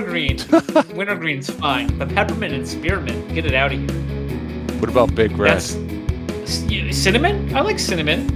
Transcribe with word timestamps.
wintergreen. 0.00 0.38
wintergreen's 0.96 1.50
fine, 1.50 1.96
but 1.98 2.08
peppermint 2.10 2.54
and 2.54 2.66
spearmint, 2.68 3.32
get 3.34 3.46
it 3.46 3.54
out 3.54 3.72
of 3.72 3.78
here. 3.78 4.78
What 4.80 4.90
about 4.90 5.14
Big 5.14 5.32
Red? 5.36 5.54
That's 5.60 6.50
c- 6.50 6.92
cinnamon. 6.92 7.54
I 7.56 7.60
like 7.60 7.78
cinnamon. 7.78 8.28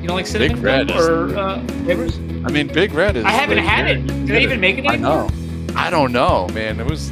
You 0.00 0.08
don't 0.08 0.16
like 0.16 0.26
cinnamon 0.26 0.62
Red 0.62 0.90
is- 0.90 0.96
or 1.06 1.36
uh, 1.36 1.66
flavors? 1.84 2.16
I 2.44 2.50
mean, 2.50 2.68
Big 2.68 2.92
Red 2.92 3.16
is. 3.16 3.24
I 3.24 3.30
haven't 3.30 3.58
had 3.58 3.86
it. 3.88 4.06
Do 4.06 4.26
they 4.26 4.42
even 4.42 4.60
make 4.60 4.78
it 4.78 4.86
I 4.86 4.94
anymore? 4.94 5.28
know. 5.28 5.74
I 5.74 5.90
don't 5.90 6.12
know, 6.12 6.48
man. 6.48 6.80
It 6.80 6.86
was. 6.86 7.10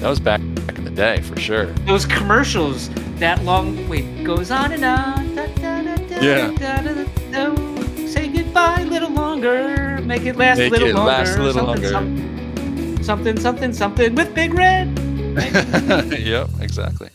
That 0.00 0.08
was 0.08 0.20
back 0.20 0.40
back 0.66 0.78
in 0.78 0.84
the 0.84 0.90
day 0.90 1.20
for 1.22 1.38
sure. 1.38 1.66
Those 1.86 2.06
commercials, 2.06 2.88
that 3.18 3.42
long 3.44 3.88
wait, 3.88 4.24
goes 4.24 4.50
on 4.50 4.72
and 4.72 4.84
on. 4.84 5.34
Da, 5.34 5.46
da, 5.46 5.82
da, 5.82 5.96
da, 5.96 6.20
Yeah. 6.20 6.50
da, 6.52 6.80
da, 6.82 7.04
da, 7.32 7.54
da. 7.54 8.06
Say 8.06 8.28
goodbye 8.28 8.80
a 8.82 8.84
little 8.86 9.10
longer. 9.10 9.83
Make 10.06 10.26
it 10.26 10.36
last 10.36 10.58
Make 10.58 10.68
a 10.68 10.70
little 10.72 10.88
it 10.88 10.94
longer. 10.94 11.10
last 11.10 11.38
a 11.38 11.42
little 11.42 11.66
something, 11.66 13.02
Something, 13.02 13.02
something, 13.02 13.40
something, 13.40 13.72
something 13.72 14.14
with 14.14 14.34
Big 14.34 14.52
Red. 14.52 14.98
yep, 16.18 16.48
exactly. 16.60 17.08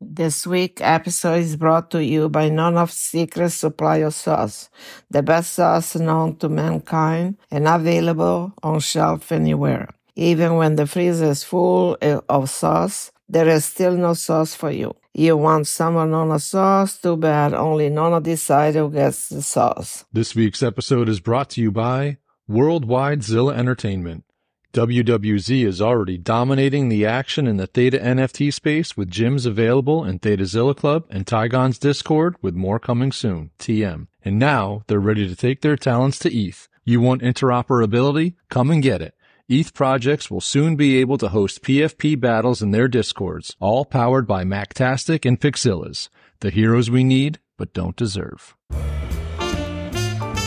This 0.00 0.46
week 0.46 0.80
episode 0.82 1.40
is 1.40 1.56
brought 1.56 1.90
to 1.92 2.04
you 2.04 2.28
by 2.28 2.50
None 2.50 2.76
of 2.76 2.92
Secret 2.92 3.50
Supply 3.50 3.98
of 3.98 4.14
Sauce, 4.14 4.68
the 5.10 5.22
best 5.22 5.54
sauce 5.54 5.96
known 5.96 6.36
to 6.36 6.48
mankind 6.50 7.38
and 7.50 7.66
available 7.66 8.52
on 8.62 8.80
shelf 8.80 9.32
anywhere. 9.32 9.88
Even 10.14 10.56
when 10.56 10.76
the 10.76 10.86
freezer 10.86 11.30
is 11.30 11.42
full 11.42 11.96
of 12.28 12.50
sauce, 12.50 13.12
there 13.28 13.48
is 13.48 13.64
still 13.64 13.96
no 13.96 14.12
sauce 14.12 14.54
for 14.54 14.70
you. 14.70 14.94
You 15.12 15.36
want 15.36 15.80
of 15.80 16.08
Nona 16.08 16.38
sauce? 16.38 16.96
Too 16.98 17.16
bad 17.16 17.52
only 17.52 17.88
Nona 17.88 18.20
decide 18.20 18.76
who 18.76 18.88
gets 18.90 19.28
the 19.28 19.42
sauce. 19.42 20.04
This 20.12 20.36
week's 20.36 20.62
episode 20.62 21.08
is 21.08 21.18
brought 21.18 21.50
to 21.50 21.60
you 21.60 21.72
by 21.72 22.18
Worldwide 22.46 23.24
Zilla 23.24 23.54
Entertainment. 23.54 24.24
WWZ 24.72 25.66
is 25.66 25.82
already 25.82 26.16
dominating 26.16 26.88
the 26.88 27.04
action 27.04 27.48
in 27.48 27.56
the 27.56 27.66
Theta 27.66 27.98
NFT 27.98 28.54
space 28.54 28.96
with 28.96 29.10
gyms 29.10 29.46
available 29.46 30.04
in 30.04 30.20
Theta 30.20 30.46
Zilla 30.46 30.76
Club 30.76 31.06
and 31.10 31.26
Tygon's 31.26 31.78
Discord 31.78 32.36
with 32.40 32.54
more 32.54 32.78
coming 32.78 33.10
soon, 33.10 33.50
TM. 33.58 34.06
And 34.24 34.38
now 34.38 34.84
they're 34.86 35.00
ready 35.00 35.26
to 35.26 35.34
take 35.34 35.62
their 35.62 35.76
talents 35.76 36.20
to 36.20 36.32
ETH. 36.32 36.68
You 36.84 37.00
want 37.00 37.22
interoperability? 37.22 38.36
Come 38.48 38.70
and 38.70 38.80
get 38.80 39.02
it. 39.02 39.14
ETH 39.52 39.74
projects 39.74 40.30
will 40.30 40.40
soon 40.40 40.76
be 40.76 40.98
able 40.98 41.18
to 41.18 41.30
host 41.30 41.64
PFP 41.64 42.20
battles 42.20 42.62
in 42.62 42.70
their 42.70 42.86
discords, 42.86 43.56
all 43.58 43.84
powered 43.84 44.24
by 44.24 44.44
Mactastic 44.44 45.26
and 45.26 45.40
Pixillas, 45.40 46.08
the 46.38 46.50
heroes 46.50 46.88
we 46.88 47.02
need 47.02 47.40
but 47.58 47.74
don't 47.74 47.96
deserve. 47.96 48.54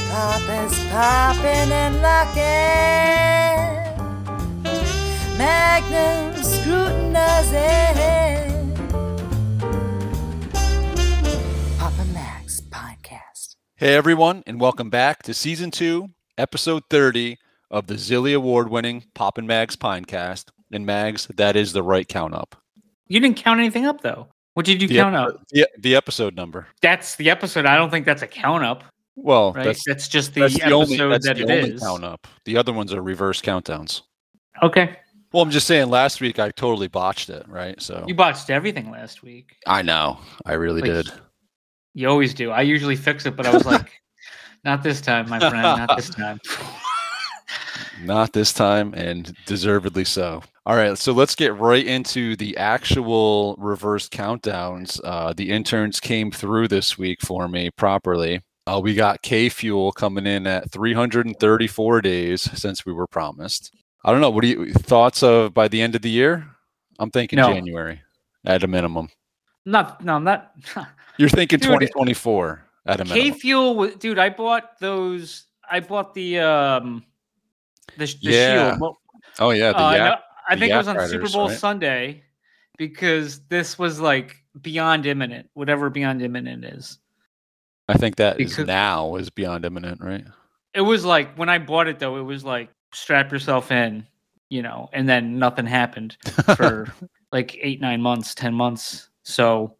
Poppin's 0.09 0.79
poppin' 0.89 1.71
and 1.73 2.01
lockin'. 2.01 2.43
Magnum 5.37 6.41
scrutinizing. 6.41 8.73
Papa 11.77 12.05
Mags 12.13 12.61
Podcast. 12.69 13.57
Hey 13.75 13.95
everyone, 13.95 14.43
and 14.47 14.61
welcome 14.61 14.89
back 14.89 15.23
to 15.23 15.33
season 15.33 15.71
two, 15.71 16.11
episode 16.37 16.83
thirty 16.89 17.37
of 17.73 17.87
the 17.87 17.95
Zilly 17.95 18.33
Award-winning 18.35 19.03
Papa 19.13 19.41
Mags 19.41 19.75
Pinecast. 19.75 20.45
And 20.71 20.85
Mags, 20.85 21.27
that 21.35 21.55
is 21.55 21.73
the 21.73 21.83
right 21.83 22.07
count 22.07 22.33
up. 22.33 22.55
You 23.07 23.19
didn't 23.19 23.37
count 23.37 23.59
anything 23.59 23.85
up 23.85 24.01
though. 24.01 24.27
What 24.53 24.65
did 24.65 24.81
you 24.81 24.87
The, 24.87 24.95
count 24.95 25.15
ep- 25.15 25.21
up? 25.27 25.47
the, 25.49 25.67
the 25.79 25.95
episode 25.95 26.35
number. 26.35 26.67
That's 26.81 27.15
the 27.15 27.29
episode. 27.29 27.65
I 27.65 27.75
don't 27.75 27.89
think 27.89 28.05
that's 28.05 28.21
a 28.21 28.27
count 28.27 28.63
up, 28.63 28.83
Well, 29.15 29.51
right? 29.53 29.65
that's, 29.65 29.83
That's, 29.85 30.07
just 30.07 30.33
the 30.33 30.41
that's 30.41 30.53
the 30.55 30.61
episode 30.63 30.75
only 30.75 30.97
that's 30.97 31.25
that 31.27 31.35
the 31.37 31.43
it 31.43 31.49
only 31.51 31.73
is. 31.75 31.81
count 31.81 32.03
up. 32.03 32.27
The 32.45 32.57
other 32.57 32.71
ones 32.73 32.93
are 32.93 33.01
reverse 33.01 33.41
countdowns. 33.41 34.01
Okay, 34.61 34.95
Well, 35.31 35.41
I'm 35.43 35.49
just 35.51 35.65
saying. 35.67 35.89
Last 35.89 36.21
week 36.21 36.37
I 36.39 36.51
totally 36.51 36.87
botched 36.87 37.29
it, 37.29 37.47
right? 37.47 37.79
So 37.81 38.03
you 38.07 38.13
botched 38.15 38.49
everything 38.51 38.89
last 38.91 39.21
week. 39.23 39.55
I 39.67 39.81
know, 39.81 40.19
I 40.45 40.53
really 40.53 40.81
Like, 40.81 40.91
did. 40.91 41.09
You 41.95 42.07
always 42.09 42.33
do. 42.33 42.49
I 42.51 42.61
usually 42.61 42.95
fix 42.95 43.25
it, 43.25 43.35
but 43.35 43.45
I 43.47 43.53
was 43.53 43.65
like, 43.65 43.91
not 44.63 44.81
this 44.83 45.01
time, 45.01 45.29
my 45.29 45.39
friend. 45.39 45.61
Not 45.63 45.95
this 45.97 46.09
time. 46.09 46.39
Not 48.01 48.33
this 48.33 48.53
time, 48.53 48.93
and 48.93 49.35
deservedly 49.45 50.05
so. 50.05 50.43
All 50.65 50.75
right, 50.75 50.97
so 50.97 51.11
let's 51.11 51.35
get 51.35 51.55
right 51.57 51.85
into 51.85 52.35
the 52.35 52.55
actual 52.57 53.55
reverse 53.57 54.07
countdowns. 54.07 54.99
Uh, 55.03 55.33
the 55.33 55.49
interns 55.49 55.99
came 55.99 56.31
through 56.31 56.69
this 56.69 56.97
week 56.97 57.21
for 57.21 57.47
me 57.47 57.69
properly. 57.71 58.41
Uh, 58.65 58.79
we 58.81 58.95
got 58.95 59.21
T 59.23 59.49
Fuel 59.49 59.91
coming 59.91 60.25
in 60.25 60.47
at 60.47 60.71
334 60.71 62.01
days 62.01 62.41
since 62.57 62.85
we 62.85 62.93
were 62.93 63.07
promised. 63.07 63.75
I 64.05 64.11
don't 64.11 64.21
know. 64.21 64.29
What 64.29 64.41
do 64.41 64.47
you 64.47 64.73
thoughts 64.73 65.21
of 65.21 65.53
by 65.53 65.67
the 65.67 65.81
end 65.81 65.95
of 65.95 66.01
the 66.01 66.09
year? 66.09 66.47
I'm 66.99 67.11
thinking 67.11 67.37
No. 67.37 67.53
January 67.53 68.01
at 68.45 68.63
a 68.63 68.67
minimum. 68.67 69.09
Not, 69.65 70.03
no, 70.03 70.15
I'm 70.15 70.23
not. 70.23 70.53
You're 71.17 71.29
thinking 71.29 71.59
Dude, 71.59 71.67
2024 71.67 72.63
at 72.85 73.01
a 73.01 73.05
minimum. 73.05 73.33
T 73.33 73.39
Fuel, 73.39 73.87
dude. 73.97 74.19
I 74.19 74.29
bought 74.29 74.79
those. 74.79 75.45
I 75.69 75.79
bought 75.79 76.13
the 76.13 76.39
um, 76.39 77.03
the, 77.97 78.05
the 78.05 78.31
Yeah, 78.31 78.69
shield. 78.69 78.81
Well, 78.81 78.99
Oh 79.39 79.49
yeah, 79.51 79.71
the 79.71 79.77
uh, 79.79 79.97
no, 79.97 80.15
I 80.47 80.55
think 80.57 80.71
it 80.71 80.77
was 80.77 80.87
on 80.87 81.07
Super 81.07 81.29
Bowl 81.29 81.47
right? 81.47 81.57
Sunday 81.57 82.23
because 82.77 83.39
this 83.47 83.79
was 83.79 83.99
like 83.99 84.35
beyond 84.61 85.05
imminent, 85.05 85.49
whatever 85.53 85.89
beyond 85.89 86.21
imminent 86.21 86.65
is. 86.65 86.99
I 87.89 87.97
think 87.97 88.15
that 88.17 88.39
is 88.39 88.51
because- 88.51 88.67
now 88.67 89.15
is 89.15 89.29
beyond 89.29 89.65
imminent, 89.65 90.01
right? 90.01 90.25
It 90.73 90.81
was 90.81 91.05
like 91.05 91.35
when 91.35 91.49
I 91.49 91.59
bought 91.59 91.87
it 91.87 91.99
though, 91.99 92.17
it 92.17 92.23
was 92.23 92.43
like 92.43 92.69
strap 92.93 93.31
yourself 93.31 93.71
in, 93.71 94.05
you 94.49 94.61
know, 94.63 94.89
and 94.93 95.07
then 95.07 95.37
nothing 95.37 95.65
happened 95.67 96.17
for 96.55 96.91
like 97.31 97.57
eight, 97.61 97.79
nine 97.79 98.01
months, 98.01 98.33
ten 98.33 98.53
months. 98.53 99.09
So 99.23 99.75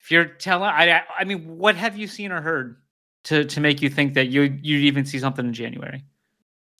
if 0.00 0.10
you're 0.10 0.24
telling, 0.24 0.68
I, 0.68 1.02
I 1.18 1.24
mean, 1.24 1.58
what 1.58 1.76
have 1.76 1.96
you 1.96 2.06
seen 2.06 2.32
or 2.32 2.40
heard 2.40 2.76
to 3.24 3.44
to 3.44 3.60
make 3.60 3.80
you 3.82 3.88
think 3.88 4.14
that 4.14 4.26
you 4.28 4.42
you'd 4.42 4.84
even 4.84 5.04
see 5.04 5.18
something 5.18 5.46
in 5.46 5.52
January? 5.52 6.04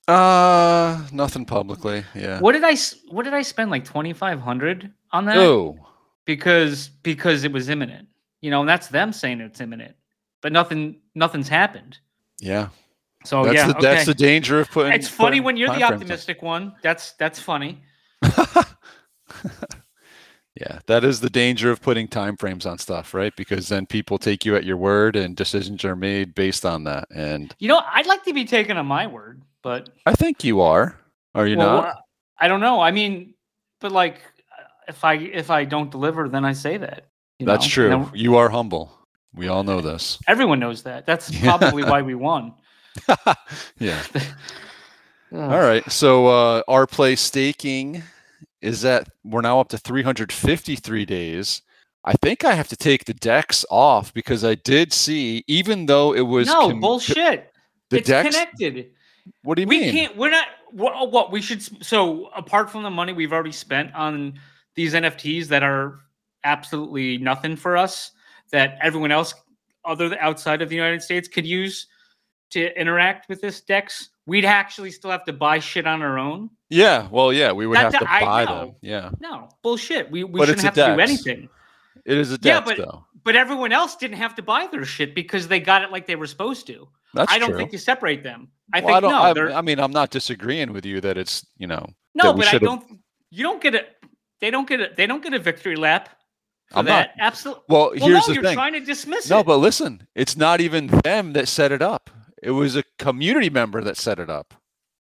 Uh, 0.08 1.04
nothing 1.12 1.44
publicly. 1.44 2.04
Yeah. 2.14 2.38
What 2.40 2.52
did 2.52 2.62
I 2.64 2.76
what 3.08 3.24
did 3.24 3.34
I 3.34 3.42
spend 3.42 3.70
like 3.70 3.84
twenty 3.84 4.12
five 4.12 4.40
hundred 4.40 4.92
on 5.12 5.24
that? 5.24 5.36
Oh, 5.36 5.76
because 6.24 6.88
because 7.02 7.44
it 7.44 7.52
was 7.52 7.68
imminent, 7.68 8.08
you 8.40 8.50
know, 8.50 8.60
and 8.60 8.68
that's 8.68 8.88
them 8.88 9.12
saying 9.12 9.40
it's 9.40 9.60
imminent, 9.60 9.96
but 10.42 10.52
nothing 10.52 11.00
nothing's 11.14 11.48
happened. 11.48 11.98
yeah. 12.38 12.68
So 13.24 13.44
that's 13.44 13.56
yeah, 13.56 13.66
the, 13.66 13.76
okay. 13.76 13.82
that's 13.82 14.06
the 14.06 14.14
danger 14.14 14.60
of 14.60 14.70
putting. 14.70 14.92
it's 14.92 15.08
funny 15.08 15.30
putting 15.30 15.42
when 15.42 15.56
you're 15.56 15.74
the 15.74 15.82
optimistic 15.82 16.42
one. 16.42 16.72
That's 16.82 17.12
that's 17.12 17.40
funny. 17.40 17.82
yeah, 20.54 20.78
that 20.86 21.02
is 21.04 21.20
the 21.20 21.30
danger 21.30 21.72
of 21.72 21.82
putting 21.82 22.06
time 22.06 22.36
frames 22.36 22.66
on 22.66 22.78
stuff, 22.78 23.14
right? 23.14 23.34
Because 23.36 23.68
then 23.68 23.84
people 23.84 24.16
take 24.18 24.44
you 24.44 24.54
at 24.54 24.64
your 24.64 24.76
word, 24.76 25.16
and 25.16 25.34
decisions 25.34 25.84
are 25.84 25.96
made 25.96 26.36
based 26.36 26.64
on 26.64 26.84
that. 26.84 27.08
And 27.12 27.52
You 27.58 27.66
know, 27.66 27.82
I'd 27.92 28.06
like 28.06 28.22
to 28.24 28.32
be 28.32 28.44
taken 28.44 28.76
on 28.76 28.86
my 28.86 29.08
word, 29.08 29.42
but 29.66 29.88
I 30.06 30.12
think 30.12 30.44
you 30.44 30.60
are. 30.60 30.96
Are 31.34 31.44
you 31.44 31.56
well, 31.56 31.82
not? 31.82 31.96
I 32.38 32.46
don't 32.46 32.60
know. 32.60 32.80
I 32.80 32.92
mean, 32.92 33.34
but 33.80 33.90
like, 33.90 34.20
if 34.86 35.02
I 35.02 35.14
if 35.14 35.50
I 35.50 35.64
don't 35.64 35.90
deliver, 35.90 36.28
then 36.28 36.44
I 36.44 36.52
say 36.52 36.76
that. 36.76 37.06
you 37.40 37.46
That's 37.46 37.66
know? 37.66 37.70
true. 37.70 37.88
Then 37.88 38.08
You 38.14 38.36
are 38.36 38.48
humble. 38.48 38.96
We 39.34 39.48
all 39.48 39.64
know 39.64 39.80
this. 39.80 40.20
everyone 40.28 40.60
knows 40.60 40.84
that. 40.84 41.04
That's 41.04 41.36
probably 41.40 41.82
why 41.82 42.00
we 42.10 42.14
won. 42.14 42.54
yeah. 43.80 44.00
Ugh. 44.14 44.22
All 45.32 45.60
right. 45.60 45.82
So 45.90 46.28
uh, 46.28 46.62
our 46.68 46.86
play 46.86 47.16
staking 47.16 48.04
is 48.62 48.82
that 48.82 49.08
we're 49.24 49.40
now 49.40 49.58
up 49.58 49.70
to 49.70 49.78
353 49.78 51.04
days. 51.06 51.62
I 52.04 52.12
think 52.12 52.44
I 52.44 52.52
have 52.54 52.68
to 52.68 52.76
take 52.76 53.04
the 53.04 53.14
decks 53.14 53.64
off 53.68 54.14
because 54.14 54.44
I 54.44 54.54
did 54.54 54.92
see, 54.92 55.42
even 55.48 55.86
though 55.86 56.14
it 56.14 56.20
was 56.20 56.46
no 56.46 56.68
com- 56.68 56.80
bullshit. 56.80 57.50
the 57.90 57.96
it's 57.96 58.06
decks. 58.06 58.32
connected. 58.32 58.92
What 59.42 59.56
do 59.56 59.62
you 59.62 59.68
we 59.68 59.80
mean? 59.80 59.92
can't 59.92 60.16
we're 60.16 60.30
not 60.30 60.46
what, 60.70 60.92
oh, 60.96 61.04
what 61.04 61.30
we 61.32 61.40
should 61.40 61.62
so 61.84 62.26
apart 62.36 62.70
from 62.70 62.82
the 62.82 62.90
money 62.90 63.12
we've 63.12 63.32
already 63.32 63.52
spent 63.52 63.94
on 63.94 64.38
these 64.74 64.94
nfts 64.94 65.46
that 65.48 65.62
are 65.62 66.00
absolutely 66.44 67.18
nothing 67.18 67.56
for 67.56 67.76
us 67.76 68.12
that 68.52 68.78
everyone 68.82 69.10
else 69.12 69.34
other 69.84 70.08
th- 70.08 70.20
outside 70.20 70.62
of 70.62 70.68
the 70.68 70.74
united 70.76 71.02
states 71.02 71.28
could 71.28 71.46
use 71.46 71.86
to 72.50 72.78
interact 72.80 73.28
with 73.28 73.40
this 73.40 73.60
dex 73.60 74.10
we'd 74.26 74.44
actually 74.44 74.90
still 74.90 75.10
have 75.10 75.24
to 75.24 75.32
buy 75.32 75.58
shit 75.58 75.86
on 75.86 76.02
our 76.02 76.18
own 76.18 76.50
Yeah. 76.68 77.08
Well, 77.10 77.32
yeah, 77.32 77.52
we 77.52 77.66
would 77.66 77.78
have 77.78 77.92
to 77.98 78.04
buy 78.04 78.44
them. 78.44 78.74
Yeah. 78.82 79.10
no 79.20 79.48
bullshit 79.62 80.10
we, 80.10 80.24
we 80.24 80.38
But 80.38 80.46
shouldn't 80.48 80.64
have 80.64 80.74
to 80.74 80.94
do 80.94 81.00
anything 81.00 81.48
It 82.04 82.18
is 82.18 82.30
a 82.32 82.38
Dex, 82.38 82.46
Yeah, 82.46 82.60
but- 82.64 82.76
though. 82.76 83.04
but 83.24 83.34
everyone 83.36 83.72
else 83.72 83.96
didn't 83.96 84.18
have 84.18 84.34
to 84.36 84.42
buy 84.42 84.66
their 84.70 84.84
shit 84.84 85.14
because 85.14 85.48
they 85.48 85.58
got 85.60 85.82
it 85.82 85.90
like 85.90 86.06
they 86.06 86.16
were 86.16 86.26
supposed 86.28 86.66
to 86.68 86.88
That's 87.16 87.32
i 87.32 87.38
don't 87.38 87.50
true. 87.50 87.58
think 87.58 87.72
you 87.72 87.78
separate 87.78 88.22
them 88.22 88.48
i 88.72 88.80
Well, 88.80 89.00
think 89.00 89.12
I 89.12 89.32
no 89.34 89.50
I, 89.52 89.58
I 89.58 89.62
mean, 89.62 89.78
I'm 89.80 89.90
not 89.92 90.10
disagreeing 90.10 90.72
with 90.72 90.84
you 90.86 91.00
that 91.00 91.16
it's 91.18 91.44
you 91.58 91.66
know. 91.66 91.86
No, 92.14 92.32
but 92.32 92.46
I 92.52 92.58
don't. 92.58 92.84
You 93.30 93.42
don't 93.42 93.60
get 93.60 93.74
it. 93.74 93.96
They 94.40 94.50
don't 94.50 94.66
get 94.68 94.80
it. 94.80 94.96
They 94.96 95.06
don't 95.06 95.22
get 95.22 95.34
a 95.34 95.38
victory 95.38 95.76
lap 95.76 96.08
for 96.70 96.78
I'm 96.78 96.84
not- 96.86 97.10
Absolutely. 97.18 97.62
Well, 97.68 97.90
Well, 97.90 98.08
here's 98.08 98.26
no, 98.26 98.26
the 98.28 98.34
you're 98.34 98.42
thing. 98.42 98.54
trying 98.54 98.72
to 98.72 98.80
dismiss 98.80 99.28
No, 99.30 99.36
it. 99.36 99.38
No, 99.40 99.44
but 99.44 99.56
listen, 99.58 100.06
it's 100.14 100.36
not 100.36 100.60
even 100.60 100.86
them 101.04 101.32
that 101.34 101.46
set 101.48 101.72
it 101.72 101.82
up. 101.82 102.10
It 102.42 102.50
was 102.52 102.74
a 102.76 102.84
community 102.98 103.50
member 103.50 103.82
that 103.84 103.96
set 103.96 104.18
it 104.18 104.30
up. 104.30 104.54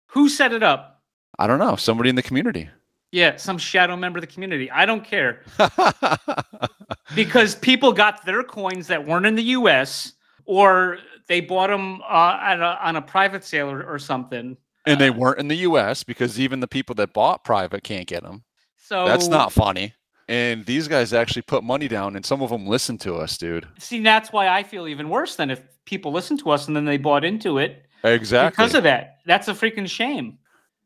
who 0.09 0.29
set 0.29 0.53
it 0.53 0.63
up? 0.63 1.03
I 1.39 1.47
don't 1.47 1.59
know. 1.59 1.77
Somebody 1.77 2.09
in 2.11 2.17
the 2.17 2.23
community. 2.23 2.69
Yeah, 3.13 3.37
some 3.37 3.59
shadow 3.59 3.97
member 3.97 4.19
of 4.19 4.23
the 4.23 4.33
community. 4.33 4.71
I 4.71 4.87
don't 4.87 5.05
care 5.05 5.43
because 7.15 7.55
people 7.55 7.93
got 7.93 8.25
their 8.25 8.43
coins 8.43 8.87
that 8.89 9.07
weren't 9.07 9.27
in 9.27 9.35
the 9.35 9.43
U.S. 9.61 10.15
or 10.47 10.99
they 11.29 11.41
bought 11.41 11.69
them 11.71 12.01
uh, 12.03 12.39
at 12.41 12.61
a, 12.61 12.87
on 12.87 12.97
a 12.97 13.03
private 13.03 13.45
sale 13.45 13.71
or, 13.71 13.83
or 13.85 13.99
something. 13.99 14.57
and 14.87 15.01
they 15.01 15.09
Uh, 15.09 15.13
weren't 15.15 15.39
in 15.39 15.49
the 15.49 15.57
U.S. 15.69 16.03
because 16.05 16.39
even 16.41 16.61
the 16.61 16.69
people 16.69 16.95
that 16.97 17.13
bought 17.13 17.45
private 17.45 17.83
can't 17.85 18.07
get 18.07 18.23
them. 18.23 18.45
So 18.79 19.07
That's 19.07 19.29
not 19.29 19.53
funny. 19.53 19.95
And 20.29 20.65
these 20.67 20.89
guys 20.89 21.13
actually 21.13 21.43
put 21.43 21.63
money 21.65 21.89
down, 21.89 22.17
and 22.17 22.25
some 22.25 22.43
of 22.43 22.51
them 22.51 22.67
listened 22.67 23.01
to 23.03 23.15
us, 23.17 23.37
dude. 23.39 23.67
See, 23.79 24.01
that's 24.03 24.33
why 24.33 24.49
I 24.49 24.63
feel 24.63 24.87
even 24.89 25.09
worse 25.09 25.37
than 25.37 25.51
if 25.51 25.63
people 25.85 26.13
listened 26.13 26.41
to 26.41 26.51
us 26.51 26.69
and 26.69 26.77
then 26.77 26.85
they 26.85 26.97
bought 26.97 27.25
into 27.25 27.59
it 27.59 27.85
Exactly. 28.05 28.51
because 28.51 28.75
of 28.75 28.85
that. 28.85 29.19
That's 29.27 29.49
a 29.49 29.53
freaking 29.53 29.89
shame. 29.89 30.39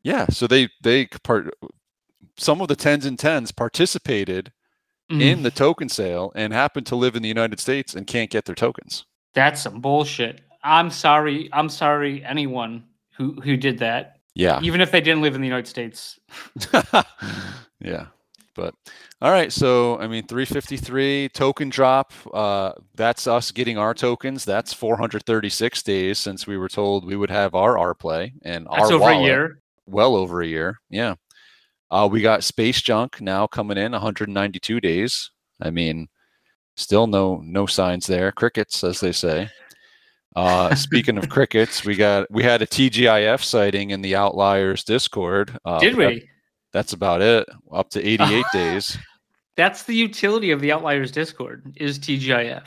yeah. 0.03 0.25
So 0.29 0.47
they 0.47 0.69
they 0.81 1.07
part. 1.23 1.53
Some 2.37 2.61
of 2.61 2.67
the 2.67 2.75
tens 2.75 3.05
and 3.05 3.17
tens 3.17 3.51
participated 3.51 4.51
Mm. 5.09 5.21
in 5.21 5.43
the 5.43 5.51
token 5.51 5.87
sale 5.87 6.33
and 6.35 6.51
happen 6.51 6.83
to 6.83 6.95
live 6.97 7.15
in 7.15 7.21
the 7.21 7.29
United 7.29 7.61
States 7.61 7.95
and 7.95 8.05
can't 8.05 8.29
get 8.29 8.43
their 8.43 8.53
tokens. 8.55 9.05
That's 9.37 9.61
some 9.61 9.81
bullshit. 9.81 10.41
I'm 10.63 10.89
sorry. 10.89 11.47
I'm 11.53 11.69
sorry. 11.69 12.25
Anyone 12.25 12.83
who 13.15 13.39
who 13.39 13.55
did 13.55 13.77
that, 13.77 14.17
Yeah. 14.33 14.59
even 14.63 14.81
if 14.81 14.89
they 14.89 14.99
didn't 14.99 15.21
live 15.21 15.35
in 15.35 15.41
the 15.41 15.47
United 15.47 15.67
States. 15.67 16.19
yeah. 17.79 18.07
But 18.55 18.73
all 19.21 19.29
right, 19.29 19.53
so 19.53 19.99
I 19.99 20.07
mean 20.07 20.25
353 20.25 21.29
token 21.29 21.69
drop, 21.69 22.13
uh 22.33 22.71
that's 22.95 23.27
us 23.27 23.51
getting 23.51 23.77
our 23.77 23.93
tokens. 23.93 24.43
That's 24.43 24.73
436 24.73 25.83
days 25.83 26.17
since 26.17 26.47
we 26.47 26.57
were 26.57 26.67
told 26.69 27.05
we 27.05 27.15
would 27.15 27.29
have 27.29 27.53
our 27.53 27.77
R 27.77 27.93
play 27.93 28.33
and 28.41 28.65
That's 28.71 28.89
our 28.89 28.93
over 28.93 29.11
a 29.11 29.21
year. 29.21 29.59
Well 29.85 30.15
over 30.15 30.41
a 30.41 30.47
year. 30.47 30.79
Yeah. 30.89 31.13
Uh 31.91 32.09
we 32.11 32.21
got 32.21 32.43
space 32.43 32.81
junk 32.81 33.21
now 33.21 33.45
coming 33.45 33.77
in 33.77 33.91
192 33.91 34.81
days. 34.81 35.29
I 35.61 35.69
mean 35.69 36.07
still 36.77 37.07
no 37.07 37.41
no 37.43 37.65
signs 37.65 38.07
there. 38.07 38.31
Crickets 38.31 38.83
as 38.83 39.01
they 39.01 39.11
say. 39.11 39.49
Uh, 40.35 40.73
speaking 40.75 41.17
of 41.17 41.27
crickets, 41.37 41.83
we 41.83 41.95
got 41.95 42.29
we 42.31 42.43
had 42.43 42.61
a 42.61 42.67
TGIF 42.67 43.43
sighting 43.43 43.89
in 43.89 44.01
the 44.01 44.15
Outliers 44.15 44.83
Discord. 44.83 45.57
Uh, 45.65 45.79
Did 45.79 45.95
but 45.95 46.01
that- 46.03 46.09
we? 46.13 46.29
that's 46.73 46.93
about 46.93 47.21
it. 47.21 47.47
Up 47.71 47.89
to 47.91 48.01
88 48.07 48.45
days. 48.53 48.97
That's 49.55 49.83
the 49.83 49.95
utility 49.95 50.51
of 50.51 50.61
the 50.61 50.71
Outliers 50.71 51.11
Discord 51.11 51.73
is 51.77 51.97
TGIF. 51.97 52.63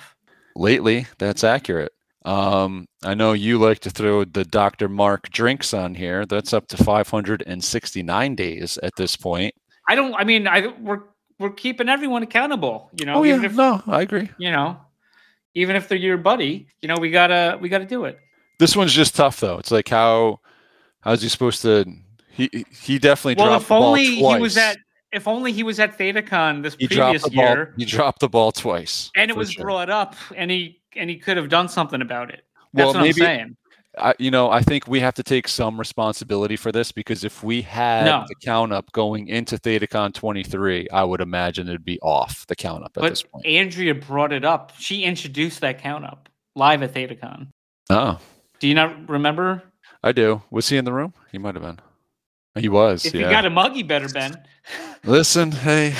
Lately, 0.56 1.06
that's 1.18 1.44
accurate. 1.44 1.92
Um, 2.24 2.86
I 3.04 3.14
know 3.14 3.32
you 3.32 3.58
like 3.58 3.78
to 3.80 3.90
throw 3.90 4.24
the 4.24 4.44
Dr. 4.44 4.88
Mark 4.88 5.30
drinks 5.30 5.72
on 5.72 5.94
here. 5.94 6.26
That's 6.26 6.52
up 6.52 6.66
to 6.68 6.76
569 6.76 8.34
days 8.34 8.76
at 8.82 8.92
this 8.96 9.16
point. 9.16 9.54
I 9.88 9.94
don't. 9.94 10.12
I 10.14 10.24
mean, 10.24 10.46
I 10.48 10.66
we're 10.80 11.00
we're 11.40 11.50
keeping 11.50 11.88
everyone 11.88 12.22
accountable. 12.22 12.90
You 12.98 13.06
know, 13.06 13.14
oh 13.14 13.22
yeah, 13.24 13.32
even 13.34 13.46
if 13.46 13.56
no, 13.56 13.82
I 13.86 14.02
agree. 14.02 14.30
you 14.38 14.52
know, 14.52 14.76
even 15.54 15.74
if 15.74 15.88
they're 15.88 15.98
your 15.98 16.18
buddy, 16.18 16.68
you 16.82 16.88
know, 16.88 16.96
we 17.00 17.10
gotta 17.10 17.58
we 17.60 17.68
gotta 17.68 17.86
do 17.86 18.04
it. 18.04 18.18
This 18.58 18.76
one's 18.76 18.92
just 18.92 19.16
tough 19.16 19.40
though. 19.40 19.58
It's 19.58 19.70
like 19.72 19.88
how 19.88 20.40
how's 21.00 21.22
he 21.22 21.28
supposed 21.28 21.62
to? 21.62 21.86
He 22.30 22.64
he 22.70 22.98
definitely 22.98 23.34
Well, 23.42 23.48
dropped 23.48 23.62
if 23.62 23.68
the 23.68 23.74
ball 23.74 23.84
only 23.84 24.04
he 24.04 24.22
was 24.38 24.56
at 24.56 24.76
if 25.12 25.26
only 25.26 25.50
he 25.52 25.62
was 25.64 25.80
at 25.80 25.98
ThetaCon 25.98 26.62
this 26.62 26.76
he 26.78 26.86
dropped 26.86 27.06
previous 27.08 27.22
the 27.24 27.30
ball. 27.30 27.44
year, 27.44 27.74
He 27.76 27.84
dropped 27.84 28.20
the 28.20 28.28
ball 28.28 28.52
twice, 28.52 29.10
and 29.16 29.30
it 29.30 29.36
was 29.36 29.50
sure. 29.52 29.64
brought 29.64 29.90
up, 29.90 30.14
and 30.36 30.50
he 30.50 30.80
and 30.94 31.10
he 31.10 31.16
could 31.16 31.36
have 31.36 31.48
done 31.48 31.68
something 31.68 32.02
about 32.02 32.30
it. 32.30 32.42
That's 32.74 32.86
Well, 32.86 32.94
what 32.94 33.00
maybe 33.00 33.22
I'm 33.22 33.26
saying. 33.26 33.56
I, 34.00 34.14
you 34.18 34.30
know, 34.30 34.50
I 34.50 34.62
think 34.62 34.86
we 34.88 35.00
have 35.00 35.14
to 35.14 35.22
take 35.22 35.46
some 35.48 35.78
responsibility 35.78 36.56
for 36.56 36.72
this 36.72 36.90
because 36.92 37.24
if 37.24 37.42
we 37.42 37.62
had 37.62 38.04
No. 38.06 38.24
the 38.28 38.34
count 38.36 38.72
up 38.72 38.90
going 38.92 39.28
into 39.28 39.56
ThetaCon 39.56 40.14
23, 40.14 40.88
I 40.90 41.04
would 41.04 41.20
imagine 41.20 41.68
it'd 41.68 41.84
be 41.84 42.00
off 42.00 42.46
the 42.46 42.56
count 42.56 42.84
up 42.84 42.96
at 42.96 43.02
this 43.02 43.22
But 43.22 43.30
point. 43.32 43.46
Andrea 43.46 43.94
brought 43.94 44.32
it 44.32 44.44
up. 44.44 44.72
She 44.78 45.04
introduced 45.04 45.60
that 45.60 45.80
count 45.80 46.04
up 46.04 46.28
live 46.56 46.82
at 46.82 46.94
ThetaCon. 46.94 47.48
Oh, 47.90 48.18
Do 48.58 48.68
you 48.68 48.74
not 48.74 49.08
remember? 49.08 49.62
I 50.02 50.12
do. 50.12 50.42
Was 50.50 50.68
he 50.68 50.76
in 50.76 50.84
the 50.84 50.92
room? 50.92 51.12
He 51.32 51.38
might 51.38 51.54
have 51.54 51.62
been. 51.64 51.78
He 52.60 52.68
was. 52.68 53.04
If 53.04 53.14
yeah. 53.14 53.26
you 53.26 53.30
got 53.30 53.44
a 53.46 53.50
muggy 53.50 53.82
better 53.82 54.08
Ben. 54.08 54.42
Listen, 55.04 55.52
hey, 55.52 55.94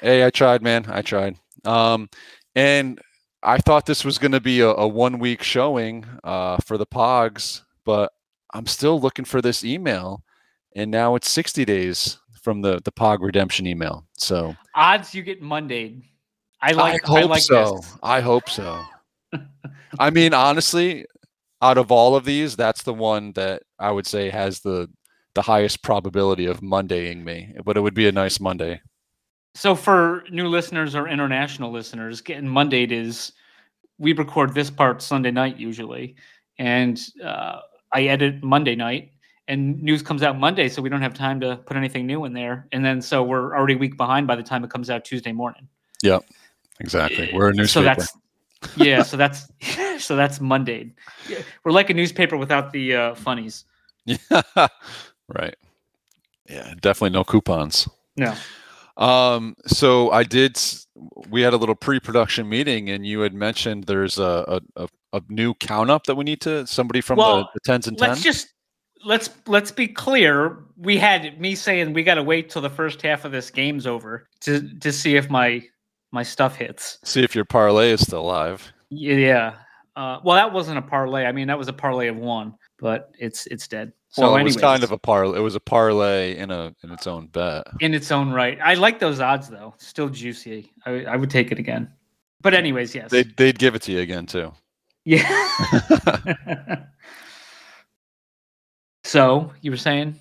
hey, 0.00 0.24
I 0.24 0.30
tried, 0.30 0.62
man. 0.62 0.86
I 0.88 1.02
tried. 1.02 1.36
Um, 1.64 2.08
and 2.54 3.00
I 3.42 3.58
thought 3.58 3.86
this 3.86 4.04
was 4.04 4.18
going 4.18 4.32
to 4.32 4.40
be 4.40 4.60
a, 4.60 4.68
a 4.68 4.86
one 4.86 5.18
week 5.18 5.42
showing 5.42 6.04
uh, 6.24 6.58
for 6.58 6.76
the 6.76 6.86
Pogs, 6.86 7.62
but 7.84 8.12
I'm 8.52 8.66
still 8.66 9.00
looking 9.00 9.24
for 9.24 9.40
this 9.40 9.64
email, 9.64 10.22
and 10.74 10.90
now 10.90 11.14
it's 11.14 11.30
60 11.30 11.64
days 11.64 12.18
from 12.42 12.62
the 12.62 12.80
the 12.84 12.92
Pog 12.92 13.18
redemption 13.20 13.66
email. 13.66 14.06
So 14.16 14.56
Odds 14.74 15.14
you 15.14 15.22
get 15.22 15.40
Monday. 15.42 16.02
I 16.60 16.72
like. 16.72 17.08
I 17.08 17.14
I, 17.14 17.20
hope 17.20 17.30
like 17.30 17.42
so. 17.42 17.76
this. 17.76 17.96
I 18.02 18.20
hope 18.20 18.48
so. 18.48 18.82
I 19.98 20.10
mean, 20.10 20.34
honestly, 20.34 21.06
out 21.62 21.78
of 21.78 21.90
all 21.90 22.14
of 22.16 22.24
these, 22.24 22.56
that's 22.56 22.82
the 22.82 22.94
one 22.94 23.32
that 23.32 23.62
I 23.78 23.90
would 23.90 24.06
say 24.06 24.30
has 24.30 24.60
the 24.60 24.88
the 25.34 25.42
highest 25.42 25.82
probability 25.82 26.46
of 26.46 26.60
Mondaying 26.60 27.24
me. 27.24 27.54
But 27.64 27.76
it 27.76 27.80
would 27.80 27.94
be 27.94 28.08
a 28.08 28.12
nice 28.12 28.40
Monday. 28.40 28.80
So 29.54 29.74
for 29.74 30.24
new 30.30 30.46
listeners 30.46 30.94
or 30.94 31.08
international 31.08 31.72
listeners, 31.72 32.20
getting 32.20 32.48
Mondayed 32.48 32.92
is 32.92 33.32
we 33.98 34.12
record 34.12 34.54
this 34.54 34.70
part 34.70 35.02
Sunday 35.02 35.30
night 35.30 35.58
usually, 35.58 36.14
and 36.58 37.00
uh, 37.24 37.60
I 37.92 38.04
edit 38.04 38.42
Monday 38.42 38.74
night, 38.74 39.12
and 39.48 39.82
news 39.82 40.02
comes 40.02 40.22
out 40.22 40.38
Monday, 40.38 40.68
so 40.68 40.80
we 40.80 40.88
don't 40.88 41.02
have 41.02 41.14
time 41.14 41.40
to 41.40 41.56
put 41.66 41.76
anything 41.76 42.06
new 42.06 42.24
in 42.24 42.32
there, 42.32 42.68
and 42.72 42.84
then 42.84 43.02
so 43.02 43.22
we're 43.22 43.56
already 43.56 43.74
a 43.74 43.78
week 43.78 43.96
behind 43.96 44.26
by 44.26 44.36
the 44.36 44.42
time 44.42 44.64
it 44.64 44.70
comes 44.70 44.88
out 44.88 45.04
Tuesday 45.04 45.32
morning. 45.32 45.68
Yep, 46.02 46.24
exactly. 46.78 47.30
We're 47.34 47.50
a 47.50 47.52
newspaper. 47.52 47.68
So 47.68 47.82
that's 47.82 48.76
yeah. 48.76 49.02
So 49.02 49.16
that's 49.16 49.48
so 49.98 50.16
that's 50.16 50.40
Monday. 50.40 50.92
We're 51.64 51.72
like 51.72 51.90
a 51.90 51.94
newspaper 51.94 52.36
without 52.36 52.72
the 52.72 52.94
uh, 52.94 53.14
funnies. 53.16 53.64
Yeah. 54.06 54.42
right. 55.28 55.56
Yeah, 56.48 56.74
definitely 56.80 57.10
no 57.10 57.24
coupons. 57.24 57.88
No. 58.16 58.34
Um, 58.96 59.56
so 59.66 60.10
I 60.10 60.24
did. 60.24 60.58
We 61.28 61.42
had 61.42 61.54
a 61.54 61.56
little 61.56 61.74
pre-production 61.74 62.48
meeting, 62.48 62.90
and 62.90 63.06
you 63.06 63.20
had 63.20 63.34
mentioned 63.34 63.84
there's 63.84 64.18
a 64.18 64.60
a, 64.76 64.88
a, 65.12 65.22
new 65.28 65.54
count 65.54 65.90
up 65.90 66.04
that 66.04 66.16
we 66.16 66.24
need 66.24 66.40
to 66.42 66.66
somebody 66.66 67.00
from 67.00 67.16
the, 67.16 67.22
Well, 67.22 67.50
the 67.54 67.60
tens 67.60 67.86
and 67.86 67.98
let's 68.00 68.22
tens. 68.22 68.24
just 68.24 68.54
let's 69.04 69.30
let's 69.46 69.70
be 69.70 69.88
clear. 69.88 70.64
We 70.76 70.98
had 70.98 71.40
me 71.40 71.54
saying 71.54 71.92
we 71.92 72.02
got 72.02 72.14
to 72.14 72.22
wait 72.22 72.50
till 72.50 72.62
the 72.62 72.70
first 72.70 73.02
half 73.02 73.24
of 73.24 73.32
this 73.32 73.50
game's 73.50 73.86
over 73.86 74.28
to 74.40 74.68
to 74.80 74.92
see 74.92 75.16
if 75.16 75.30
my 75.30 75.62
my 76.12 76.22
stuff 76.22 76.56
hits. 76.56 76.98
See 77.04 77.22
if 77.22 77.34
your 77.34 77.44
parlay 77.44 77.90
is 77.90 78.00
still 78.00 78.20
alive. 78.20 78.72
Yeah. 78.90 79.54
Uh, 79.96 80.18
well, 80.24 80.36
that 80.36 80.52
wasn't 80.52 80.78
a 80.78 80.82
parlay. 80.82 81.24
I 81.24 81.32
mean, 81.32 81.48
that 81.48 81.58
was 81.58 81.68
a 81.68 81.72
parlay 81.72 82.08
of 82.08 82.16
one, 82.16 82.54
but 82.78 83.12
it's 83.18 83.46
it's 83.46 83.68
dead. 83.68 83.92
So 84.12 84.22
well, 84.22 84.32
it 84.32 84.40
anyways, 84.40 84.56
was 84.56 84.60
kind 84.62 84.82
of 84.82 84.90
a 84.90 84.98
parlay. 84.98 85.38
It 85.38 85.42
was 85.42 85.54
a 85.54 85.60
parlay 85.60 86.36
in 86.36 86.50
a 86.50 86.74
in 86.82 86.90
its 86.90 87.06
own 87.06 87.28
bet. 87.28 87.64
in 87.80 87.94
its 87.94 88.10
own 88.10 88.32
right. 88.32 88.58
I 88.62 88.74
like 88.74 88.98
those 88.98 89.20
odds 89.20 89.48
though. 89.48 89.72
Still 89.78 90.08
juicy. 90.08 90.72
I, 90.84 91.04
I 91.04 91.16
would 91.16 91.30
take 91.30 91.52
it 91.52 91.58
again. 91.60 91.88
But 92.42 92.52
anyways, 92.54 92.92
yes. 92.94 93.10
They'd 93.10 93.36
they'd 93.36 93.58
give 93.58 93.74
it 93.76 93.82
to 93.82 93.92
you 93.92 94.00
again 94.00 94.26
too. 94.26 94.52
yeah. 95.04 95.48
so 99.04 99.52
you 99.60 99.70
were 99.70 99.76
saying 99.76 100.14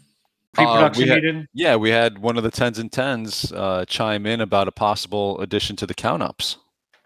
pre-production 0.53 1.11
Uh, 1.11 1.15
had- 1.15 1.47
Yeah, 1.53 1.75
we 1.75 1.89
had 1.89 2.19
one 2.19 2.37
of 2.37 2.43
the 2.43 2.51
tens 2.51 2.79
and 2.79 2.91
tens 2.91 3.51
uh, 3.53 3.85
chime 3.87 4.25
in 4.25 4.41
about 4.41 4.67
a 4.67 4.71
possible 4.71 5.39
addition 5.41 5.75
to 5.77 5.85
the 5.87 5.93
count 5.93 6.23
ups. 6.23 6.57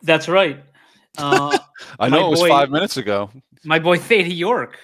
That's 0.02 0.28
right. 0.28 0.60
Uh, 1.18 1.58
I 2.00 2.10
know 2.10 2.28
it 2.28 2.32
was 2.32 2.40
boy- 2.42 2.50
five 2.50 2.70
minutes 2.70 2.98
ago. 2.98 3.30
my 3.64 3.80
boy 3.80 3.98
Theta 3.98 4.34
York. 4.34 4.78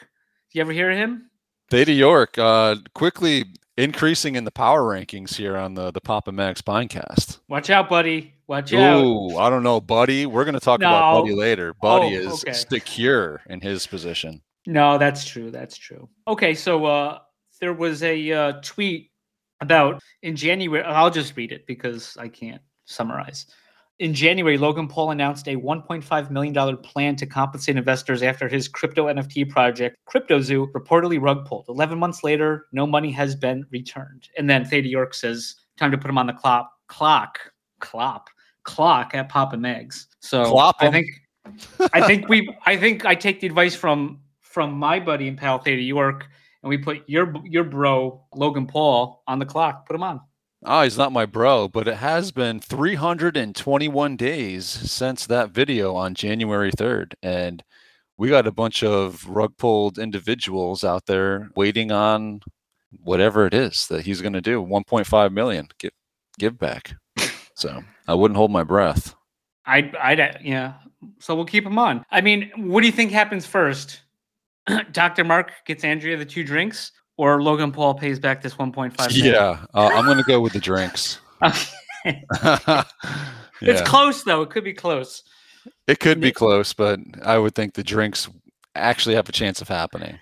You 0.53 0.61
ever 0.61 0.71
hear 0.71 0.89
of 0.91 0.97
him? 0.97 1.28
Theta 1.69 1.91
York 1.91 2.37
uh, 2.37 2.75
quickly 2.93 3.45
increasing 3.77 4.35
in 4.35 4.43
the 4.43 4.51
power 4.51 4.81
rankings 4.83 5.35
here 5.35 5.55
on 5.57 5.73
the 5.73 5.91
the 5.91 6.01
Papa 6.01 6.31
Mags 6.31 6.61
Pinecast. 6.61 7.39
Watch 7.47 7.69
out, 7.69 7.89
buddy. 7.89 8.33
Watch 8.47 8.73
out. 8.73 9.03
Ooh, 9.03 9.37
I 9.37 9.49
don't 9.51 9.61
know, 9.61 9.79
Buddy. 9.79 10.25
We're 10.25 10.43
going 10.43 10.55
to 10.55 10.59
talk 10.59 10.79
about 10.79 11.21
Buddy 11.21 11.35
later. 11.35 11.75
Buddy 11.75 12.17
Oh, 12.17 12.19
is 12.19 12.43
okay. 12.43 12.53
secure 12.53 13.41
in 13.47 13.61
his 13.61 13.85
position. 13.85 14.41
No, 14.65 14.97
that's 14.97 15.23
true. 15.23 15.51
That's 15.51 15.77
true. 15.77 16.09
Okay, 16.27 16.55
so 16.55 16.85
uh, 16.85 17.19
there 17.61 17.73
was 17.73 18.01
a 18.01 18.31
uh, 18.31 18.53
tweet 18.63 19.11
about 19.61 20.01
in 20.23 20.35
January. 20.35 20.83
I'll 20.83 21.11
just 21.11 21.37
read 21.37 21.51
it 21.51 21.67
because 21.67 22.17
I 22.17 22.27
can't 22.27 22.61
summarize. 22.85 23.45
In 23.99 24.13
January, 24.13 24.57
Logan 24.57 24.87
Paul 24.87 25.11
announced 25.11 25.47
a 25.49 25.57
$1.5 25.57 26.31
million 26.31 26.77
plan 26.77 27.17
to 27.17 27.25
compensate 27.25 27.75
investors 27.75 28.23
after 28.23 28.47
his 28.47 28.69
crypto 28.69 29.07
NFT 29.07 29.49
project, 29.49 29.97
CryptoZoo, 30.07 30.71
reportedly 30.71 31.21
rug 31.21 31.45
pulled. 31.45 31.65
11 31.67 31.99
months 31.99 32.23
later, 32.23 32.67
no 32.71 32.87
money 32.87 33.11
has 33.11 33.35
been 33.35 33.65
returned. 33.71 34.29
And 34.37 34.49
then 34.49 34.63
Theta 34.63 34.87
York 34.87 35.13
says, 35.13 35.53
time 35.75 35.91
to 35.91 35.97
put 35.97 36.09
him 36.09 36.17
on 36.17 36.27
the 36.27 36.33
clock, 36.33 36.71
clock, 36.87 37.39
clop, 37.79 38.29
clock 38.63 39.13
at 39.13 39.27
Papa 39.27 39.57
Mags. 39.57 40.07
So 40.21 40.45
Clop 40.45 40.77
I 40.79 40.91
think 40.91 41.07
I 41.93 42.05
think 42.05 42.29
we 42.29 42.55
I 42.65 42.77
think 42.77 43.05
I 43.05 43.15
take 43.15 43.41
the 43.41 43.47
advice 43.47 43.75
from 43.75 44.21
from 44.41 44.73
my 44.73 44.99
buddy 44.99 45.27
and 45.27 45.37
pal 45.37 45.57
Theta 45.59 45.81
York 45.81 46.27
and 46.63 46.69
we 46.69 46.77
put 46.77 47.03
your 47.07 47.33
your 47.43 47.63
bro 47.63 48.23
Logan 48.35 48.67
Paul 48.67 49.23
on 49.27 49.39
the 49.39 49.45
clock. 49.45 49.87
Put 49.87 49.95
him 49.95 50.03
on. 50.03 50.21
Oh, 50.65 50.81
he's 50.81 50.97
not 50.97 51.13
my 51.13 51.25
bro, 51.25 51.69
but 51.69 51.87
it 51.87 51.95
has 51.95 52.31
been 52.31 52.59
321 52.59 54.17
days 54.17 54.65
since 54.65 55.25
that 55.25 55.51
video 55.51 55.95
on 55.95 56.13
January 56.13 56.71
3rd. 56.71 57.13
And 57.23 57.63
we 58.17 58.27
got 58.27 58.45
a 58.45 58.51
bunch 58.51 58.83
of 58.83 59.25
rug 59.29 59.55
pulled 59.57 59.97
individuals 59.97 60.83
out 60.83 61.05
there 61.05 61.49
waiting 61.55 61.91
on 61.93 62.41
whatever 63.01 63.45
it 63.45 63.53
is 63.53 63.87
that 63.87 64.05
he's 64.05 64.21
going 64.21 64.33
to 64.33 64.41
do 64.41 64.61
1.5 64.61 65.31
million 65.31 65.69
give, 65.77 65.91
give 66.37 66.57
back. 66.57 66.93
So 67.53 67.81
I 68.07 68.13
wouldn't 68.13 68.37
hold 68.37 68.51
my 68.51 68.63
breath. 68.63 69.15
I'd, 69.65 69.95
I'd, 69.95 70.39
yeah. 70.43 70.73
So 71.19 71.35
we'll 71.35 71.45
keep 71.45 71.65
him 71.65 71.79
on. 71.79 72.05
I 72.11 72.19
mean, 72.19 72.51
what 72.57 72.81
do 72.81 72.87
you 72.87 72.93
think 72.93 73.11
happens 73.11 73.45
first? 73.45 74.01
Dr. 74.91 75.23
Mark 75.23 75.51
gets 75.65 75.85
Andrea 75.85 76.17
the 76.17 76.25
two 76.25 76.43
drinks, 76.43 76.91
or 77.19 77.41
Logan 77.41 77.71
Paul 77.71 77.93
pays 77.95 78.19
back 78.19 78.41
this 78.41 78.55
1.5 78.55 78.97
million? 78.97 79.33
Yeah, 79.33 79.65
uh, 79.73 79.91
I'm 79.93 80.05
going 80.05 80.17
to 80.17 80.23
go 80.23 80.39
with 80.39 80.53
the 80.53 80.59
drinks. 80.59 81.19
It's 83.61 83.81
close 83.81 84.23
though. 84.23 84.41
It 84.41 84.49
could 84.49 84.63
be 84.63 84.73
close. 84.73 85.23
It 85.87 85.99
could 85.99 86.21
be 86.21 86.31
close, 86.31 86.73
but 86.73 86.99
I 87.23 87.37
would 87.37 87.55
think 87.55 87.73
the 87.73 87.83
drinks 87.83 88.29
actually 88.75 89.15
have 89.15 89.27
a 89.27 89.31
chance 89.31 89.61
of 89.61 89.67
happening. 89.67 90.19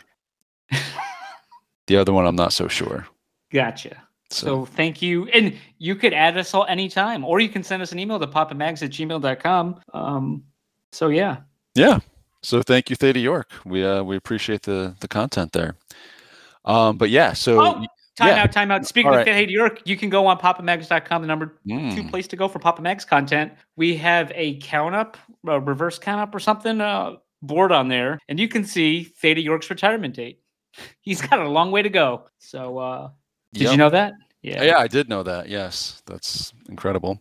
the 1.87 1.97
other 1.97 2.13
one, 2.13 2.25
I'm 2.25 2.35
not 2.35 2.53
so 2.53 2.67
sure. 2.67 3.05
Gotcha. 3.51 3.95
So, 4.29 4.45
So 4.45 4.65
thank 4.65 5.01
you. 5.01 5.27
And 5.27 5.55
you 5.77 5.95
could 5.95 6.13
add 6.13 6.37
us 6.37 6.53
all 6.53 6.65
anytime, 6.65 7.23
or 7.23 7.39
you 7.39 7.49
can 7.49 7.63
send 7.63 7.81
us 7.81 7.91
an 7.91 7.99
email 7.99 8.19
to 8.19 8.27
popamags 8.27 8.81
at 8.81 8.91
gmail.com. 8.91 9.81
Um, 9.93 10.43
so 10.91 11.09
yeah. 11.09 11.37
yeah. 11.75 11.99
So 12.41 12.61
thank 12.61 12.89
you, 12.89 12.95
Theta 12.95 13.19
York. 13.19 13.51
We 13.65 13.85
uh, 13.85 14.03
we 14.03 14.15
appreciate 14.15 14.63
the 14.63 14.95
the 14.99 15.07
content 15.07 15.51
there. 15.51 15.75
Um, 16.67 16.97
but 16.97 17.09
yeah. 17.09 17.33
So 17.33 17.59
Oh, 17.59 17.85
time 18.17 18.27
yeah. 18.27 18.43
out, 18.43 18.51
time 18.51 18.69
out. 18.69 18.85
Speaking 18.85 19.07
All 19.07 19.17
of 19.17 19.25
right. 19.25 19.33
Hey 19.33 19.47
York, 19.47 19.81
you 19.85 19.97
can 19.97 20.09
go 20.09 20.27
on 20.27 20.37
popamags.com, 20.37 21.21
the 21.21 21.27
number 21.27 21.57
two 21.67 21.73
mm, 21.73 22.09
place 22.11 22.27
to 22.27 22.35
go 22.35 22.47
for 22.47 22.59
Papa 22.59 22.81
Mags 22.81 23.05
content. 23.05 23.53
We 23.77 23.95
have 23.97 24.31
a 24.35 24.59
count 24.59 24.93
up, 24.93 25.17
a 25.47 25.59
reverse 25.59 25.97
count 25.97 26.21
up 26.21 26.35
or 26.35 26.39
something, 26.39 26.81
uh, 26.81 27.15
board 27.41 27.71
on 27.71 27.87
there, 27.87 28.19
and 28.27 28.39
you 28.39 28.47
can 28.47 28.65
see 28.65 29.03
Theta 29.03 29.41
York's 29.41 29.69
retirement 29.69 30.15
date. 30.15 30.41
He's 31.01 31.21
got 31.21 31.39
a 31.39 31.47
long 31.47 31.71
way 31.71 31.81
to 31.81 31.89
go. 31.89 32.25
So, 32.37 32.77
uh, 32.77 33.09
did 33.53 33.63
yep. 33.63 33.71
you 33.71 33.77
know 33.77 33.89
that? 33.89 34.13
Yeah. 34.41 34.63
Yeah, 34.63 34.77
I 34.77 34.87
did 34.87 35.09
know 35.09 35.23
that. 35.23 35.49
Yes, 35.49 36.03
that's 36.05 36.53
incredible. 36.69 37.19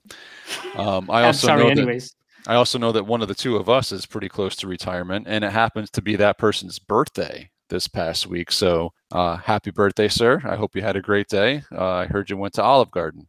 Um, 0.75 1.09
I 1.11 1.23
also 1.26 1.47
sorry, 1.47 1.62
know 1.62 1.69
that 1.69 1.79
anyways. 1.79 2.15
I 2.49 2.55
also 2.55 2.79
know 2.79 2.93
that 2.93 3.07
one 3.07 3.23
of 3.23 3.29
the 3.29 3.35
two 3.35 3.57
of 3.57 3.69
us 3.69 3.93
is 3.93 4.07
pretty 4.07 4.29
close 4.29 4.57
to 4.57 4.67
retirement, 4.67 5.26
and 5.29 5.45
it 5.45 5.53
happens 5.53 5.91
to 5.91 6.03
be 6.03 6.17
that 6.17 6.38
person's 6.38 6.79
birthday 6.79 7.50
this 7.68 7.88
past 7.88 8.26
week. 8.26 8.50
So, 8.52 8.92
uh, 9.12 9.37
happy 9.37 9.70
birthday, 9.70 10.08
sir! 10.08 10.40
I 10.44 10.56
hope 10.56 10.75
you 10.76 10.82
had 10.82 10.96
a 10.96 11.00
great 11.00 11.28
day. 11.28 11.62
Uh, 11.73 11.88
I 11.90 12.06
heard 12.06 12.30
you 12.30 12.37
went 12.37 12.54
to 12.54 12.62
Olive 12.62 12.90
Garden. 12.90 13.26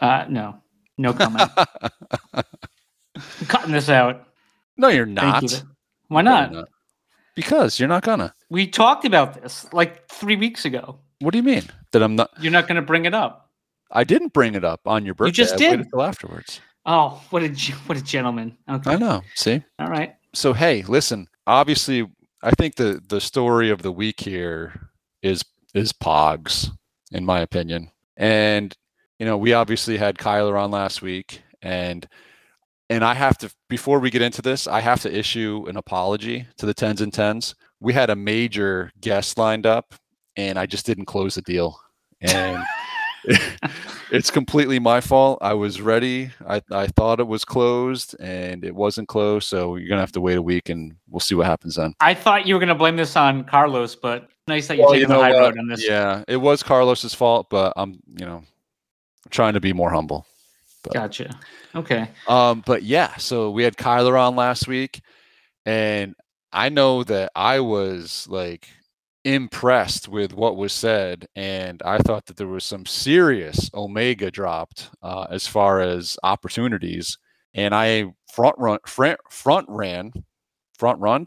Uh, 0.00 0.24
no, 0.28 0.56
no 0.96 1.12
comment. 1.12 1.50
Cutting 3.48 3.72
this 3.72 3.88
out. 3.88 4.26
no, 4.76 4.88
you're 4.88 5.06
not. 5.06 5.42
you. 5.42 5.58
Why 6.08 6.22
No, 6.22 6.48
not? 6.48 6.68
Because 7.34 7.78
you're 7.78 7.88
not 7.88 8.02
gonna. 8.02 8.32
We 8.50 8.66
talked 8.66 9.04
about 9.04 9.40
this 9.42 9.72
like 9.72 10.08
three 10.08 10.36
weeks 10.36 10.64
ago. 10.64 10.98
What 11.20 11.32
do 11.32 11.38
you 11.38 11.44
mean 11.44 11.64
that 11.92 12.02
I'm 12.02 12.16
not? 12.16 12.30
You're 12.40 12.52
not 12.52 12.68
going 12.68 12.76
to 12.76 12.82
bring 12.82 13.04
it 13.04 13.14
up. 13.14 13.50
I 13.90 14.04
didn't 14.04 14.32
bring 14.32 14.54
it 14.54 14.64
up 14.64 14.80
on 14.86 15.04
your 15.04 15.14
birthday. 15.14 15.28
You 15.30 15.32
just 15.32 15.54
I 15.54 15.56
did. 15.56 15.88
till 15.90 16.02
afterwards. 16.02 16.60
Oh, 16.86 17.22
what 17.30 17.42
a 17.42 17.48
what 17.86 17.98
a 17.98 18.02
gentleman. 18.02 18.56
Okay. 18.68 18.92
I 18.92 18.96
know. 18.96 19.22
See. 19.34 19.62
All 19.78 19.88
right. 19.88 20.14
so 20.34 20.52
hey 20.52 20.82
listen 20.82 21.26
obviously 21.46 22.06
i 22.42 22.50
think 22.52 22.76
the 22.76 23.00
the 23.08 23.20
story 23.20 23.70
of 23.70 23.82
the 23.82 23.92
week 23.92 24.20
here 24.20 24.90
is 25.22 25.44
is 25.74 25.92
pogs 25.92 26.70
in 27.12 27.24
my 27.24 27.40
opinion. 27.40 27.90
And 28.16 28.74
you 29.18 29.26
know 29.26 29.36
we 29.36 29.52
obviously 29.52 29.96
had 29.96 30.18
kyler 30.18 30.60
on 30.60 30.70
last 30.70 31.02
week 31.02 31.42
and 31.60 32.06
and 32.88 33.04
i 33.04 33.14
have 33.14 33.36
to 33.38 33.50
before 33.68 33.98
we 33.98 34.10
get 34.10 34.22
into 34.22 34.40
this 34.40 34.68
i 34.68 34.80
have 34.80 35.00
to 35.02 35.18
issue 35.18 35.66
an 35.68 35.76
apology 35.76 36.46
to 36.56 36.66
the 36.66 36.74
tens 36.74 37.00
and 37.00 37.12
tens. 37.12 37.54
We 37.80 37.92
had 37.92 38.10
a 38.10 38.16
major 38.16 38.92
guest 39.00 39.38
lined 39.38 39.66
up 39.66 39.94
and 40.36 40.58
i 40.58 40.66
just 40.66 40.86
didn't 40.86 41.06
close 41.06 41.34
the 41.34 41.42
deal. 41.42 41.80
And 42.20 42.62
it's 44.10 44.30
completely 44.30 44.78
my 44.78 45.00
fault. 45.00 45.38
I 45.40 45.54
was 45.54 45.80
ready. 45.80 46.30
I, 46.46 46.62
I 46.70 46.86
thought 46.88 47.20
it 47.20 47.26
was 47.26 47.44
closed 47.44 48.16
and 48.20 48.64
it 48.64 48.74
wasn't 48.74 49.08
closed. 49.08 49.48
So 49.48 49.76
you're 49.76 49.88
going 49.88 49.98
to 49.98 50.02
have 50.02 50.12
to 50.12 50.20
wait 50.20 50.36
a 50.36 50.42
week 50.42 50.68
and 50.68 50.96
we'll 51.08 51.20
see 51.20 51.34
what 51.34 51.46
happens 51.46 51.76
then. 51.76 51.94
I 52.00 52.14
thought 52.14 52.46
you 52.46 52.54
were 52.54 52.60
going 52.60 52.68
to 52.68 52.74
blame 52.74 52.96
this 52.96 53.16
on 53.16 53.44
Carlos, 53.44 53.94
but 53.94 54.28
nice 54.46 54.68
that 54.68 54.76
you're 54.76 54.86
Well, 54.86 54.94
taking 54.94 55.08
you 55.10 55.14
the 55.14 55.22
high 55.22 55.32
what? 55.32 55.40
road 55.40 55.58
on 55.58 55.68
this. 55.68 55.86
Yeah, 55.86 56.24
it 56.28 56.36
was 56.36 56.62
Carlos's 56.62 57.14
fault, 57.14 57.48
but 57.50 57.72
I'm, 57.76 58.00
you 58.18 58.26
know, 58.26 58.42
trying 59.30 59.54
to 59.54 59.60
be 59.60 59.72
more 59.72 59.90
humble. 59.90 60.26
Gotcha. 60.92 61.38
Okay. 61.74 62.08
Um, 62.28 62.62
but 62.64 62.82
yeah, 62.82 63.16
so 63.16 63.50
we 63.50 63.62
had 63.62 63.76
Kyler 63.76 64.18
on 64.18 64.36
last 64.36 64.66
week, 64.66 65.02
and 65.66 66.14
I 66.52 66.70
know 66.70 67.04
that 67.04 67.30
I 67.34 67.60
was 67.60 68.26
like 68.30 68.68
impressed 69.34 70.08
with 70.08 70.32
what 70.32 70.56
was 70.56 70.72
said, 70.72 71.26
and 71.36 71.82
I 71.84 71.98
thought 71.98 72.26
that 72.26 72.36
there 72.36 72.48
was 72.48 72.64
some 72.64 72.86
serious 72.86 73.70
Omega 73.74 74.30
dropped 74.30 74.90
uh, 75.02 75.26
as 75.30 75.46
far 75.46 75.80
as 75.80 76.16
opportunities, 76.22 77.18
and 77.52 77.74
I 77.74 78.12
front 78.32 78.56
run 78.58 78.78
front 78.86 79.18
front 79.30 79.66
ran 79.68 80.12
front 80.78 81.00
run. 81.00 81.26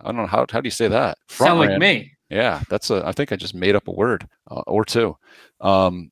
I 0.00 0.06
don't 0.06 0.16
know 0.16 0.26
how 0.26 0.46
how 0.50 0.60
do 0.60 0.66
you 0.66 0.70
say 0.70 0.88
that? 0.88 1.18
Front 1.28 1.50
Sound 1.50 1.60
like 1.60 1.78
me. 1.78 2.12
Yeah, 2.30 2.62
that's 2.70 2.90
a. 2.90 3.06
I 3.06 3.12
think 3.12 3.30
I 3.30 3.36
just 3.36 3.54
made 3.54 3.76
up 3.76 3.88
a 3.88 3.92
word 3.92 4.26
uh, 4.50 4.62
or 4.66 4.84
two. 4.84 5.16
Um, 5.60 6.10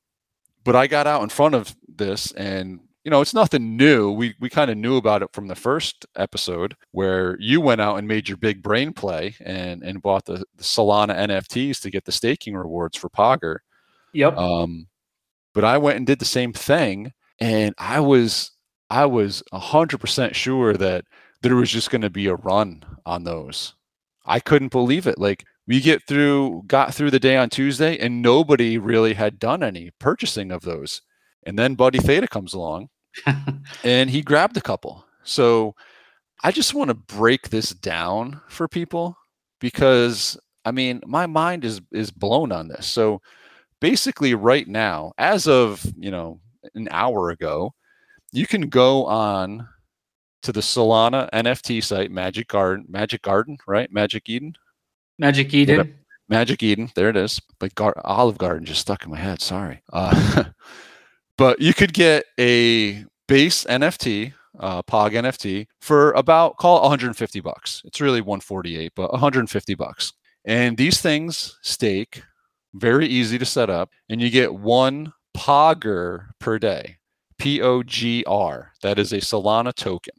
but 0.63 0.75
I 0.75 0.87
got 0.87 1.07
out 1.07 1.23
in 1.23 1.29
front 1.29 1.55
of 1.55 1.75
this, 1.87 2.31
and 2.33 2.79
you 3.03 3.11
know, 3.11 3.21
it's 3.21 3.33
nothing 3.33 3.75
new. 3.75 4.11
We 4.11 4.33
we 4.39 4.49
kind 4.49 4.71
of 4.71 4.77
knew 4.77 4.97
about 4.97 5.23
it 5.23 5.33
from 5.33 5.47
the 5.47 5.55
first 5.55 6.05
episode 6.15 6.75
where 6.91 7.37
you 7.39 7.59
went 7.59 7.81
out 7.81 7.97
and 7.97 8.07
made 8.07 8.29
your 8.29 8.37
big 8.37 8.63
brain 8.63 8.93
play 8.93 9.35
and 9.41 9.83
and 9.83 10.01
bought 10.01 10.25
the, 10.25 10.43
the 10.55 10.63
Solana 10.63 11.15
NFTs 11.27 11.81
to 11.81 11.89
get 11.89 12.05
the 12.05 12.11
staking 12.11 12.55
rewards 12.55 12.97
for 12.97 13.09
Pogger. 13.09 13.57
Yep. 14.13 14.37
Um, 14.37 14.87
but 15.53 15.63
I 15.65 15.77
went 15.77 15.97
and 15.97 16.07
did 16.07 16.19
the 16.19 16.25
same 16.25 16.53
thing, 16.53 17.11
and 17.39 17.75
I 17.77 17.99
was 17.99 18.51
I 18.89 19.05
was 19.05 19.43
hundred 19.51 19.99
percent 19.99 20.35
sure 20.35 20.73
that 20.75 21.03
there 21.41 21.55
was 21.55 21.69
just 21.69 21.91
going 21.91 22.01
to 22.01 22.09
be 22.09 22.27
a 22.27 22.35
run 22.35 22.83
on 23.05 23.25
those. 23.25 23.75
I 24.25 24.39
couldn't 24.39 24.71
believe 24.71 25.07
it. 25.07 25.19
Like 25.19 25.45
we 25.67 25.81
get 25.81 26.01
through, 26.07 26.63
got 26.67 26.93
through 26.93 27.11
the 27.11 27.19
day 27.19 27.37
on 27.37 27.49
Tuesday, 27.49 27.97
and 27.97 28.21
nobody 28.21 28.77
really 28.77 29.13
had 29.13 29.39
done 29.39 29.61
any 29.61 29.91
purchasing 29.99 30.51
of 30.51 30.61
those. 30.61 31.01
And 31.45 31.59
then 31.59 31.75
Buddy 31.75 31.99
Theta 31.99 32.27
comes 32.27 32.53
along, 32.53 32.89
and 33.83 34.09
he 34.09 34.21
grabbed 34.21 34.57
a 34.57 34.61
couple. 34.61 35.05
So 35.23 35.75
I 36.43 36.51
just 36.51 36.73
want 36.73 36.89
to 36.89 36.93
break 36.93 37.49
this 37.49 37.71
down 37.71 38.41
for 38.49 38.67
people 38.67 39.17
because 39.59 40.37
I 40.65 40.71
mean 40.71 41.01
my 41.05 41.25
mind 41.25 41.65
is 41.65 41.81
is 41.91 42.11
blown 42.11 42.51
on 42.51 42.67
this. 42.67 42.85
So 42.85 43.21
basically 43.79 44.33
right 44.33 44.67
now, 44.67 45.13
as 45.17 45.47
of 45.47 45.85
you 45.97 46.11
know 46.11 46.39
an 46.75 46.87
hour 46.91 47.29
ago, 47.29 47.73
you 48.31 48.47
can 48.47 48.69
go 48.69 49.05
on 49.05 49.67
to 50.43 50.51
the 50.51 50.59
Solana 50.59 51.29
NFT 51.31 51.81
site, 51.83 52.11
Magic 52.11 52.47
Garden, 52.49 52.85
Magic 52.89 53.21
Garden, 53.21 53.57
right? 53.65 53.91
Magic 53.91 54.29
Eden, 54.29 54.55
Magic 55.17 55.53
Eden. 55.53 55.97
Magic 56.29 56.63
Eden. 56.63 56.91
There 56.95 57.09
it 57.09 57.15
is. 57.15 57.39
But 57.59 57.75
Gar- 57.75 58.01
Olive 58.03 58.37
Garden 58.37 58.65
just 58.65 58.81
stuck 58.81 59.03
in 59.05 59.11
my 59.11 59.19
head. 59.19 59.41
Sorry. 59.41 59.81
Uh, 59.91 60.45
but 61.37 61.59
you 61.59 61.73
could 61.73 61.93
get 61.93 62.25
a 62.39 63.05
base 63.27 63.63
NFT, 63.65 64.33
uh, 64.59 64.83
Pog 64.83 65.11
NFT, 65.11 65.67
for 65.81 66.11
about 66.13 66.57
call 66.57 66.77
it 66.77 66.83
150 66.83 67.39
bucks. 67.41 67.81
It's 67.85 68.01
really 68.01 68.21
148, 68.21 68.93
but 68.95 69.11
150 69.11 69.75
bucks. 69.75 70.13
And 70.45 70.77
these 70.77 71.01
things 71.01 71.57
stake, 71.61 72.23
very 72.73 73.07
easy 73.07 73.37
to 73.37 73.45
set 73.45 73.69
up, 73.69 73.91
and 74.09 74.21
you 74.21 74.29
get 74.29 74.53
one 74.53 75.13
Pogger 75.35 76.27
per 76.39 76.59
day. 76.59 76.97
P 77.39 77.61
O 77.61 77.83
G 77.83 78.23
R. 78.25 78.71
That 78.81 78.99
is 78.99 79.11
a 79.11 79.17
Solana 79.17 79.73
token, 79.73 80.13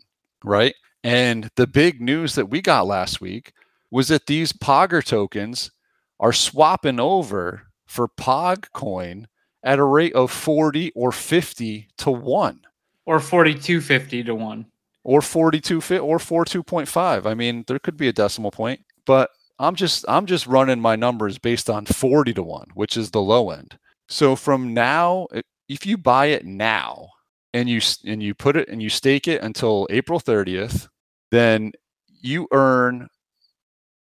right? 0.45 0.75
And 1.03 1.51
the 1.57 1.67
big 1.67 2.01
news 2.01 2.35
that 2.35 2.51
we 2.51 2.61
got 2.61 2.87
last 2.87 3.21
week 3.21 3.53
was 3.91 4.09
that 4.09 4.27
these 4.27 4.53
Pogger 4.53 5.05
tokens 5.05 5.71
are 6.19 6.33
swapping 6.33 6.99
over 6.99 7.63
for 7.87 8.09
Pog 8.09 8.67
coin 8.73 9.29
at 9.65 9.79
a 9.81 9.85
rate 9.85 10.13
of 10.15 10.31
40 10.31 10.93
or 10.95 11.11
50 11.11 11.89
to 11.99 12.11
1 12.11 12.61
Or 13.07 13.19
4250 13.19 14.23
to 14.25 14.35
1. 14.35 14.67
or 15.05 15.21
42 15.23 15.81
fi- 15.81 15.99
or 15.99 16.19
42.5 16.19 17.27
i 17.27 17.35
mean 17.35 17.65
there 17.67 17.79
could 17.81 17.97
be 17.97 18.09
a 18.09 18.13
decimal 18.13 18.51
point 18.51 18.81
but 19.07 19.31
i'm 19.59 19.75
just 19.75 20.05
i'm 20.09 20.27
just 20.27 20.47
running 20.47 20.81
my 20.81 20.97
numbers 20.97 21.39
based 21.39 21.69
on 21.71 21.85
40 21.87 22.33
to 22.35 22.43
1 22.43 22.69
which 22.75 22.97
is 22.97 23.11
the 23.11 23.21
low 23.23 23.51
end. 23.51 23.79
So 24.09 24.37
from 24.37 24.75
now 24.75 25.27
if 25.69 25.87
you 25.87 25.97
buy 25.97 26.27
it 26.27 26.45
now 26.45 27.09
and 27.55 27.69
you 27.69 27.81
and 28.05 28.23
you 28.23 28.35
put 28.35 28.57
it 28.57 28.69
and 28.69 28.83
you 28.83 28.91
stake 28.91 29.27
it 29.29 29.43
until 29.43 29.87
april 29.91 30.21
30th 30.21 30.89
then 31.31 31.73
you 32.21 32.47
earn 32.53 33.09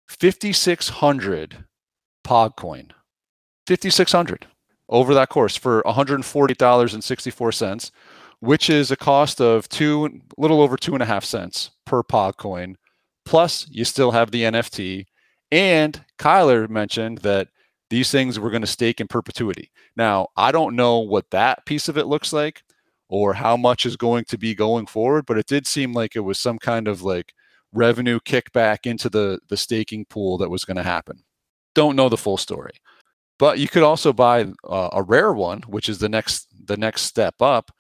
5600 0.10 1.66
pog 2.26 2.56
coin 2.56 2.92
5600 3.68 4.48
over 4.90 5.14
that 5.14 5.30
course 5.30 5.56
for 5.56 5.84
$140.64 5.84 7.92
which 8.44 8.70
is 8.70 8.92
a 8.92 8.98
cost 8.98 9.40
of 9.40 9.70
two 9.70 10.06
a 10.06 10.42
little 10.42 10.62
over 10.62 10.76
two 10.76 10.94
and 10.94 11.02
a 11.02 11.06
half 11.06 11.24
cents 11.24 11.72
per 11.86 12.04
pog 12.04 12.36
coin. 12.36 12.76
Plus 13.24 13.66
you 13.72 13.86
still 13.86 14.12
have 14.12 14.32
the 14.32 14.44
nft 14.44 15.06
and 15.50 16.04
kyler 16.20 16.70
mentioned 16.70 17.20
that 17.20 17.48
these 17.90 18.12
things 18.12 18.38
were 18.38 18.50
going 18.50 18.62
to 18.62 18.68
stake 18.68 19.00
in 19.00 19.08
perpetuity. 19.08 19.72
Now 19.96 20.28
i 20.36 20.52
don't 20.52 20.76
know 20.76 21.00
what 21.00 21.32
that 21.32 21.66
piece 21.66 21.88
of 21.88 21.98
it 21.98 22.08
looks 22.08 22.34
like 22.34 22.64
or 23.08 23.34
how 23.34 23.56
much 23.56 23.86
is 23.86 23.96
going 23.96 24.26
to 24.26 24.38
be 24.38 24.54
going 24.54 24.88
forward 24.88 25.26
but 25.26 25.38
it 25.38 25.48
did 25.48 25.66
seem 25.66 25.94
like 25.94 26.18
it 26.18 26.22
was 26.22 26.38
some 26.38 26.60
kind 26.60 26.90
of 26.90 27.02
like 27.02 27.34
revenue 27.72 28.20
kickback 28.20 28.86
into 28.86 29.10
the 29.10 29.40
the 29.48 29.56
staking 29.56 30.04
pool 30.04 30.38
that 30.40 30.50
was 30.50 30.66
going 30.66 30.78
to 30.78 30.84
happen. 30.84 31.24
Don't 31.76 31.96
know 31.96 32.10
the 32.10 32.18
full 32.18 32.38
story 32.38 32.74
but 33.44 33.60
you 33.60 33.68
could 33.68 33.84
also 33.84 34.14
buy 34.14 34.46
uh, 34.64 34.90
a 34.94 35.04
rare 35.04 35.34
one, 35.34 35.64
which 35.64 35.90
is 35.90 35.98
the 36.00 36.08
next 36.08 36.48
the 36.66 36.78
next 36.78 37.02
step 37.02 37.42
up. 37.42 37.72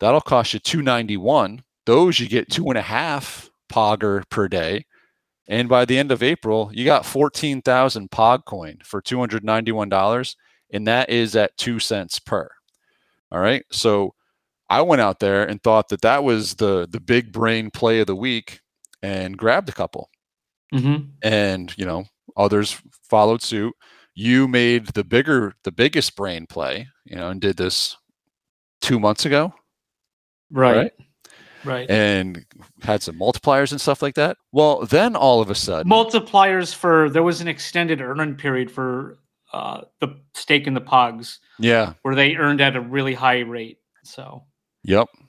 That'll 0.00 0.22
cost 0.22 0.54
you 0.54 0.58
two 0.58 0.80
ninety 0.80 1.18
one. 1.18 1.62
Those 1.84 2.18
you 2.18 2.30
get 2.30 2.48
two 2.50 2.68
and 2.70 2.78
a 2.78 2.88
half 2.96 3.50
Pogger 3.70 4.22
per 4.30 4.48
day, 4.48 4.86
and 5.46 5.68
by 5.68 5.84
the 5.84 5.98
end 5.98 6.12
of 6.12 6.22
April, 6.22 6.70
you 6.72 6.86
got 6.86 7.04
fourteen 7.04 7.60
thousand 7.60 8.10
Pog 8.10 8.46
coin 8.46 8.78
for 8.82 9.02
two 9.02 9.18
hundred 9.18 9.44
ninety 9.44 9.70
one 9.70 9.90
dollars, 9.90 10.34
and 10.72 10.86
that 10.86 11.10
is 11.10 11.36
at 11.36 11.54
two 11.58 11.78
cents 11.78 12.18
per. 12.18 12.48
All 13.30 13.40
right, 13.40 13.66
so 13.70 14.14
I 14.70 14.80
went 14.80 15.02
out 15.02 15.20
there 15.20 15.44
and 15.44 15.62
thought 15.62 15.90
that 15.90 16.00
that 16.00 16.24
was 16.24 16.54
the 16.54 16.88
the 16.90 17.00
big 17.00 17.32
brain 17.32 17.70
play 17.70 18.00
of 18.00 18.06
the 18.06 18.16
week, 18.16 18.60
and 19.02 19.36
grabbed 19.36 19.68
a 19.68 19.72
couple, 19.72 20.08
Mm-hmm. 20.72 21.04
and 21.22 21.74
you 21.76 21.84
know 21.84 22.06
others 22.34 22.80
followed 23.10 23.42
suit 23.42 23.74
you 24.14 24.46
made 24.48 24.88
the 24.88 25.04
bigger 25.04 25.54
the 25.64 25.72
biggest 25.72 26.16
brain 26.16 26.46
play 26.46 26.88
you 27.04 27.16
know 27.16 27.28
and 27.28 27.40
did 27.40 27.56
this 27.56 27.96
two 28.80 28.98
months 29.00 29.24
ago 29.24 29.54
Right. 30.50 30.76
Right. 30.76 30.92
Right. 31.64 31.90
and 31.90 32.44
had 32.82 33.02
some 33.02 33.18
multipliers 33.18 33.70
and 33.70 33.80
stuff 33.80 34.02
like 34.02 34.16
that 34.16 34.36
well 34.50 34.84
then 34.84 35.14
all 35.14 35.40
of 35.40 35.48
a 35.48 35.54
sudden 35.54 35.90
Multipliers 35.90 36.74
for 36.74 37.08
there 37.08 37.22
was 37.22 37.40
an 37.40 37.46
extended 37.48 38.00
earning 38.00 38.34
period 38.34 38.70
for 38.70 39.18
uh, 39.52 39.82
the 40.00 40.08
stake 40.34 40.66
in 40.66 40.74
the 40.74 40.80
Pogs 40.80 41.38
yeah 41.58 41.92
where 42.02 42.14
they 42.14 42.34
earned 42.36 42.60
at 42.60 42.74
a 42.74 42.80
really 42.80 43.14
high 43.14 43.40
rate. 43.40 43.78
So, 44.02 44.42
yep 44.82 45.06
so 45.14 45.20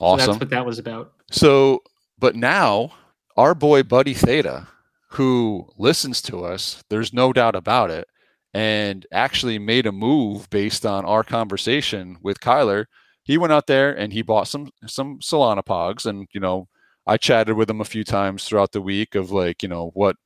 awesome 0.00 0.26
that's 0.26 0.40
what 0.40 0.50
that 0.50 0.64
was 0.64 0.78
about. 0.78 1.12
So, 1.30 1.82
but 2.18 2.34
now 2.36 2.92
our 3.36 3.54
boy 3.54 3.82
Buddy 3.82 4.14
Theta, 4.14 4.66
who 5.10 5.68
listens 5.76 6.22
to 6.22 6.44
us, 6.44 6.82
there's 6.90 7.12
no 7.12 7.32
doubt 7.32 7.54
about 7.54 7.90
it, 7.90 8.08
and 8.54 9.06
actually 9.12 9.58
made 9.58 9.86
a 9.86 9.92
move 9.92 10.48
based 10.50 10.84
on 10.84 11.04
our 11.04 11.24
conversation 11.24 12.18
with 12.22 12.40
Kyler. 12.40 12.86
He 13.24 13.38
went 13.38 13.52
out 13.52 13.66
there 13.66 13.96
and 13.96 14.12
he 14.12 14.22
bought 14.22 14.48
some 14.48 14.70
some 14.86 15.18
Solana 15.20 15.64
pogs, 15.64 16.06
and 16.06 16.28
you 16.32 16.40
know, 16.40 16.68
I 17.06 17.16
chatted 17.16 17.56
with 17.56 17.70
him 17.70 17.80
a 17.80 17.84
few 17.84 18.04
times 18.04 18.44
throughout 18.44 18.72
the 18.72 18.82
week 18.82 19.14
of 19.14 19.30
like, 19.30 19.62
you 19.62 19.68
know, 19.68 19.90
what 19.94 20.16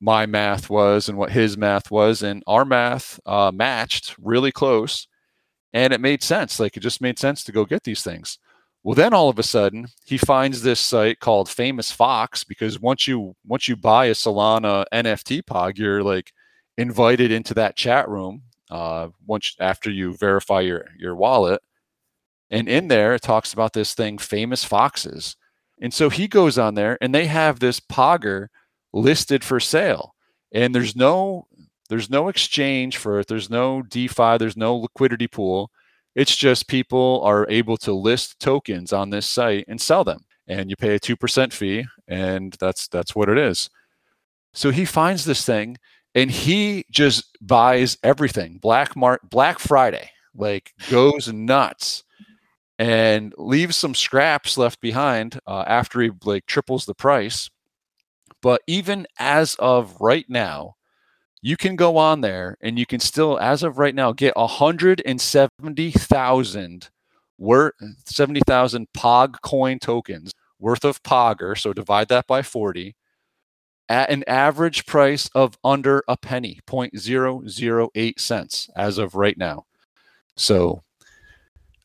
my 0.00 0.26
math 0.26 0.70
was 0.70 1.08
and 1.08 1.18
what 1.18 1.30
his 1.30 1.56
math 1.56 1.90
was, 1.90 2.22
and 2.22 2.42
our 2.46 2.64
math 2.64 3.20
uh, 3.26 3.50
matched 3.54 4.16
really 4.18 4.52
close, 4.52 5.08
and 5.72 5.92
it 5.92 6.00
made 6.00 6.22
sense. 6.22 6.60
Like 6.60 6.76
it 6.76 6.80
just 6.80 7.00
made 7.00 7.18
sense 7.18 7.44
to 7.44 7.52
go 7.52 7.64
get 7.64 7.84
these 7.84 8.02
things. 8.02 8.38
Well, 8.84 8.94
then 8.94 9.14
all 9.14 9.30
of 9.30 9.38
a 9.38 9.42
sudden 9.42 9.86
he 10.04 10.18
finds 10.18 10.62
this 10.62 10.78
site 10.78 11.18
called 11.18 11.48
Famous 11.48 11.90
Fox 11.90 12.44
because 12.44 12.78
once 12.78 13.08
you 13.08 13.34
once 13.46 13.66
you 13.68 13.76
buy 13.76 14.06
a 14.06 14.12
Solana 14.12 14.84
NFT 14.92 15.42
pog, 15.42 15.78
you're 15.78 16.02
like 16.02 16.32
invited 16.76 17.30
into 17.30 17.54
that 17.54 17.76
chat 17.76 18.08
room 18.08 18.42
uh, 18.70 19.08
once 19.26 19.56
after 19.60 19.90
you 19.90 20.14
verify 20.14 20.60
your 20.60 20.86
your 20.96 21.14
wallet. 21.14 21.60
And 22.50 22.68
in 22.68 22.88
there 22.88 23.14
it 23.14 23.22
talks 23.22 23.52
about 23.52 23.72
this 23.72 23.94
thing, 23.94 24.18
Famous 24.18 24.64
Foxes. 24.64 25.36
And 25.80 25.92
so 25.92 26.08
he 26.08 26.28
goes 26.28 26.58
on 26.58 26.74
there 26.74 26.96
and 27.00 27.14
they 27.14 27.26
have 27.26 27.58
this 27.58 27.80
pogger 27.80 28.48
listed 28.92 29.42
for 29.44 29.60
sale. 29.60 30.14
And 30.52 30.74
there's 30.74 30.94
no 30.94 31.46
there's 31.88 32.08
no 32.10 32.28
exchange 32.28 32.96
for 32.96 33.20
it. 33.20 33.26
There's 33.26 33.50
no 33.50 33.82
DeFi, 33.82 34.38
there's 34.38 34.56
no 34.56 34.76
liquidity 34.76 35.26
pool. 35.26 35.70
It's 36.14 36.36
just 36.36 36.68
people 36.68 37.20
are 37.24 37.46
able 37.50 37.76
to 37.78 37.92
list 37.92 38.38
tokens 38.40 38.92
on 38.92 39.10
this 39.10 39.26
site 39.26 39.64
and 39.68 39.80
sell 39.80 40.04
them. 40.04 40.24
And 40.46 40.70
you 40.70 40.76
pay 40.76 40.94
a 40.94 41.00
2% 41.00 41.52
fee 41.52 41.86
and 42.06 42.54
that's 42.60 42.88
that's 42.88 43.14
what 43.14 43.28
it 43.28 43.38
is. 43.38 43.68
So 44.52 44.70
he 44.70 44.84
finds 44.84 45.24
this 45.24 45.44
thing 45.44 45.76
and 46.14 46.30
he 46.30 46.84
just 46.90 47.36
buys 47.40 47.96
everything. 48.02 48.58
Black 48.58 48.94
Mar- 48.96 49.20
Black 49.28 49.58
Friday 49.58 50.10
like 50.34 50.72
goes 50.90 51.32
nuts 51.32 52.02
and 52.78 53.32
leaves 53.38 53.76
some 53.76 53.94
scraps 53.94 54.58
left 54.58 54.80
behind 54.80 55.38
uh, 55.46 55.62
after 55.66 56.00
he 56.00 56.10
like 56.24 56.46
triples 56.46 56.86
the 56.86 56.94
price. 56.94 57.50
But 58.42 58.60
even 58.66 59.06
as 59.18 59.54
of 59.56 60.00
right 60.00 60.26
now, 60.28 60.74
you 61.40 61.56
can 61.56 61.76
go 61.76 61.96
on 61.96 62.20
there 62.20 62.56
and 62.60 62.78
you 62.78 62.86
can 62.86 63.00
still, 63.00 63.38
as 63.38 63.62
of 63.62 63.78
right 63.78 63.94
now, 63.94 64.12
get 64.12 64.36
170,000 64.36 66.90
worth 67.36 67.72
70,000 68.06 68.86
Pog 68.96 69.34
coin 69.42 69.78
tokens 69.78 70.32
worth 70.58 70.84
of 70.84 71.02
Pogger. 71.02 71.58
So 71.58 71.72
divide 71.72 72.08
that 72.08 72.26
by 72.26 72.42
40 72.42 72.94
at 73.88 74.10
an 74.10 74.24
average 74.26 74.86
price 74.86 75.28
of 75.34 75.58
under 75.64 76.02
a 76.08 76.16
penny, 76.16 76.60
0.008 76.66 78.18
cents 78.18 78.70
as 78.76 78.98
of 78.98 79.14
right 79.14 79.36
now. 79.36 79.64
So, 80.36 80.82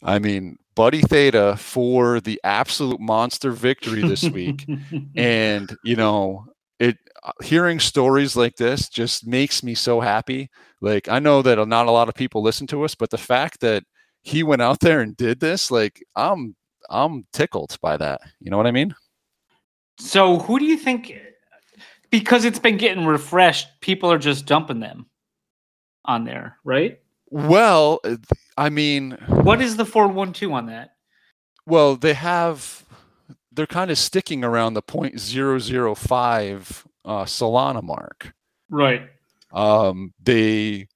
I 0.04 0.20
mean, 0.20 0.58
Buddy 0.76 1.02
Theta 1.02 1.58
for 1.58 2.22
the 2.22 2.40
absolute 2.44 3.02
monster 3.02 3.52
victory 3.52 4.02
this 4.02 4.24
week 4.30 4.66
and 5.18 5.76
you 5.84 5.98
know 5.98 6.46
it 6.80 6.98
uh, 7.24 7.34
hearing 7.44 7.82
stories 7.82 8.38
like 8.38 8.56
this 8.56 8.88
just 8.88 9.28
makes 9.28 9.62
me 9.62 9.76
so 9.76 10.00
happy 10.00 10.50
like 10.80 11.10
i 11.10 11.20
know 11.20 11.42
that 11.42 11.68
not 11.68 11.88
a 11.88 11.92
lot 11.92 12.08
of 12.08 12.16
people 12.16 12.42
listen 12.42 12.66
to 12.66 12.84
us 12.86 12.96
but 12.96 13.10
the 13.10 13.18
fact 13.18 13.60
that 13.60 13.84
he 14.22 14.42
went 14.42 14.62
out 14.62 14.80
there 14.80 15.02
and 15.02 15.18
did 15.18 15.42
this 15.42 15.70
like 15.70 16.02
i'm 16.16 16.56
i'm 16.90 17.26
tickled 17.34 17.78
by 17.82 17.98
that 17.98 18.22
you 18.40 18.50
know 18.50 18.56
what 18.56 18.68
i 18.68 18.72
mean 18.72 18.96
So, 20.00 20.40
who 20.40 20.60
do 20.60 20.66
you 20.66 20.78
think? 20.78 21.14
Because 22.12 22.46
it's 22.46 22.60
been 22.60 22.78
getting 22.78 23.06
refreshed, 23.06 23.68
people 23.82 24.12
are 24.12 24.18
just 24.18 24.46
dumping 24.46 24.80
them 24.80 25.06
on 26.06 26.24
there, 26.26 26.58
right? 26.64 27.00
well 27.32 28.00
i 28.58 28.70
mean 28.70 29.12
What 29.28 29.62
is 29.62 29.78
the 29.78 29.86
four 29.86 30.08
one 30.08 30.34
two 30.34 30.52
on 30.54 30.66
that? 30.66 30.96
well 31.68 31.96
they 31.96 32.16
have 32.16 32.84
they're 33.52 33.68
kind 33.68 33.92
of 33.92 34.00
sticking 34.00 34.44
around 34.44 34.74
the 34.74 34.82
0.005 34.82 36.86
uh, 37.06 37.26
solana 37.26 37.84
mark 37.84 38.34
Right. 38.72 39.10
um, 39.54 40.12
they 40.24 40.88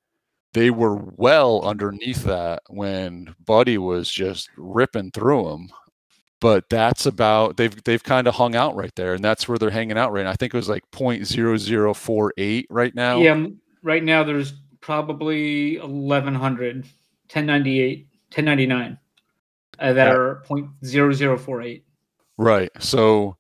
they 0.53 0.71
were 0.71 0.95
well 0.95 1.61
underneath 1.63 2.23
that 2.23 2.63
when 2.67 3.35
Buddy 3.45 3.77
was 3.77 4.09
just 4.11 4.49
ripping 4.57 5.11
through 5.11 5.43
them. 5.49 5.69
But 6.43 6.69
that's 6.69 7.05
about 7.05 7.55
they've 7.55 7.83
they've 7.85 8.03
kind 8.03 8.27
of 8.27 8.35
hung 8.35 8.53
out 8.53 8.75
right 8.75 8.93
there, 8.97 9.13
and 9.13 9.23
that's 9.23 9.47
where 9.47 9.57
they're 9.57 9.69
hanging 9.69 9.97
out 9.97 10.11
right 10.11 10.25
now. 10.25 10.31
I 10.31 10.35
think 10.35 10.53
it 10.53 10.57
was 10.57 10.67
like 10.67 10.83
0.0048 10.91 12.65
right 12.69 12.93
now. 12.93 13.19
Yeah. 13.19 13.47
Right 13.81 14.03
now, 14.03 14.25
there's 14.25 14.51
probably 14.81 15.77
1100, 15.79 16.75
1098, 16.83 18.07
1099 18.35 18.97
uh, 19.79 19.93
that 19.93 20.07
Yeah. 20.07 20.13
are 20.13 20.43
0.0048. 20.45 21.83
Right. 22.37 22.69
So 22.79 23.37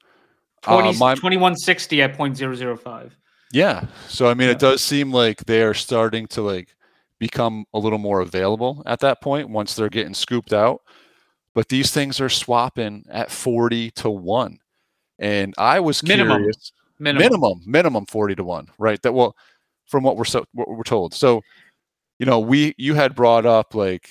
uh, 0.65 0.93
my 0.97 1.15
2160 1.15 2.01
at 2.01 2.17
0.005. 2.17 3.11
yeah. 3.51 3.85
So 4.07 4.29
I 4.29 4.33
mean, 4.33 4.47
Yeah. 4.47 4.53
it 4.53 4.59
does 4.59 4.81
seem 4.81 5.11
like 5.11 5.43
they 5.43 5.63
are 5.63 5.73
starting 5.73 6.25
to 6.27 6.41
like 6.41 6.73
become 7.19 7.65
a 7.73 7.79
little 7.79 7.99
more 7.99 8.21
available 8.21 8.81
at 8.85 8.99
that 9.01 9.19
point 9.21 9.49
once 9.49 9.75
they're 9.75 9.89
getting 9.89 10.13
scooped 10.13 10.53
out. 10.53 10.82
But 11.55 11.69
these 11.69 11.91
things 11.91 12.19
are 12.19 12.29
swapping 12.29 13.05
at 13.09 13.29
40 13.31 13.91
to 13.91 14.09
1. 14.09 14.57
And 15.19 15.53
I 15.57 15.79
was 15.79 16.01
Minimum. 16.03 16.37
curious. 16.39 16.71
Minimum. 16.99 17.21
minimum 17.23 17.61
minimum 17.65 18.05
40 18.05 18.35
to 18.35 18.43
1 18.43 18.67
right 18.77 19.01
that 19.01 19.11
well 19.13 19.35
from 19.87 20.03
what 20.03 20.15
we're 20.15 20.23
so 20.23 20.45
what 20.53 20.69
we're 20.69 20.83
told 20.83 21.13
so 21.13 21.41
you 22.19 22.25
know 22.25 22.39
we 22.39 22.73
you 22.77 22.93
had 22.93 23.15
brought 23.15 23.45
up 23.47 23.73
like 23.73 24.09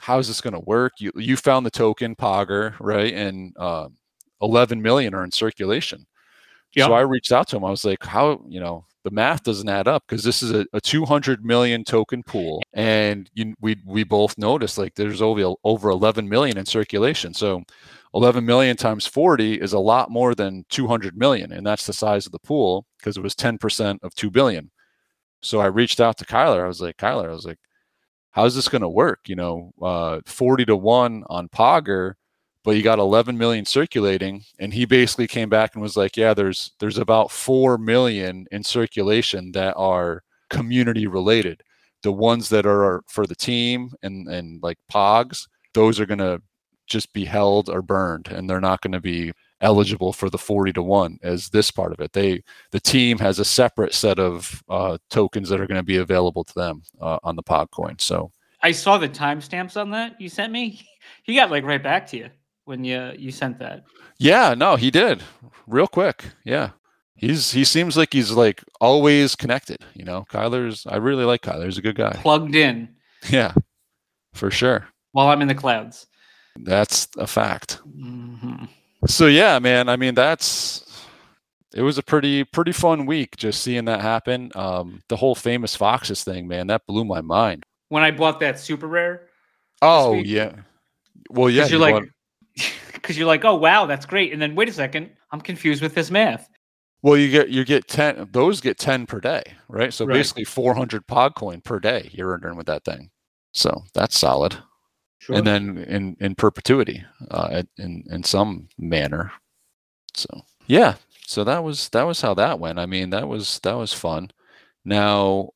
how's 0.00 0.26
this 0.26 0.40
going 0.40 0.52
to 0.52 0.60
work 0.60 0.92
you 0.98 1.12
you 1.14 1.36
found 1.36 1.64
the 1.64 1.70
token 1.70 2.14
pogger 2.16 2.74
right 2.80 3.14
and 3.14 3.54
uh, 3.58 3.88
11 4.42 4.82
million 4.82 5.14
are 5.14 5.22
in 5.24 5.30
circulation 5.30 6.04
Yeah. 6.74 6.86
so 6.86 6.92
i 6.94 7.00
reached 7.00 7.32
out 7.32 7.48
to 7.48 7.56
him 7.56 7.64
i 7.64 7.70
was 7.70 7.84
like 7.84 8.04
how 8.04 8.42
you 8.48 8.60
know 8.60 8.86
the 9.04 9.10
math 9.10 9.42
doesn't 9.42 9.68
add 9.68 9.86
up 9.86 10.04
because 10.08 10.24
this 10.24 10.42
is 10.42 10.52
a, 10.52 10.66
a 10.72 10.80
200 10.80 11.44
million 11.44 11.84
token 11.84 12.22
pool 12.22 12.62
and 12.72 13.30
you, 13.34 13.54
we 13.60 13.76
we 13.86 14.02
both 14.04 14.36
noticed 14.38 14.78
like 14.78 14.94
there's 14.94 15.22
over 15.22 15.54
over 15.64 15.90
11 15.90 16.28
million 16.28 16.56
in 16.58 16.66
circulation 16.66 17.34
so 17.34 17.62
11 18.14 18.44
million 18.46 18.76
times 18.76 19.06
40 19.06 19.60
is 19.60 19.72
a 19.72 19.78
lot 19.78 20.10
more 20.10 20.34
than 20.34 20.64
200 20.70 21.16
million 21.16 21.52
and 21.52 21.66
that's 21.66 21.86
the 21.86 21.92
size 21.92 22.26
of 22.26 22.32
the 22.32 22.38
pool 22.38 22.86
because 22.98 23.16
it 23.16 23.22
was 23.22 23.34
10% 23.34 23.98
of 24.02 24.14
2 24.14 24.30
billion 24.30 24.70
So 25.42 25.60
I 25.60 25.66
reached 25.66 26.00
out 26.00 26.18
to 26.18 26.24
Kyler. 26.26 26.64
I 26.64 26.68
was 26.68 26.80
like, 26.80 26.96
Kyler, 26.96 27.26
I 27.30 27.32
was 27.34 27.46
like, 27.46 27.58
how's 28.32 28.54
this 28.54 28.68
going 28.68 28.82
to 28.82 28.88
work? 28.88 29.28
You 29.28 29.36
know, 29.36 29.72
uh, 29.82 30.20
40 30.26 30.64
to 30.66 30.76
1 30.76 31.24
on 31.28 31.48
Pogger, 31.48 32.14
but 32.64 32.76
you 32.76 32.82
got 32.82 32.98
11 32.98 33.36
million 33.36 33.64
circulating. 33.66 34.42
And 34.58 34.72
he 34.72 34.86
basically 34.86 35.26
came 35.26 35.50
back 35.50 35.74
and 35.74 35.82
was 35.82 35.96
like, 35.96 36.16
yeah, 36.16 36.34
there's, 36.34 36.72
there's 36.80 36.98
about 36.98 37.30
4 37.30 37.78
million 37.78 38.46
in 38.50 38.64
circulation 38.64 39.52
that 39.52 39.74
are 39.76 40.22
community 40.48 41.06
related. 41.06 41.62
The 42.02 42.12
ones 42.12 42.48
that 42.48 42.66
are 42.66 43.02
for 43.06 43.26
the 43.26 43.36
team 43.36 43.92
and, 44.02 44.28
and 44.28 44.62
like 44.62 44.78
Pogs, 44.90 45.46
those 45.74 46.00
are 46.00 46.06
going 46.06 46.18
to 46.18 46.40
just 46.86 47.12
be 47.12 47.24
held 47.24 47.68
or 47.68 47.82
burned 47.82 48.28
and 48.28 48.48
they're 48.48 48.60
not 48.60 48.80
going 48.80 48.92
to 48.92 49.00
be 49.00 49.32
eligible 49.60 50.12
for 50.12 50.28
the 50.28 50.36
40 50.36 50.74
to 50.74 50.82
1 50.82 51.18
as 51.22 51.48
this 51.48 51.70
part 51.70 51.92
of 51.92 52.00
it 52.00 52.12
they 52.12 52.42
the 52.72 52.80
team 52.80 53.16
has 53.16 53.38
a 53.38 53.44
separate 53.44 53.94
set 53.94 54.18
of 54.18 54.62
uh, 54.68 54.98
tokens 55.08 55.48
that 55.48 55.62
are 55.62 55.66
going 55.66 55.80
to 55.80 55.82
be 55.82 55.96
available 55.96 56.44
to 56.44 56.52
them 56.54 56.82
uh, 57.00 57.18
on 57.22 57.36
the 57.36 57.42
Pog 57.42 57.70
coin 57.70 57.98
so 57.98 58.30
I 58.60 58.72
saw 58.72 58.98
the 58.98 59.08
timestamps 59.08 59.80
on 59.80 59.90
that 59.92 60.20
you 60.20 60.28
sent 60.28 60.52
me. 60.52 60.86
He 61.22 61.34
got 61.34 61.50
like 61.50 61.64
right 61.64 61.82
back 61.82 62.06
to 62.08 62.16
you 62.16 62.30
when 62.64 62.84
you 62.84 63.12
you 63.18 63.30
sent 63.30 63.58
that. 63.58 63.84
yeah 64.18 64.54
no 64.54 64.76
he 64.76 64.90
did 64.90 65.22
real 65.66 65.86
quick 65.86 66.24
yeah 66.44 66.70
he's 67.16 67.52
he 67.52 67.64
seems 67.64 67.96
like 67.96 68.12
he's 68.12 68.30
like 68.32 68.62
always 68.80 69.36
connected 69.36 69.78
you 69.94 70.04
know 70.04 70.24
kyler's 70.30 70.86
i 70.86 70.96
really 70.96 71.24
like 71.24 71.42
kyler 71.42 71.64
he's 71.66 71.78
a 71.78 71.82
good 71.82 71.96
guy 71.96 72.12
Plugged 72.22 72.54
in 72.54 72.88
yeah 73.30 73.52
for 74.32 74.50
sure 74.50 74.88
while 75.12 75.28
I'm 75.28 75.42
in 75.42 75.48
the 75.48 75.54
clouds. 75.54 76.06
that's 76.56 77.06
a 77.18 77.26
fact 77.26 77.80
Mhm. 77.86 78.68
So 79.06 79.26
yeah, 79.26 79.58
man. 79.58 79.88
I 79.90 79.96
mean, 79.96 80.14
that's 80.14 80.82
it 81.74 81.82
was 81.82 81.98
a 81.98 82.02
pretty 82.02 82.42
pretty 82.44 82.72
fun 82.72 83.04
week 83.04 83.36
just 83.36 83.60
seeing 83.60 83.84
that 83.84 84.00
happen. 84.00 84.50
Um, 84.54 85.02
the 85.08 85.16
whole 85.16 85.34
famous 85.34 85.76
foxes 85.76 86.24
thing, 86.24 86.48
man, 86.48 86.68
that 86.68 86.86
blew 86.86 87.04
my 87.04 87.20
mind. 87.20 87.64
When 87.90 88.02
I 88.02 88.10
bought 88.12 88.40
that 88.40 88.58
super 88.58 88.86
rare, 88.88 89.28
Oh 89.82 90.12
week? 90.12 90.26
yeah. 90.26 90.52
Well, 91.30 91.50
yeah. 91.50 91.64
you're 91.66 91.72
you 91.72 91.78
like, 91.78 92.04
because 92.92 93.16
you're 93.18 93.26
like, 93.26 93.44
oh 93.44 93.54
wow, 93.56 93.86
that's 93.86 94.06
great, 94.06 94.32
and 94.32 94.40
then 94.40 94.54
wait 94.54 94.68
a 94.68 94.72
second, 94.72 95.10
I'm 95.32 95.40
confused 95.40 95.82
with 95.82 95.94
this 95.94 96.10
math. 96.10 96.48
well, 97.02 97.16
you 97.16 97.30
get 97.30 97.48
you 97.50 97.64
get 97.64 97.88
ten. 97.88 98.28
Those 98.32 98.60
get 98.60 98.78
ten 98.78 99.06
per 99.06 99.20
day, 99.20 99.42
right? 99.68 99.92
So 99.92 100.06
Right. 100.06 100.14
basically, 100.14 100.44
four 100.44 100.74
hundred 100.74 101.06
Pog 101.06 101.34
coin 101.34 101.60
per 101.60 101.78
day 101.80 102.10
you're 102.12 102.30
earning 102.30 102.56
with 102.56 102.66
that 102.66 102.84
thing. 102.84 103.10
So 103.52 103.82
that's 103.94 104.18
solid. 104.18 104.56
Sure. 105.18 105.36
And 105.36 105.46
then 105.46 105.78
in 105.78 106.16
in 106.20 106.34
perpetuity, 106.34 107.04
uh, 107.30 107.62
in 107.78 108.04
in 108.10 108.22
some 108.24 108.68
manner. 108.78 109.32
So 110.14 110.28
yeah. 110.66 110.94
So 111.26 111.44
that 111.44 111.64
was 111.64 111.88
that 111.90 112.02
was 112.04 112.20
how 112.20 112.34
that 112.34 112.60
went. 112.60 112.78
I 112.78 112.86
mean, 112.86 113.10
that 113.10 113.26
was 113.28 113.58
that 113.64 113.74
was 113.74 113.92
fun. 113.94 114.30
Now, 114.84 115.50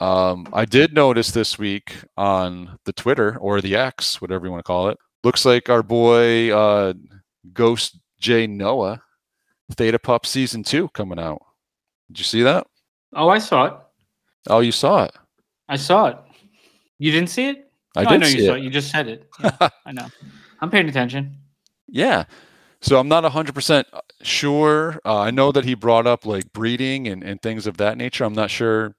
um, 0.00 0.46
I 0.52 0.64
did 0.66 0.92
notice 0.94 1.30
this 1.30 1.58
week 1.58 1.94
on 2.16 2.78
the 2.84 2.92
Twitter 2.92 3.38
or 3.38 3.60
the 3.62 3.76
X, 3.76 4.20
whatever 4.20 4.44
you 4.46 4.52
want 4.52 4.60
to 4.64 4.66
call 4.68 4.88
it. 4.90 4.98
Looks 5.24 5.44
like 5.44 5.68
our 5.70 5.82
boy 5.82 6.54
uh, 6.54 6.92
Ghost 7.52 7.98
J 8.20 8.46
Noah, 8.46 9.02
Theta 9.72 9.98
Pup 9.98 10.26
season 10.26 10.62
two 10.62 10.88
coming 10.90 11.18
out. 11.18 11.42
Did 12.08 12.18
you 12.18 12.24
see 12.24 12.42
that? 12.42 12.66
oh, 13.16 13.28
I 13.28 13.38
saw 13.38 13.64
it. 13.66 13.74
Oh, 14.48 14.60
you 14.60 14.72
saw 14.72 15.04
it. 15.04 15.12
I 15.68 15.76
saw 15.76 16.06
it. 16.08 16.18
You 16.98 17.10
didn't 17.10 17.30
see 17.30 17.48
it? 17.48 17.70
I 17.96 18.02
No, 18.02 18.10
did 18.10 18.20
know 18.20 18.26
see 18.26 18.38
you 18.40 18.46
saw 18.46 18.54
it. 18.54 18.58
it. 18.58 18.64
You 18.64 18.70
just 18.70 18.90
said 18.90 19.08
it. 19.08 19.28
Yeah, 19.40 19.68
I 19.86 19.92
know. 19.92 20.06
I'm 20.60 20.70
paying 20.70 20.88
attention. 20.88 21.36
Yeah. 21.88 22.24
So 22.82 22.98
I'm 22.98 23.08
not 23.08 23.24
100% 23.24 23.84
sure. 24.22 25.00
Uh, 25.06 25.20
I 25.20 25.30
know 25.30 25.52
that 25.52 25.64
he 25.64 25.74
brought 25.74 26.06
up 26.06 26.26
like 26.26 26.52
breeding 26.52 27.08
and, 27.08 27.22
and 27.24 27.40
things 27.40 27.66
of 27.66 27.78
that 27.78 27.96
nature. 27.96 28.24
I'm 28.24 28.34
not 28.34 28.50
sure 28.50 28.94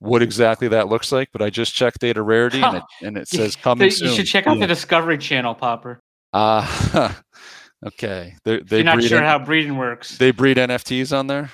what 0.00 0.22
exactly 0.22 0.68
that 0.68 0.88
looks 0.88 1.10
like, 1.12 1.28
but 1.32 1.42
I 1.42 1.50
just 1.50 1.74
checked 1.74 2.00
Theta 2.00 2.22
Rarity 2.22 2.62
and 2.62 2.76
it, 2.78 2.82
and 3.06 3.16
it 3.18 3.28
says 3.28 3.56
coming 3.56 3.90
soon. 3.90 4.08
you 4.10 4.14
should 4.14 4.26
check 4.26 4.46
out 4.46 4.56
Yeah. 4.56 4.60
the 4.66 4.74
Discovery 4.74 5.18
Channel, 5.18 5.54
Popper. 5.54 6.00
Uh, 6.32 7.12
okay. 7.86 8.34
They, 8.44 8.54
If 8.54 8.66
they, 8.68 8.76
you're 8.78 8.84
not 8.84 9.02
sure 9.02 9.18
N- 9.18 9.24
how 9.24 9.38
breeding 9.38 9.76
works. 9.76 10.18
they 10.18 10.30
breed 10.30 10.56
NFTs 10.56 11.16
on 11.16 11.26
there. 11.26 11.50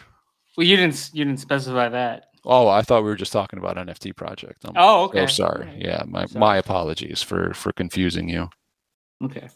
well, 0.57 0.67
you 0.67 0.77
didn't. 0.77 1.11
You 1.13 1.25
didn't 1.25 1.41
specify 1.41 1.89
that. 1.89 2.25
Oh, 2.47 2.69
I 2.69 2.83
thought 2.83 3.03
we 3.03 3.09
were 3.09 3.17
just 3.17 3.33
talking 3.33 3.59
about 3.59 3.77
NFT 3.79 4.15
project. 4.15 4.65
I'm 4.67 4.75
Oh, 4.77 5.05
okay. 5.05 5.27
so 5.27 5.47
sorry. 5.47 5.79
Yeah, 5.79 6.03
my, 6.07 6.27
Sorry. 6.27 6.39
my 6.41 6.57
apologies 6.59 7.23
for 7.23 7.55
for 7.55 7.73
confusing 7.73 8.29
you. 8.29 8.51
Okay. 9.25 9.49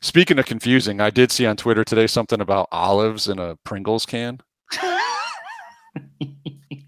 Speaking 0.00 0.38
of 0.38 0.46
confusing, 0.46 1.00
I 1.00 1.10
did 1.10 1.30
see 1.30 1.46
on 1.46 1.56
Twitter 1.56 1.84
today 1.84 2.06
something 2.08 2.40
about 2.40 2.66
olives 2.72 3.28
in 3.28 3.38
a 3.38 3.56
Pringles 3.64 4.06
can. 4.06 4.40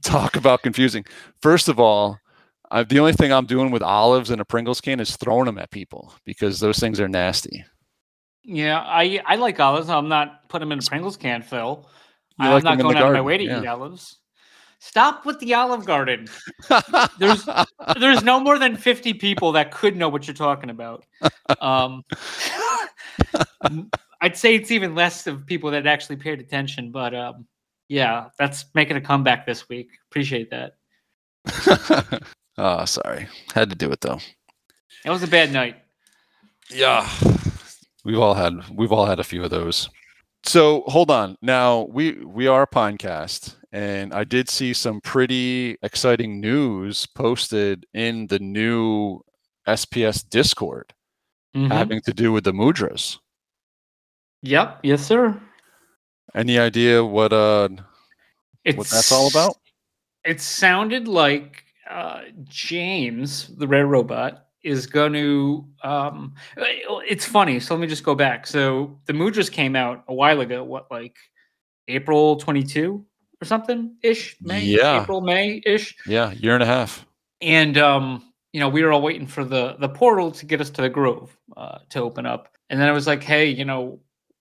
Talk 0.03 0.37
about 0.37 0.63
confusing. 0.63 1.05
First 1.41 1.69
of 1.69 1.79
all, 1.79 2.19
I, 2.71 2.83
the 2.83 2.99
only 2.99 3.13
thing 3.13 3.33
I'm 3.33 3.47
doing 3.47 3.71
with 3.71 3.83
olives 3.83 4.31
in 4.31 4.41
a 4.41 4.45
Pringles 4.45 4.81
can 4.81 5.01
is 5.01 5.17
throwing 5.17 5.47
them 5.47 5.59
at 5.59 5.71
people 5.71 6.13
because 6.25 6.61
those 6.61 6.79
things 6.79 7.01
are 7.01 7.09
nasty. 7.09 7.65
yeah, 8.45 8.81
I 8.81 9.21
I 9.27 9.37
like 9.37 9.59
olives. 9.61 9.89
I'm 9.89 10.09
not 10.09 10.49
putting 10.49 10.69
them 10.69 10.79
in 10.79 10.85
a 10.85 10.89
Pringles 10.89 11.17
can, 11.17 11.43
Phil. 11.43 11.87
You 12.39 12.47
I'm 12.47 12.53
like 12.53 12.65
not 12.65 12.79
going 12.79 12.97
out 12.97 13.07
of 13.07 13.13
my 13.13 13.21
way 13.21 13.39
to 13.39 13.45
yeah. 13.45 13.63
eat 13.63 13.67
olives. 13.67 14.19
Stop 14.81 15.27
with 15.27 15.41
the 15.41 15.55
Olive 15.55 15.85
Garden. 15.85 16.29
There's 17.19 17.49
there's 17.99 18.23
no 18.23 18.39
more 18.39 18.61
than 18.61 18.77
50 18.77 19.15
people 19.15 19.51
that 19.53 19.73
could 19.73 19.97
know 19.97 20.09
what 20.09 20.29
you're 20.29 20.35
talking 20.35 20.71
about. 20.71 21.05
Um, 21.61 22.05
I'd 24.21 24.37
say 24.37 24.55
it's 24.55 24.71
even 24.71 24.95
less 24.95 25.27
of 25.27 25.47
people 25.47 25.73
that 25.73 25.87
actually 25.87 26.17
paid 26.17 26.41
attention, 26.41 26.93
but 26.93 27.13
um, 27.13 27.47
yeah, 27.89 28.29
that's 28.39 28.67
making 28.75 28.97
a 28.97 29.01
comeback 29.01 29.47
this 29.47 29.69
week. 29.69 29.89
Appreciate 30.11 30.51
that. 30.51 30.75
oh, 32.59 32.85
sorry. 32.85 33.29
Had 33.55 33.71
to 33.71 33.77
do 33.77 33.91
it 33.91 34.01
though. 34.01 34.19
It 35.05 35.11
was 35.11 35.23
a 35.23 35.29
bad 35.29 35.53
night. 35.53 35.77
Yeah. 36.71 37.09
We've 38.05 38.19
all 38.19 38.35
had 38.35 38.55
we've 38.71 38.93
all 38.93 39.07
had 39.07 39.21
a 39.21 39.25
few 39.25 39.43
of 39.45 39.51
those. 39.51 39.89
So 40.45 40.83
hold 40.87 41.11
on. 41.11 41.37
Now 41.43 41.83
we 41.91 42.13
we 42.25 42.47
are 42.47 42.63
a 42.63 42.67
podcast, 42.67 43.57
and 43.73 44.13
I 44.15 44.25
did 44.25 44.49
see 44.49 44.73
some 44.73 45.01
pretty 45.01 45.77
exciting 45.83 46.41
news 46.41 47.07
posted 47.07 47.87
in 47.95 48.27
the 48.29 48.39
new 48.39 49.21
SPS 49.67 50.23
Discord 50.29 50.95
Mhm. 51.57 51.73
having 51.73 52.01
to 52.03 52.13
do 52.13 52.33
with 52.33 52.45
the 52.45 52.53
mudras. 52.53 53.19
Yep. 54.43 54.81
Yes, 54.83 55.03
sir. 55.05 55.41
Any 56.35 56.59
idea 56.59 57.05
what 57.05 57.33
uh 57.33 57.69
It's, 58.65 58.77
what 58.77 58.89
that's 58.89 59.13
all 59.13 59.29
about? 59.29 59.57
It 60.25 60.41
sounded 60.41 61.09
like 61.09 61.65
uh, 61.89 62.23
James, 62.45 63.49
the 63.57 63.67
rare 63.67 63.87
robot, 63.87 64.47
is 64.63 64.87
going 64.87 65.13
to. 65.15 65.67
Um, 65.83 66.35
it's 66.57 67.25
funny. 67.25 67.61
So 67.61 67.75
let 67.75 67.81
me 67.81 67.87
just 67.87 68.05
go 68.05 68.15
back. 68.15 68.47
So 68.47 68.99
the 69.07 69.13
Mudras 69.13 69.51
came 69.51 69.75
out 69.75 70.05
a 70.09 70.15
while 70.15 70.41
ago. 70.41 70.63
What, 70.63 70.91
like 70.91 71.17
April 71.89 72.37
22 72.37 73.05
or 73.41 73.45
something 73.45 73.97
ish? 74.03 74.37
May? 74.43 74.65
Yeah. 74.65 75.03
April, 75.03 75.21
May 75.21 75.63
ish. 75.65 75.97
Yeah, 76.07 76.33
year 76.33 76.55
and 76.55 76.63
a 76.63 76.67
half. 76.67 77.07
And 77.41 77.79
um, 77.79 78.33
you 78.53 78.61
know, 78.61 78.69
we 78.69 78.83
were 78.83 78.93
all 78.93 79.03
waiting 79.03 79.27
for 79.27 79.45
the 79.45 79.77
the 79.79 79.89
portal 79.89 80.31
to 80.33 80.47
get 80.47 80.61
us 80.61 80.71
to 80.71 80.83
the 80.83 80.89
Grove 80.89 81.37
uh, 81.57 81.79
to 81.91 82.01
open 82.01 82.27
up. 82.27 82.49
And 82.71 82.81
then 82.81 82.89
I 82.89 82.93
was 82.93 83.07
like, 83.07 83.23
hey, 83.23 83.49
you 83.49 83.65
know, 83.65 84.01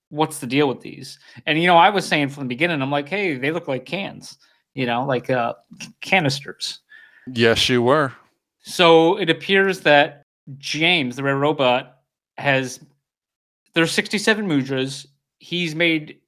what's 0.10 0.39
the 0.39 0.48
deal 0.48 0.67
with 0.67 0.82
these? 0.82 1.20
And 1.46 1.60
you 1.60 1.67
know, 1.67 1.78
I 1.78 1.89
was 1.89 2.06
saying 2.06 2.30
from 2.30 2.43
the 2.43 2.50
beginning, 2.50 2.82
I'm 2.82 2.91
like, 2.91 3.10
hey, 3.10 3.38
they 3.38 3.52
look 3.52 3.67
like 3.67 3.86
cans. 3.86 4.38
You 4.74 4.86
know, 4.86 5.06
like 5.06 5.30
uh, 5.30 5.56
canisters. 6.02 6.82
Yes, 7.34 7.67
you 7.67 7.82
were. 7.82 8.13
So 8.62 9.17
it 9.17 9.30
appears 9.30 9.82
that 9.82 10.24
James, 10.58 11.15
the 11.15 11.24
rare 11.24 11.38
robot, 11.38 11.98
has 12.38 12.80
there's 13.74 13.91
67 13.91 14.48
mudras. 14.48 15.08
He's 15.39 15.74
made 15.74 16.20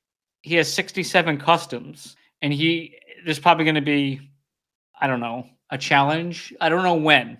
he 0.42 0.56
has 0.56 0.72
67 0.72 1.38
customs, 1.38 2.15
and 2.42 2.54
he 2.54 2.96
there's 3.26 3.39
probably 3.39 3.65
going 3.65 3.76
to 3.76 3.82
be 3.82 4.20
I 5.00 5.08
don't 5.08 5.20
know 5.20 5.46
a 5.70 5.78
challenge. 5.78 6.54
I 6.60 6.70
don't 6.70 6.84
know 6.84 6.96
when, 6.96 7.38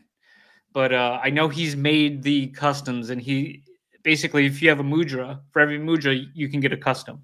but 0.74 0.94
uh, 0.94 1.20
I 1.24 1.30
know 1.30 1.50
he's 1.50 1.76
made 1.76 2.22
the 2.22 2.48
customs, 2.48 3.10
and 3.10 3.22
he 3.22 3.64
basically 4.04 4.46
if 4.46 4.62
you 4.62 4.70
have 4.70 4.80
a 4.80 4.84
mudra 4.84 5.40
for 5.52 5.60
every 5.62 5.80
mudra 5.80 6.26
you 6.34 6.50
can 6.50 6.60
get 6.60 6.74
a 6.74 6.78
custom. 6.78 7.24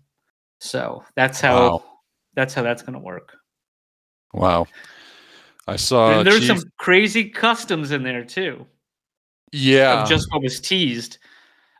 So 0.60 1.04
that's 1.16 1.40
how 1.42 1.56
Wow. 1.70 1.84
that's 2.36 2.54
how 2.54 2.62
that's 2.64 2.82
going 2.82 2.94
to 2.94 3.00
work. 3.00 3.36
Wow. 4.34 4.68
I 5.68 5.76
saw 5.78 6.20
and 6.20 6.28
there's 6.28 6.48
Chief- 6.48 6.60
some 6.60 6.72
crazy 6.78 7.30
customs 7.30 7.92
in 7.92 8.04
there 8.04 8.24
too. 8.24 8.66
yeah. 9.52 10.02
of 10.04 10.10
just 10.10 10.28
what 10.32 10.42
was 10.44 10.60
teased. 10.60 11.18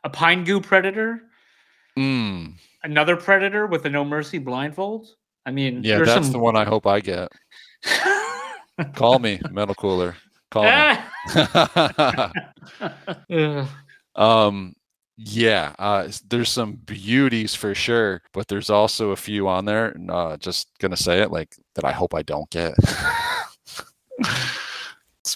A 0.04 0.10
pine 0.10 0.44
goo 0.44 0.60
predator, 0.60 1.22
Mm. 1.98 2.54
another 2.84 3.16
predator 3.16 3.66
with 3.66 3.84
a 3.86 3.90
no 3.90 4.04
mercy 4.04 4.38
blindfold. 4.38 5.16
I 5.46 5.50
mean, 5.50 5.82
Yeah, 5.84 5.98
that's 5.98 6.26
some... 6.26 6.32
the 6.32 6.38
one 6.38 6.56
I 6.56 6.64
hope 6.64 6.86
I 6.86 7.00
get. 7.00 7.30
Call 8.94 9.18
me, 9.18 9.40
metal 9.50 9.74
cooler. 9.74 10.14
Call 10.50 10.64
me. 10.64 10.96
Um 14.16 14.74
yeah 15.16 15.74
uh 15.78 16.08
there's 16.28 16.50
some 16.50 16.74
beauties 16.74 17.54
for 17.54 17.74
sure 17.74 18.20
but 18.32 18.48
there's 18.48 18.68
also 18.68 19.12
a 19.12 19.16
few 19.16 19.48
on 19.48 19.64
there 19.64 19.88
and 19.88 20.10
uh 20.10 20.36
just 20.36 20.68
gonna 20.78 20.96
say 20.96 21.20
it 21.20 21.30
like 21.30 21.56
that 21.74 21.84
i 21.86 21.92
hope 21.92 22.14
i 22.14 22.22
don't 22.22 22.50
get 22.50 22.74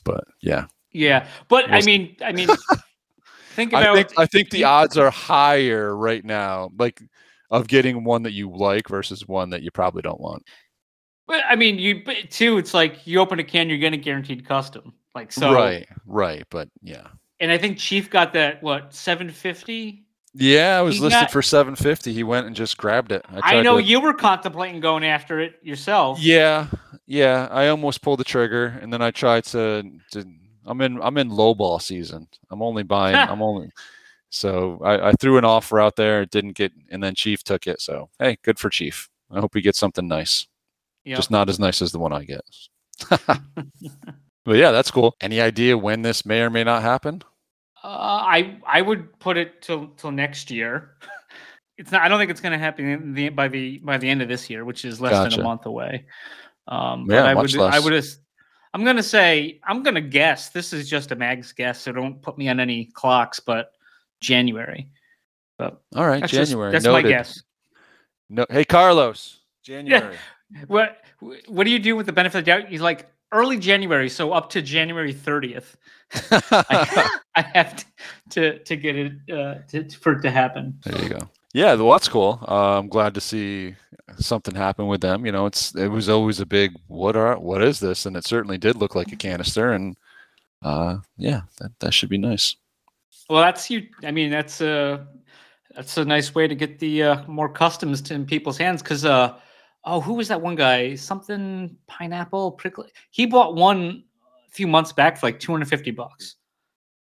but 0.05 0.25
yeah. 0.41 0.67
Yeah, 0.93 1.29
but 1.49 1.71
I 1.71 1.83
mean, 1.83 2.17
I 2.25 2.33
mean, 2.33 2.49
think 3.55 3.75
I 3.75 3.83
about 3.83 3.95
think 3.95 4.19
I 4.19 4.27
think 4.27 4.51
the 4.51 4.65
odds 4.65 4.99
are 4.99 5.11
higher 5.11 5.97
right 5.97 6.25
now, 6.25 6.71
like 6.79 7.01
of 7.49 7.69
getting 7.69 8.03
one 8.03 8.25
that 8.25 8.33
you 8.33 8.51
like 8.51 8.89
versus 8.89 9.27
one 9.29 9.51
that 9.51 9.63
you 9.63 9.71
probably 9.71 10.03
don't 10.03 10.21
want. 10.21 10.43
But 11.29 11.45
I 11.49 11.55
mean, 11.55 11.79
you 11.79 12.03
too. 12.29 12.59
It's 12.59 12.75
like 12.75 13.07
you 13.07 13.21
open 13.21 13.39
a 13.39 13.45
can, 13.45 13.69
you're 13.69 13.79
getting 13.79 14.01
guaranteed 14.01 14.45
custom. 14.47 14.95
Like 15.15 15.31
so, 15.31 15.53
right, 15.55 15.89
right, 16.07 16.45
but 16.51 16.69
yeah, 16.83 17.07
And 17.41 17.51
I 17.51 17.59
think 17.59 17.79
Chief 17.79 18.11
got 18.11 18.33
that 18.35 18.63
what 18.63 18.93
750. 18.95 20.05
yeah. 20.35 20.79
I 20.79 20.83
was 20.83 20.97
He 20.97 21.01
listed 21.01 21.23
got- 21.23 21.31
for 21.31 21.43
seven 21.43 21.75
fifty. 21.75 22.13
He 22.13 22.23
went 22.23 22.47
and 22.47 22.55
just 22.55 22.77
grabbed 22.77 23.13
it. 23.13 23.25
I, 23.31 23.41
tried 23.41 23.63
know 23.63 23.79
to- 23.79 23.83
you 23.83 24.01
were 24.01 24.13
contemplating 24.13 24.81
going 24.81 25.05
after 25.05 25.41
it 25.41 25.55
yourself. 25.63 26.21
Yeah, 26.21 26.67
yeah. 27.07 27.49
I 27.51 27.69
almost 27.69 28.03
pulled 28.03 28.21
the 28.21 28.25
trigger, 28.25 28.79
and 28.83 28.93
then 28.93 29.01
I 29.03 29.11
tried 29.11 29.45
to. 29.47 29.91
to 30.13 30.25
I'm 30.67 30.81
in. 30.83 31.01
I'm 31.03 31.17
in 31.17 31.31
low 31.31 31.55
ball 31.55 31.79
season. 31.79 32.29
I'm 32.51 32.61
only 32.63 32.83
buying. 32.83 33.17
I'm 33.31 33.41
only. 33.43 33.71
So 34.29 34.79
I, 34.85 35.09
I 35.09 35.13
threw 35.13 35.39
an 35.39 35.45
offer 35.45 35.81
out 35.81 35.97
there. 35.97 36.23
It 36.23 36.31
didn't 36.31 36.53
get, 36.53 36.73
and 36.91 37.03
then 37.03 37.15
Chief 37.15 37.43
took 37.43 37.67
it. 37.67 37.81
So 37.81 38.11
hey, 38.19 38.37
good 38.45 38.59
for 38.59 38.69
Chief. 38.71 39.09
I 39.31 39.41
hope 39.41 39.55
he 39.55 39.63
gets 39.63 39.79
something 39.79 40.07
nice. 40.07 40.47
Yeah. 41.05 41.17
Just 41.17 41.31
not 41.31 41.49
as 41.49 41.59
nice 41.59 41.81
as 41.81 41.91
the 41.93 41.99
one 41.99 42.13
I 42.13 42.25
get. 42.25 42.43
but 44.45 44.57
yeah, 44.57 44.71
that's 44.71 44.91
cool. 44.91 45.17
Any 45.21 45.41
idea 45.41 45.77
when 45.79 46.03
this 46.03 46.27
may 46.27 46.43
or 46.43 46.51
may 46.51 46.63
not 46.63 46.83
happen? 46.83 47.23
Uh, 47.83 47.89
I 47.89 48.59
I 48.67 48.83
would 48.83 49.19
put 49.21 49.37
it 49.37 49.63
till 49.63 49.89
till 49.97 50.11
next 50.11 50.51
year. 50.51 50.97
It's 51.79 51.91
not. 51.91 52.03
I 52.03 52.09
don't 52.09 52.19
think 52.19 52.31
it's 52.31 52.43
going 52.43 52.53
to 52.53 52.59
happen 52.59 52.85
in 52.87 53.15
the, 53.15 53.31
by 53.31 53.49
the 53.49 53.79
by 53.79 53.97
the 53.97 54.07
end 54.07 54.21
of 54.21 54.29
this 54.29 54.51
year, 54.51 54.67
which 54.67 54.85
is 54.85 55.01
less 55.01 55.31
than 55.31 55.41
a 55.41 55.43
month 55.43 55.65
away. 55.65 56.05
Um, 56.69 57.07
Yeah, 57.11 57.25
I 57.25 57.33
much 57.33 57.57
would. 57.57 57.73
I 57.73 57.79
would. 57.81 58.05
I'm 58.75 58.85
going 58.85 58.97
to 58.97 59.03
say. 59.03 59.61
I'm 59.67 59.83
going 59.83 59.95
to 59.95 60.03
guess. 60.03 60.51
This 60.51 60.75
is 60.75 60.91
just 60.91 61.11
a 61.11 61.17
mag's 61.17 61.53
guess, 61.53 61.81
so 61.81 61.91
don't 61.93 62.21
put 62.21 62.37
me 62.37 62.51
on 62.51 62.61
any 62.61 62.85
clocks. 62.85 63.41
But 63.41 63.73
January. 64.21 64.91
But 65.57 65.81
All 65.97 66.07
right, 66.07 66.21
that's 66.21 66.33
just- 66.33 66.51
January. 66.51 66.71
that's 66.73 66.85
Noted. 66.85 67.03
my 67.05 67.09
guess. 67.09 67.43
No, 68.29 68.45
hey 68.51 68.67
Carlos, 68.67 69.39
January. 69.65 70.17
Yeah. 70.53 70.65
What 70.67 70.99
What 71.49 71.65
do 71.65 71.71
you 71.71 71.79
do 71.79 71.97
with 71.97 72.05
the 72.05 72.13
benefit 72.13 72.41
of 72.41 72.45
the 72.45 72.51
doubt? 72.51 72.69
He's 72.69 72.83
like 72.83 73.09
early 73.33 73.59
January, 73.59 74.09
so 74.09 74.33
up 74.33 74.51
to 74.51 74.63
January 74.63 75.15
30th. 75.15 75.77
I, 76.31 77.11
I 77.37 77.43
have 77.55 77.77
to 77.77 77.85
to, 78.31 78.59
to 78.61 78.77
get 78.77 78.97
it 78.97 79.13
uh, 79.33 79.55
to, 79.69 79.89
for 79.91 80.13
it 80.13 80.23
to 80.23 80.31
happen. 80.31 80.79
There 80.85 81.03
you 81.03 81.09
go. 81.09 81.31
Yeah, 81.53 81.75
well, 81.75 81.93
that's 81.93 82.09
cool. 82.09 82.39
Uh, 82.47 82.79
I'm 82.79 82.89
glad 82.89 83.15
to 83.15 83.21
see 83.21 83.75
something 84.19 84.55
happen 84.55 84.87
with 84.87 85.01
them. 85.01 85.27
You 85.27 85.33
know, 85.33 85.47
it's 85.47 85.75
it 85.75 85.89
was 85.89 86.09
always 86.09 86.41
a 86.41 86.47
big 86.47 86.73
what 86.87 87.17
are 87.17 87.39
what 87.39 87.63
is 87.63 87.81
this, 87.81 88.07
and 88.07 88.17
it 88.17 88.25
certainly 88.25 88.59
did 88.59 88.77
look 88.77 88.95
like 88.95 89.13
a 89.13 89.17
canister, 89.17 89.73
and 89.73 89.97
uh, 90.63 90.99
yeah, 91.17 91.43
that 91.59 91.73
that 91.81 91.95
should 91.95 92.09
be 92.09 92.19
nice. 92.19 92.55
Well, 93.29 93.43
that's 93.43 93.69
you. 93.71 93.87
I 94.05 94.13
mean, 94.13 94.31
that's 94.31 94.61
a 94.61 95.07
that's 95.75 95.97
a 95.97 96.05
nice 96.05 96.35
way 96.35 96.47
to 96.47 96.55
get 96.55 96.79
the 96.79 97.03
uh, 97.03 97.27
more 97.27 97.49
customs 97.49 98.01
to 98.03 98.15
in 98.15 98.27
people's 98.27 98.59
hands. 98.59 98.83
Because 98.83 99.05
uh, 99.05 99.37
oh, 99.85 100.01
who 100.01 100.15
was 100.15 100.29
that 100.29 100.41
one 100.41 100.55
guy? 100.57 100.95
Something 100.95 101.77
pineapple 101.87 102.53
prickly. 102.53 102.89
He 103.11 103.27
bought 103.27 103.55
one 103.55 104.05
a 104.47 104.51
few 104.51 104.67
months 104.67 104.93
back 104.93 105.17
for 105.19 105.27
like 105.27 105.41
250 105.41 105.91
bucks. 105.93 106.37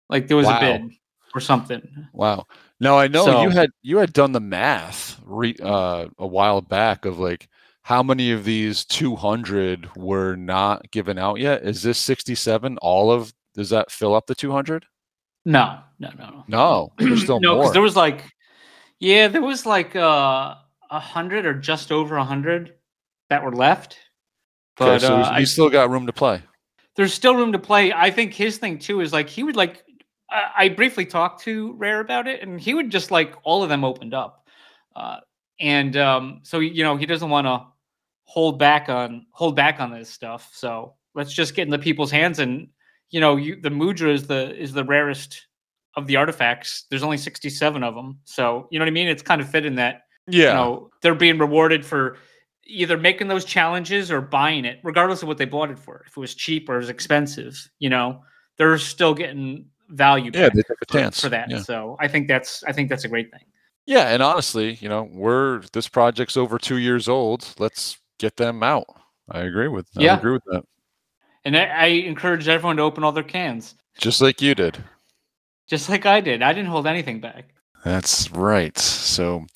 Like 0.09 0.29
there 0.29 0.37
was 0.37 0.47
Wow. 0.47 0.59
a 0.59 0.79
bid 0.79 0.91
or 1.35 1.41
something. 1.41 1.83
Wow. 2.13 2.47
Now 2.81 2.99
I 2.99 3.09
know 3.09 3.43
you 3.43 3.51
had 3.51 3.71
you 3.83 3.99
had 3.99 4.13
done 4.13 4.33
the 4.33 4.41
math 4.41 5.21
re, 5.25 5.55
uh, 5.63 6.09
a 6.19 6.27
while 6.27 6.61
back 6.61 7.05
of 7.05 7.19
like 7.19 7.49
how 7.83 8.03
many 8.03 8.33
of 8.33 8.45
these 8.45 8.85
200 8.85 9.97
were 9.97 10.37
not 10.37 10.91
given 10.91 11.19
out 11.19 11.39
yet. 11.41 11.63
Is 11.63 11.83
this 11.83 11.99
67? 11.99 12.79
All 12.79 13.11
of 13.13 13.33
does 13.55 13.71
that 13.71 13.91
fill 13.91 14.15
up 14.15 14.27
the 14.27 14.35
200? 14.35 14.87
No, 15.45 15.79
no, 15.99 16.11
no, 16.19 16.31
no. 16.31 16.45
No, 16.49 16.93
there's 16.99 17.23
still 17.25 17.41
no, 17.41 17.57
more. 17.57 17.73
there 17.73 17.83
was 17.83 17.97
like, 17.97 18.25
yeah, 18.99 19.29
there 19.29 19.43
was 19.43 19.65
like 19.67 19.97
uh, 19.97 20.55
a 20.91 20.99
hundred 21.01 21.47
or 21.47 21.55
just 21.55 21.93
over 21.93 22.17
a 22.17 22.25
hundred 22.25 22.75
that 23.29 23.43
were 23.45 23.53
left. 23.55 23.95
Okay, 24.81 24.93
But 24.93 25.01
so 25.01 25.17
uh, 25.17 25.39
you 25.39 25.47
still 25.47 25.71
got 25.71 25.91
room 25.91 26.07
to 26.07 26.13
play. 26.13 26.43
there's 26.97 27.15
still 27.15 27.35
room 27.35 27.53
to 27.53 27.59
play. 27.59 27.93
I 27.93 28.11
think 28.11 28.33
his 28.35 28.59
thing 28.59 28.79
too 28.79 29.01
is 29.01 29.13
like 29.13 29.29
he 29.29 29.43
would 29.43 29.57
like. 29.57 29.85
I, 30.31 30.51
I 30.65 30.69
briefly 30.69 31.05
talked 31.07 31.43
to 31.43 31.73
Rare 31.75 32.01
about 32.01 32.27
it, 32.29 32.43
and 32.43 32.61
he 32.61 32.75
would 32.75 32.91
just 32.91 33.11
like 33.11 33.35
all 33.43 33.63
of 33.63 33.69
them 33.69 33.85
opened 33.85 34.15
up, 34.15 34.47
uh, 34.97 35.19
and 35.61 35.97
um, 35.97 36.41
so 36.43 36.61
you 36.61 36.83
know 36.83 36.97
he 36.97 37.07
doesn't 37.07 37.31
want 37.31 37.47
to 37.47 37.65
hold 38.25 38.59
back 38.59 38.89
on 38.89 39.27
hold 39.33 39.57
back 39.57 39.81
on 39.81 39.93
this 39.93 40.09
stuff. 40.09 40.51
So 40.55 40.95
let's 41.15 41.33
just 41.33 41.55
get 41.55 41.63
in 41.63 41.71
the 41.71 41.79
people's 41.79 42.11
hands, 42.11 42.39
and 42.39 42.69
you 43.11 43.21
know 43.21 43.37
you, 43.37 43.61
the 43.61 43.71
Mudra 43.71 44.13
is 44.13 44.27
the 44.27 44.57
is 44.57 44.73
the 44.73 44.85
rarest 44.85 45.47
of 45.97 46.07
the 46.07 46.17
artifacts. 46.17 46.85
There's 46.89 47.03
only 47.03 47.17
67 47.19 47.83
of 47.83 47.95
them, 47.97 48.19
so 48.25 48.69
you 48.71 48.79
know 48.79 48.85
what 48.85 48.91
I 48.91 48.93
mean. 48.93 49.09
It's 49.09 49.23
kind 49.23 49.41
of 49.41 49.49
fit 49.51 49.67
in 49.67 49.75
that 49.77 50.03
Yeah. 50.33 50.49
you 50.49 50.55
know 50.55 50.91
they're 51.03 51.15
being 51.15 51.39
rewarded 51.39 51.85
for 51.85 52.17
either 52.67 52.97
making 52.97 53.29
those 53.29 53.45
challenges 53.45 54.11
or 54.11 54.21
buying 54.21 54.65
it 54.65 54.79
regardless 54.85 55.23
of 55.23 55.29
what 55.29 55.39
they 55.39 55.45
bought 55.45 55.71
it 55.71 55.79
for 55.79 56.05
if 56.07 56.17
it 56.17 56.21
was 56.21 56.35
cheap 56.35 56.69
or 56.69 56.75
it 56.77 56.79
was 56.79 56.89
expensive 56.89 57.57
you 57.79 57.91
know 57.91 58.23
they're 58.57 58.79
still 58.79 59.15
getting 59.15 59.67
value 59.89 60.31
yeah, 60.35 60.43
back 60.49 60.55
they 60.55 60.63
took 60.63 60.79
a 60.83 60.87
for, 60.93 60.99
chance 60.99 61.21
for 61.21 61.29
that 61.31 61.51
Yeah. 61.51 61.63
so 61.63 61.97
i 62.01 62.07
think 62.09 62.29
that's 62.29 62.63
i 62.65 62.73
think 62.73 62.89
that's 62.89 63.05
a 63.05 63.09
great 63.09 63.31
thing 63.33 63.45
Yeah, 63.87 64.09
and 64.13 64.23
honestly, 64.23 64.75
you 64.81 64.89
know, 64.89 65.09
we're 65.11 65.63
this 65.73 65.89
project's 65.89 66.37
over 66.37 66.59
two 66.59 66.77
years 66.77 67.09
old. 67.09 67.41
Let's 67.59 67.99
get 68.19 68.37
them 68.37 68.63
out. 68.63 68.85
I 69.31 69.41
agree 69.41 69.67
with. 69.69 69.89
I 69.97 70.03
Yeah. 70.05 70.19
agree 70.19 70.33
with 70.33 70.45
that. 70.53 70.63
and 71.45 71.57
I, 71.57 71.65
I 71.65 71.87
encourage 72.07 72.47
everyone 72.47 72.77
to 72.77 72.83
open 72.85 73.03
all 73.03 73.11
their 73.13 73.25
cans 73.25 73.75
Just 73.99 74.21
like 74.21 74.41
you 74.43 74.55
did. 74.55 74.79
just 75.67 75.89
like 75.89 76.07
i 76.07 76.21
did 76.21 76.43
i 76.43 76.53
didn't 76.53 76.71
hold 76.71 76.87
anything 76.87 77.21
back 77.21 77.45
That's 77.85 78.31
right. 78.31 78.77
So, 78.79 79.47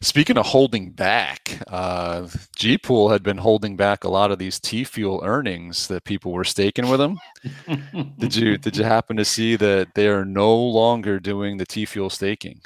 speaking 0.00 0.36
of 0.38 0.46
holding 0.46 0.90
back, 0.90 1.60
uh, 1.68 2.26
G 2.56 2.78
Pool 2.78 3.08
had 3.10 3.22
been 3.22 3.38
holding 3.38 3.76
back 3.76 4.04
a 4.04 4.08
lot 4.08 4.30
of 4.30 4.38
these 4.38 4.60
T 4.60 4.84
Fuel 4.84 5.20
earnings 5.24 5.88
that 5.88 6.04
people 6.04 6.32
were 6.32 6.44
staking 6.44 6.88
with 6.88 7.00
them. 7.00 7.18
Did 8.18 8.34
you 8.34 8.58
did 8.58 8.76
you 8.76 8.84
happen 8.84 9.16
to 9.16 9.24
see 9.24 9.56
that 9.56 9.88
they 9.94 10.08
are 10.08 10.24
no 10.24 10.56
longer 10.56 11.18
doing 11.20 11.56
the 11.56 11.66
T 11.66 11.84
Fuel 11.84 12.10
staking? 12.10 12.60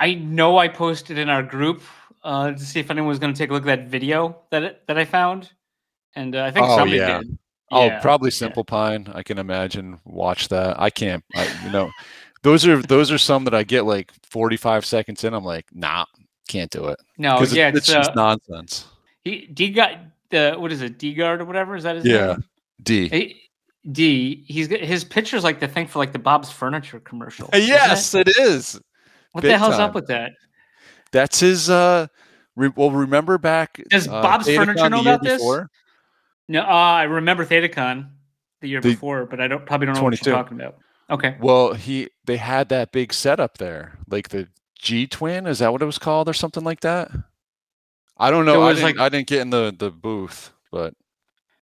i 0.00 0.12
know 0.14 0.58
i 0.58 0.66
posted 0.66 1.18
in 1.18 1.28
our 1.28 1.42
group 1.42 1.80
uh, 2.24 2.50
to 2.50 2.58
see 2.58 2.80
if 2.80 2.90
anyone 2.90 3.06
was 3.08 3.20
going 3.20 3.32
to 3.32 3.38
take 3.38 3.50
a 3.50 3.52
look 3.52 3.62
at 3.62 3.66
that 3.66 3.86
video 3.88 4.36
that 4.50 4.62
it, 4.64 4.82
that 4.88 4.98
i 4.98 5.04
found 5.04 5.52
and 6.16 6.34
uh, 6.34 6.42
i 6.44 6.50
think 6.50 6.66
Oh, 6.66 6.76
somebody 6.76 6.96
yeah. 6.98 7.18
did 7.18 7.38
Oh, 7.70 7.86
Yeah. 7.86 8.00
probably 8.00 8.30
Simple 8.32 8.64
Pine. 8.64 9.08
I 9.14 9.22
can 9.22 9.38
imagine. 9.38 10.00
Watch 10.04 10.48
that. 10.48 10.78
I 10.80 10.90
can't. 10.90 11.24
I, 11.34 11.48
you 11.64 11.70
know, 11.70 11.90
those 12.42 12.66
are 12.66 12.82
those 12.82 13.10
are 13.12 13.18
some 13.18 13.44
that 13.44 13.54
I 13.54 13.62
get 13.62 13.84
like 13.84 14.10
forty 14.22 14.56
five 14.56 14.84
seconds 14.84 15.22
in. 15.24 15.32
I'm 15.32 15.44
like, 15.44 15.66
nah, 15.72 16.04
can't 16.48 16.70
do 16.70 16.86
it 16.86 16.98
no 17.18 17.40
yeah 17.44 17.68
it's, 17.68 17.78
it's, 17.78 17.86
just 17.86 18.10
uh, 18.10 18.14
nonsense. 18.14 18.86
He 19.24 19.46
D 19.46 19.70
got 19.70 19.92
the 20.30 20.54
what 20.58 20.70
is 20.72 20.82
it? 20.82 20.98
D 20.98 21.14
guard 21.14 21.40
or 21.40 21.44
whatever 21.46 21.76
is 21.76 21.84
that 21.84 21.96
his 21.96 22.04
Yeah. 22.04 22.26
name? 22.26 22.44
D. 22.82 23.08
He- 23.08 23.40
D. 23.90 24.44
He's 24.46 24.68
got 24.68 24.80
his 24.80 25.04
picture's 25.04 25.44
like 25.44 25.60
the 25.60 25.68
thing 25.68 25.86
for 25.86 25.98
like 25.98 26.12
the 26.12 26.18
Bob's 26.18 26.50
Furniture 26.50 27.00
commercial. 27.00 27.48
isn't 27.52 27.64
it? 27.64 27.68
Yes, 27.68 28.14
it 28.14 28.28
is. 28.38 28.80
What 29.32 29.42
big 29.42 29.52
the 29.52 29.58
hell's 29.58 29.76
time. 29.76 29.88
up 29.90 29.94
with 29.94 30.06
that? 30.08 30.32
That's 31.12 31.40
his. 31.40 31.68
uh 31.70 32.06
re- 32.56 32.72
Well, 32.74 32.90
remember 32.90 33.38
back. 33.38 33.80
Does 33.90 34.08
uh, 34.08 34.22
Bob's 34.22 34.46
ThetaCon 34.46 34.56
Furniture 34.56 34.90
know 34.90 35.00
about 35.00 35.22
this? 35.22 35.38
before? 35.38 35.70
No, 36.48 36.60
uh, 36.60 36.64
I 36.64 37.02
remember 37.04 37.44
ThetaCon 37.46 38.08
the 38.60 38.68
year 38.68 38.80
The- 38.80 38.90
before, 38.90 39.26
but 39.26 39.40
I 39.40 39.48
don't 39.48 39.64
probably 39.66 39.86
don't 39.86 39.96
know 39.96 40.02
what 40.02 40.24
you're 40.24 40.34
talking 40.34 40.58
about. 40.60 40.76
Okay. 41.10 41.36
Well, 41.40 41.74
he 41.74 42.08
they 42.24 42.36
had 42.38 42.68
that 42.70 42.92
big 42.92 43.12
setup 43.12 43.58
there, 43.58 43.98
like 44.08 44.30
the 44.30 44.48
G 44.84 45.06
Twin. 45.06 45.46
Is 45.46 45.58
that 45.60 45.72
what 45.72 45.80
it 45.82 45.86
was 45.86 45.98
called, 45.98 46.28
or 46.28 46.34
something 46.34 46.62
like 46.62 46.80
that? 46.80 47.10
I 48.18 48.30
don't 48.30 48.44
know. 48.44 48.62
I 48.62 48.74
didn't, 48.74 48.84
like- 48.84 48.98
I 48.98 49.08
didn't 49.08 49.26
get 49.26 49.40
in 49.40 49.50
the 49.50 49.74
the 49.76 49.90
booth, 49.90 50.52
but 50.70 50.94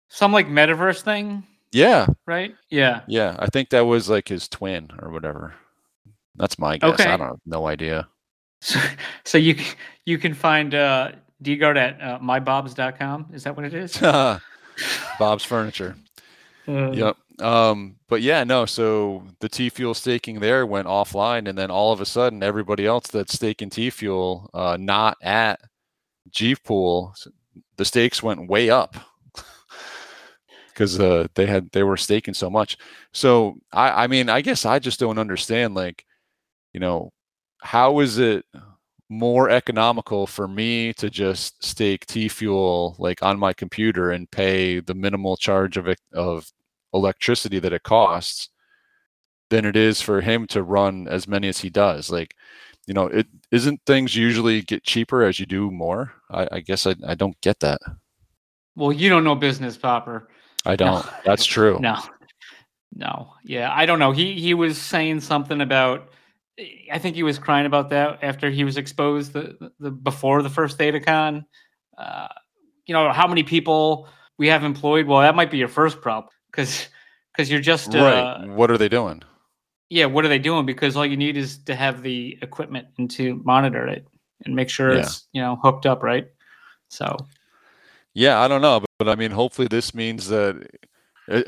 Some 0.08 0.32
like 0.32 0.48
metaverse 0.48 1.00
thing, 1.02 1.46
yeah, 1.70 2.06
right? 2.26 2.54
Yeah. 2.68 3.02
Yeah, 3.06 3.36
I 3.38 3.46
think 3.46 3.70
that 3.70 3.86
was 3.86 4.10
like 4.10 4.28
his 4.28 4.48
twin 4.48 4.90
or 5.00 5.10
whatever. 5.10 5.54
That's 6.36 6.58
my 6.58 6.78
guess. 6.78 6.94
Okay. 7.00 7.04
I 7.10 7.16
don't 7.16 7.28
have 7.28 7.40
no 7.46 7.66
idea. 7.66 8.08
So, 8.60 8.80
so 9.24 9.38
you 9.38 9.56
you 10.04 10.18
can 10.18 10.34
find 10.34 10.74
uh, 10.74 11.12
D 11.40 11.56
guard 11.56 11.76
at 11.78 12.00
uh, 12.02 12.18
mybobs.com. 12.20 13.30
Is 13.32 13.44
that 13.44 13.56
what 13.56 13.64
it 13.64 13.74
is? 13.74 13.96
Bob's 15.18 15.44
Furniture. 15.44 15.96
Uh, 16.68 16.90
Yep. 16.92 17.16
Um, 17.38 17.96
but 18.08 18.22
yeah, 18.22 18.44
no. 18.44 18.66
So 18.66 19.24
the 19.40 19.48
T 19.48 19.68
Fuel 19.70 19.94
staking 19.94 20.40
there 20.40 20.66
went 20.66 20.86
offline, 20.86 21.48
and 21.48 21.56
then 21.56 21.70
all 21.70 21.92
of 21.92 22.00
a 22.00 22.06
sudden, 22.06 22.42
everybody 22.42 22.86
else 22.86 23.08
that's 23.08 23.34
staking 23.34 23.70
T 23.70 23.90
Fuel, 23.90 24.50
uh, 24.54 24.76
not 24.78 25.16
at 25.22 25.60
G 26.30 26.54
Pool, 26.54 27.14
the 27.76 27.84
stakes 27.84 28.22
went 28.22 28.48
way 28.48 28.70
up 28.70 28.96
because 30.68 30.98
uh, 31.00 31.26
they 31.34 31.46
had 31.46 31.70
they 31.72 31.82
were 31.82 31.96
staking 31.96 32.34
so 32.34 32.50
much. 32.50 32.76
So 33.12 33.56
I, 33.72 34.04
I 34.04 34.06
mean, 34.06 34.28
I 34.28 34.40
guess 34.40 34.66
I 34.66 34.78
just 34.78 35.00
don't 35.00 35.18
understand. 35.18 35.74
Like, 35.74 36.04
you 36.72 36.80
know, 36.80 37.12
how 37.60 38.00
is 38.00 38.18
it 38.18 38.44
more 39.08 39.50
economical 39.50 40.26
for 40.26 40.48
me 40.48 40.92
to 40.94 41.10
just 41.10 41.62
stake 41.64 42.06
T 42.06 42.28
Fuel 42.28 42.96
like 42.98 43.22
on 43.22 43.38
my 43.38 43.52
computer 43.52 44.10
and 44.10 44.30
pay 44.30 44.80
the 44.80 44.94
minimal 44.94 45.36
charge 45.36 45.76
of 45.76 45.86
it 45.86 46.00
of 46.14 46.50
electricity 46.92 47.58
that 47.58 47.72
it 47.72 47.82
costs 47.82 48.48
than 49.50 49.64
it 49.64 49.76
is 49.76 50.00
for 50.00 50.22
him 50.22 50.46
to 50.48 50.62
run 50.62 51.06
as 51.08 51.28
many 51.28 51.46
as 51.46 51.58
he 51.58 51.70
does. 51.70 52.10
Like, 52.10 52.34
you 52.86 52.94
know, 52.94 53.06
it 53.06 53.26
isn't 53.50 53.80
things 53.86 54.16
usually 54.16 54.62
get 54.62 54.82
cheaper 54.82 55.22
as 55.22 55.38
you 55.38 55.46
do 55.46 55.70
more. 55.70 56.14
I, 56.30 56.48
I 56.52 56.60
guess 56.60 56.86
I, 56.86 56.94
I 57.06 57.14
don't 57.14 57.38
get 57.42 57.60
that. 57.60 57.80
Well, 58.74 58.92
you 58.92 59.08
don't 59.08 59.24
know 59.24 59.34
business, 59.34 59.76
Popper. 59.76 60.28
I 60.64 60.74
don't. 60.76 61.06
That's 61.24 61.44
true. 61.44 61.78
No, 61.80 61.98
no, 62.94 63.34
yeah, 63.44 63.70
I 63.72 63.86
don't 63.86 63.98
know. 63.98 64.12
He 64.12 64.40
he 64.40 64.54
was 64.54 64.78
saying 64.78 65.20
something 65.20 65.60
about. 65.60 66.08
I 66.92 66.98
think 66.98 67.16
he 67.16 67.22
was 67.22 67.38
crying 67.38 67.66
about 67.66 67.90
that 67.90 68.18
after 68.22 68.50
he 68.50 68.62
was 68.62 68.76
exposed 68.76 69.32
the, 69.32 69.56
the, 69.58 69.72
the 69.80 69.90
before 69.90 70.42
the 70.42 70.50
first 70.50 70.78
ThetaCon. 70.78 71.44
Uh, 71.96 72.28
you 72.86 72.94
know 72.94 73.12
how 73.12 73.26
many 73.26 73.42
people 73.42 74.08
we 74.38 74.48
have 74.48 74.64
employed. 74.64 75.06
Well, 75.06 75.20
that 75.20 75.34
might 75.34 75.50
be 75.50 75.58
your 75.58 75.68
first 75.68 76.00
problem 76.00 76.32
because 76.52 76.88
because 77.32 77.50
you're 77.50 77.60
just 77.60 77.94
uh, 77.94 77.98
right. 77.98 78.48
What 78.48 78.70
are 78.70 78.78
they 78.78 78.88
doing? 78.88 79.22
Yeah, 79.88 80.06
what 80.06 80.24
are 80.24 80.28
they 80.28 80.38
doing? 80.38 80.64
Because 80.64 80.96
all 80.96 81.04
you 81.04 81.16
need 81.16 81.36
is 81.36 81.58
to 81.64 81.74
have 81.74 82.02
the 82.02 82.38
equipment 82.42 82.88
and 82.98 83.10
to 83.12 83.42
monitor 83.44 83.86
it 83.86 84.06
and 84.44 84.54
make 84.54 84.68
sure 84.68 84.92
Yeah. 84.92 85.00
it's 85.00 85.26
you 85.32 85.40
know 85.42 85.56
hooked 85.62 85.86
up 85.86 86.02
right. 86.02 86.28
So 86.88 87.16
Yeah, 88.14 88.40
I 88.40 88.48
don't 88.48 88.62
know, 88.62 88.80
but, 88.80 88.90
but 88.98 89.08
I 89.08 89.14
mean, 89.16 89.30
hopefully 89.30 89.68
this 89.68 89.94
means 89.94 90.28
that. 90.28 90.68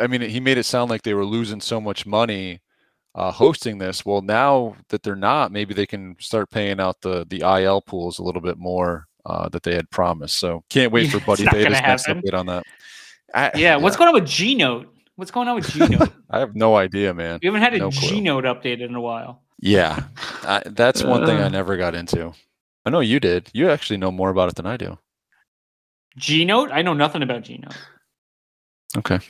I 0.01 0.07
mean, 0.07 0.21
he 0.21 0.39
made 0.41 0.57
it 0.57 0.65
sound 0.65 0.89
like 0.89 1.03
they 1.03 1.15
were 1.15 1.25
losing 1.25 1.61
so 1.61 1.81
much 1.81 2.07
money 2.07 2.61
uh, 3.15 3.31
hosting 3.31 3.79
this. 3.79 4.05
Well, 4.05 4.23
now 4.23 4.77
that 4.89 5.03
they're 5.03 5.17
not, 5.17 5.53
maybe 5.53 5.75
they 5.75 5.87
can 5.87 6.17
start 6.19 6.51
paying 6.51 6.81
out 6.81 7.01
the 7.01 7.27
the 7.29 7.41
IL 7.41 7.81
pools 7.81 8.19
a 8.19 8.23
little 8.23 8.41
bit 8.41 8.59
more 8.59 9.07
uh, 9.27 9.49
that 9.51 9.63
they 9.63 9.75
had 9.75 9.91
promised. 9.91 10.37
So 10.37 10.65
can't 10.69 10.93
wait 10.93 11.11
for 11.11 11.21
Buddy 11.21 11.45
gonna 11.45 11.71
next 11.71 12.07
update 12.07 12.35
on 12.35 12.47
that. 12.47 12.65
I, 13.35 13.53
yeah, 13.55 13.77
what's 13.81 13.97
going 13.97 14.09
on 14.09 14.15
with 14.15 14.27
G 14.27 14.55
Note? 14.55 14.94
What's 15.17 15.31
going 15.31 15.49
on 15.49 15.57
with 15.57 15.71
G 15.71 15.79
Note? 15.81 16.11
I 16.31 16.41
have 16.41 16.55
no 16.57 16.77
idea, 16.77 17.15
man. 17.15 17.39
we 17.43 17.47
haven't 17.47 17.63
had 17.63 17.75
a 17.75 17.79
No 17.79 17.91
clue. 17.91 18.09
G 18.09 18.21
Note 18.21 18.45
updated 18.45 18.89
in 18.89 18.95
a 18.95 19.01
while. 19.01 19.43
Yeah, 19.61 20.05
I, 20.43 20.63
that's 20.67 21.03
one 21.05 21.25
thing 21.25 21.39
I 21.39 21.49
never 21.49 21.77
got 21.77 21.95
into. 21.95 22.33
I 22.85 22.91
know 22.91 23.01
you 23.01 23.21
did. 23.21 23.49
You 23.55 23.71
actually 23.71 23.97
know 23.97 24.11
more 24.11 24.31
about 24.31 24.49
it 24.51 24.57
than 24.57 24.67
I 24.67 24.77
do. 24.77 24.99
G 26.17 26.45
Note? 26.45 26.71
I 26.73 26.83
know 26.83 26.95
nothing 26.95 27.23
about 27.23 27.43
G 27.43 27.59
Note. 27.59 27.77
Okay, 28.97 29.21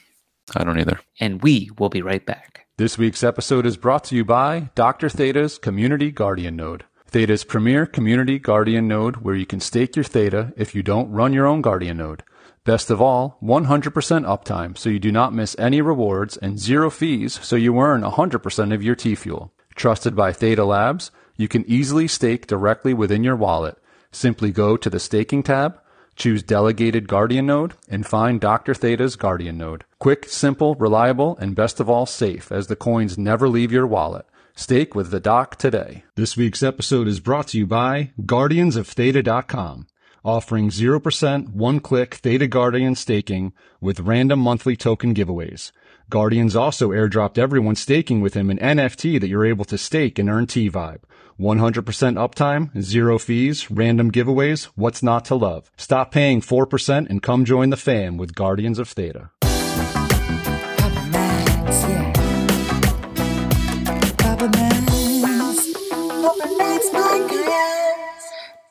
I 0.57 0.64
don't 0.64 0.79
either. 0.79 1.01
And 1.20 1.42
we 1.42 1.70
will 1.79 1.90
be 1.90 2.03
right 2.03 2.25
back. 2.25 2.66
This 2.77 2.99
week's 2.99 3.23
episode 3.23 3.66
is 3.66 3.77
brought 3.77 4.05
to 4.05 4.16
you 4.16 4.25
by 4.25 4.70
Dr. 4.75 5.09
Theta's 5.09 5.59
Community 5.59 6.11
Guardian 6.11 6.57
Node. 6.57 6.85
Theta's 7.07 7.44
premier 7.44 7.87
community 7.87 8.40
guardian 8.40 8.88
node 8.88 9.18
where 9.18 9.37
you 9.37 9.47
can 9.47 9.61
stake 9.61 9.94
your 9.94 10.05
Theta 10.05 10.53
if 10.57 10.75
you 10.75 10.83
don't 10.83 11.12
run 11.12 11.33
your 11.33 11.47
own 11.47 11.62
guardian 11.62 11.99
node. 11.99 12.25
Best 12.64 12.88
of 12.88 12.98
all, 12.98 13.37
100% 13.42 13.92
uptime 14.24 14.77
so 14.79 14.88
you 14.88 14.98
do 14.98 15.12
not 15.12 15.35
miss 15.35 15.55
any 15.59 15.83
rewards 15.83 16.38
and 16.38 16.59
zero 16.59 16.88
fees 16.88 17.38
so 17.42 17.57
you 17.57 17.79
earn 17.79 18.00
100% 18.00 18.74
of 18.74 18.83
your 18.83 18.94
T 18.94 19.14
fuel. 19.14 19.53
Trusted 19.74 20.16
by 20.16 20.33
Theta 20.33 20.64
Labs, 20.64 21.11
you 21.37 21.46
can 21.46 21.68
easily 21.68 22.09
stake 22.09 22.46
directly 22.46 22.94
within 22.94 23.22
your 23.22 23.37
wallet. 23.37 23.77
Simply 24.12 24.50
go 24.50 24.79
to 24.79 24.88
the 24.88 24.98
staking 24.98 25.42
tab, 25.42 25.79
choose 26.16 26.42
delegated 26.42 27.07
guardian 27.07 27.44
node, 27.44 27.74
and 27.87 28.07
find 28.07 28.40
Dr. 28.40 28.72
Theta's 28.72 29.16
guardian 29.16 29.59
node. 29.59 29.85
Quick, 29.98 30.27
simple, 30.27 30.74
reliable, 30.77 31.37
and 31.37 31.55
best 31.55 31.81
of 31.81 31.90
all 31.90 32.07
safe 32.07 32.50
as 32.50 32.68
the 32.68 32.77
coins 32.77 33.18
never 33.18 33.46
leave 33.46 33.72
your 33.72 33.87
wallet. 33.87 34.24
Stake 34.57 34.94
with 34.94 35.11
the 35.11 35.20
doc 35.20 35.57
today. 35.57 36.05
This 36.14 36.35
week's 36.37 36.62
episode 36.62 37.09
is 37.09 37.20
brought 37.20 37.48
to 37.48 37.59
you 37.59 37.66
by 37.66 38.12
guardiansoftheta.com, 38.22 39.88
offering 40.24 40.70
0% 40.70 41.50
one-click 41.50 42.14
Theta 42.14 42.46
Guardian 42.46 42.94
staking 42.94 43.52
with 43.80 44.00
random 44.00 44.38
monthly 44.38 44.76
token 44.76 45.14
giveaways. 45.14 45.70
Guardians 46.10 46.56
also 46.56 46.90
airdropped 46.90 47.38
everyone 47.38 47.76
staking 47.76 48.20
with 48.20 48.34
him 48.34 48.50
an 48.50 48.58
NFT 48.58 49.20
that 49.20 49.28
you're 49.28 49.46
able 49.46 49.64
to 49.66 49.78
stake 49.78 50.18
and 50.18 50.28
earn 50.28 50.46
T-Vibe. 50.46 51.00
100% 51.38 51.82
uptime, 52.14 52.80
zero 52.80 53.18
fees, 53.18 53.70
random 53.70 54.10
giveaways, 54.10 54.64
what's 54.76 55.02
not 55.02 55.24
to 55.26 55.34
love? 55.34 55.70
Stop 55.76 56.12
paying 56.12 56.40
4% 56.40 57.10
and 57.10 57.22
come 57.22 57.44
join 57.44 57.70
the 57.70 57.76
fam 57.76 58.16
with 58.16 58.34
Guardians 58.34 58.78
of 58.78 58.88
Theta. 58.88 59.30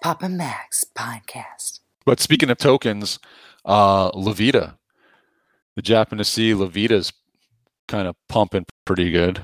Papa 0.04 0.28
Mags 0.28 0.84
Podcast. 0.98 1.80
But 2.06 2.20
speaking 2.20 2.50
of 2.50 2.58
tokens, 2.58 3.20
uh, 3.64 4.12
Lavita, 4.12 4.76
the 5.78 5.82
Japanese 5.82 6.28
sea 6.28 6.54
Lavita's 6.54 7.14
kind 7.88 8.10
of 8.10 8.18
pumping 8.28 8.66
pretty 8.84 9.12
good. 9.12 9.42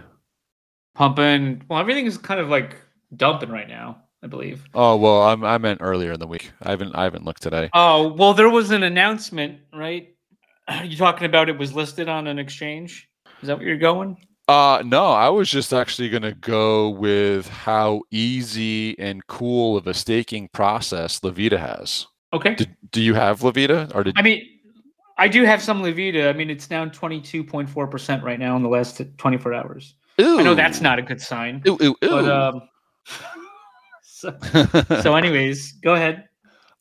Pumping. 0.96 1.64
Well, 1.70 1.80
everything 1.80 2.08
is 2.08 2.18
kind 2.18 2.42
of 2.42 2.50
like 2.50 2.76
dumping 3.16 3.50
right 3.50 3.70
now, 3.70 4.04
I 4.22 4.28
believe. 4.28 4.66
Oh 4.74 4.98
well, 4.98 5.22
I'm, 5.22 5.46
I 5.46 5.58
meant 5.60 5.80
earlier 5.82 6.12
in 6.12 6.20
the 6.20 6.28
week. 6.28 6.52
I 6.62 6.72
haven't 6.72 6.94
I 6.94 7.06
haven't 7.06 7.24
looked 7.24 7.42
today. 7.42 7.70
Oh, 7.74 8.12
well, 8.12 8.34
there 8.34 8.50
was 8.50 8.72
an 8.72 8.84
announcement, 8.84 9.60
right? 9.74 10.14
You 10.84 10.98
talking 10.98 11.26
about 11.26 11.48
it 11.48 11.58
was 11.58 11.74
listed 11.74 12.10
on 12.10 12.28
an 12.28 12.38
exchange? 12.38 13.08
Is 13.42 13.48
that 13.48 13.56
what 13.56 13.66
you're 13.66 13.78
going? 13.78 14.18
Uh 14.50 14.82
no, 14.84 15.12
I 15.12 15.30
was 15.30 15.48
just 15.48 15.72
actually 15.74 16.10
gonna 16.10 16.34
go 16.34 16.90
with 16.90 17.48
how 17.48 18.02
easy 18.10 18.98
and 18.98 19.26
cool 19.28 19.78
of 19.78 19.86
a 19.86 19.94
staking 19.94 20.50
process 20.54 21.20
Lavita 21.20 21.60
has. 21.60 22.08
Okay. 22.34 22.56
Did, 22.56 22.76
do 22.90 23.00
you 23.00 23.14
have 23.14 23.42
Lavita 23.42 23.94
or 23.94 24.04
did 24.04 24.18
I 24.18 24.24
mean, 24.24 24.44
I 25.20 25.28
do 25.28 25.44
have 25.44 25.62
some 25.62 25.84
Lavita. 25.84 26.30
I 26.30 26.34
mean, 26.34 26.50
it's 26.50 26.66
down 26.66 26.90
22.4% 26.90 28.24
right 28.24 28.40
now 28.40 28.56
in 28.56 28.64
the 28.64 28.70
last 28.70 29.00
24 29.20 29.54
hours. 29.54 29.94
I 30.18 30.42
know 30.42 30.56
that's 30.56 30.82
not 30.82 30.98
a 30.98 31.04
good 31.04 31.22
sign. 31.22 31.62
Ooh, 31.68 31.78
ooh, 31.84 31.96
But 32.02 32.26
ooh. 32.26 32.32
um 32.32 32.62
so, 34.02 34.36
so 35.04 35.16
anyways, 35.16 35.74
go 35.74 35.94
ahead. 35.94 36.28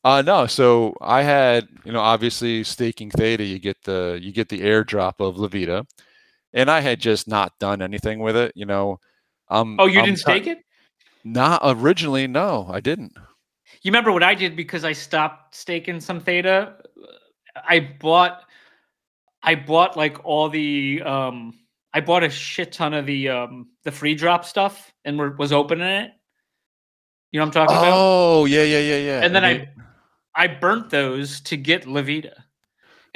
Uh 0.03 0.23
no, 0.23 0.47
so 0.47 0.95
I 1.01 1.21
had, 1.21 1.67
you 1.85 1.91
know, 1.91 2.01
obviously 2.01 2.63
staking 2.63 3.11
theta, 3.11 3.43
you 3.43 3.59
get 3.59 3.77
the 3.83 4.17
you 4.19 4.31
get 4.31 4.49
the 4.49 4.61
airdrop 4.61 5.19
of 5.19 5.35
Lavita. 5.35 5.85
And 6.53 6.69
I 6.69 6.79
had 6.79 6.99
just 6.99 7.27
not 7.27 7.53
done 7.59 7.81
anything 7.81 8.19
with 8.19 8.35
it, 8.35 8.51
you 8.55 8.65
know. 8.65 8.99
Um 9.49 9.77
Oh, 9.79 9.85
you 9.85 9.99
I'm 9.99 10.05
didn't 10.05 10.17
ki- 10.17 10.21
stake 10.21 10.47
it? 10.47 10.59
Not 11.23 11.61
originally, 11.63 12.27
no, 12.27 12.67
I 12.71 12.79
didn't. 12.79 13.13
You 13.81 13.91
remember 13.91 14.11
what 14.11 14.23
I 14.23 14.33
did 14.35 14.55
because 14.55 14.83
I 14.83 14.93
stopped 14.93 15.55
staking 15.55 15.99
some 15.99 16.19
theta? 16.19 16.75
I 17.55 17.79
bought 17.99 18.41
I 19.43 19.55
bought 19.55 19.95
like 19.95 20.23
all 20.25 20.49
the 20.49 21.01
um 21.03 21.53
I 21.93 22.01
bought 22.01 22.23
a 22.23 22.29
shit 22.29 22.71
ton 22.71 22.93
of 22.93 23.05
the 23.05 23.29
um 23.29 23.69
the 23.83 23.91
free 23.91 24.15
drop 24.15 24.45
stuff 24.45 24.91
and 25.05 25.17
were, 25.17 25.31
was 25.31 25.51
opening 25.51 25.87
it. 25.87 26.11
You 27.31 27.39
know 27.39 27.45
what 27.45 27.55
I'm 27.57 27.67
talking 27.67 27.77
about? 27.77 27.93
Oh, 27.95 28.45
yeah, 28.45 28.63
yeah, 28.63 28.79
yeah, 28.79 28.97
yeah. 28.97 29.21
and 29.23 29.35
then 29.35 29.43
they- 29.43 29.69
I 30.35 30.43
I 30.43 30.47
burnt 30.47 30.89
those 30.89 31.41
to 31.41 31.57
get 31.57 31.85
Lavita. 31.85 32.33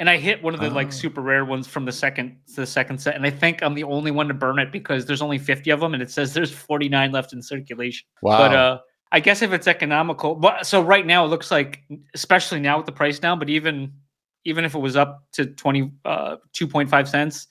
And 0.00 0.10
I 0.10 0.16
hit 0.16 0.42
one 0.42 0.54
of 0.54 0.60
the 0.60 0.66
Oh. 0.70 0.74
like 0.74 0.92
super 0.92 1.20
rare 1.20 1.44
ones 1.44 1.66
from 1.66 1.84
the 1.84 1.92
second 1.92 2.36
the 2.56 2.66
second 2.66 2.98
set. 2.98 3.14
And 3.14 3.24
I 3.24 3.30
think 3.30 3.62
I'm 3.62 3.74
the 3.74 3.84
only 3.84 4.10
one 4.10 4.28
to 4.28 4.34
burn 4.34 4.58
it 4.58 4.72
because 4.72 5.06
there's 5.06 5.22
only 5.22 5.38
50 5.38 5.70
of 5.70 5.80
them 5.80 5.94
and 5.94 6.02
it 6.02 6.10
says 6.10 6.34
there's 6.34 6.50
49 6.52 7.12
left 7.12 7.32
in 7.32 7.40
circulation. 7.42 8.06
wow. 8.22 8.38
But 8.38 8.54
uh 8.56 8.78
I 9.12 9.20
guess 9.20 9.42
if 9.42 9.52
it's 9.52 9.68
economical, 9.68 10.34
but 10.34 10.66
so 10.66 10.82
right 10.82 11.06
now 11.06 11.24
it 11.24 11.28
looks 11.28 11.52
like, 11.52 11.84
especially 12.14 12.58
now 12.58 12.78
with 12.78 12.86
the 12.86 12.92
price 12.92 13.20
down, 13.20 13.38
but 13.38 13.48
even 13.48 13.92
even 14.44 14.64
if 14.64 14.74
it 14.74 14.78
was 14.80 14.96
up 14.96 15.24
to 15.32 15.46
20 15.46 15.92
uh 16.04 16.36
2.5 16.52 17.08
cents, 17.08 17.46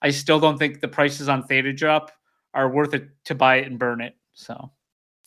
I 0.00 0.10
still 0.10 0.38
don't 0.38 0.56
think 0.58 0.80
the 0.80 0.88
prices 0.88 1.28
on 1.28 1.42
Theta 1.42 1.72
drop 1.72 2.12
are 2.54 2.68
worth 2.70 2.94
it 2.94 3.08
to 3.24 3.34
buy 3.34 3.56
it 3.56 3.66
and 3.66 3.78
burn 3.78 4.00
it. 4.00 4.14
So 4.34 4.70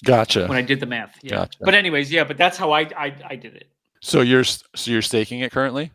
gotcha. 0.05 0.47
when 0.47 0.57
I 0.57 0.61
did 0.61 0.79
the 0.79 0.85
math, 0.85 1.17
yeah. 1.21 1.31
Gotcha. 1.35 1.59
But 1.61 1.75
anyways, 1.75 2.09
yeah, 2.11 2.23
but 2.23 2.37
that's 2.37 2.57
how 2.57 2.71
I 2.71 2.81
I, 2.97 3.13
I 3.31 3.35
did 3.35 3.55
it. 3.55 3.67
So 4.01 4.21
you're 4.21 4.45
so 4.45 4.63
you're 4.85 5.01
staking 5.01 5.41
it 5.41 5.51
currently? 5.51 5.91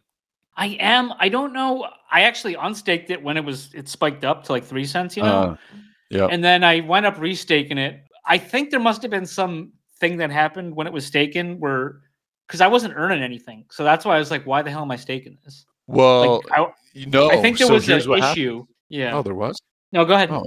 I 0.57 0.69
am. 0.81 1.13
I 1.19 1.29
don't 1.29 1.53
know. 1.53 1.87
I 2.11 2.23
actually 2.23 2.55
unstaked 2.55 3.11
it 3.11 3.23
when 3.23 3.37
it 3.37 3.45
was 3.45 3.71
it 3.75 3.89
spiked 3.89 4.25
up 4.25 4.45
to 4.45 4.53
like 4.53 4.65
three 4.65 4.87
cents, 4.87 5.17
you 5.17 5.23
know. 5.23 5.29
Uh, 5.29 5.57
yep. 6.11 6.31
And 6.33 6.43
then 6.43 6.65
I 6.65 6.81
went 6.81 7.05
up 7.07 7.17
restaking 7.17 7.77
it. 7.79 8.01
I 8.25 8.39
think 8.39 8.71
there 8.71 8.81
must 8.81 9.03
have 9.03 9.11
been 9.11 9.27
some 9.27 9.73
thing 10.01 10.17
that 10.19 10.31
happened 10.31 10.75
when 10.75 10.87
it 10.87 10.93
was 10.93 11.09
staken 11.11 11.59
where 11.59 12.01
because 12.47 12.61
I 12.61 12.69
wasn't 12.69 12.95
earning 12.97 13.23
anything. 13.23 13.67
So 13.71 13.85
that's 13.85 14.05
why 14.05 14.17
I 14.17 14.19
was 14.19 14.31
like, 14.31 14.47
why 14.47 14.63
the 14.63 14.71
hell 14.71 14.83
am 14.83 14.91
I 14.91 14.97
staking 14.97 15.37
this? 15.45 15.67
well, 15.87 16.37
Like 16.49 16.59
I, 16.59 16.67
you 16.95 17.07
know, 17.07 17.31
I 17.31 17.37
think 17.37 17.59
there 17.59 17.67
so 17.67 17.75
was 17.75 17.89
an 17.89 18.01
what 18.09 18.21
happened. 18.21 18.39
issue. 18.39 18.67
Yeah. 18.89 19.15
Oh, 19.15 19.23
there 19.23 19.35
was. 19.35 19.61
no, 19.93 20.05
go 20.05 20.15
ahead. 20.15 20.31
Oh. 20.31 20.43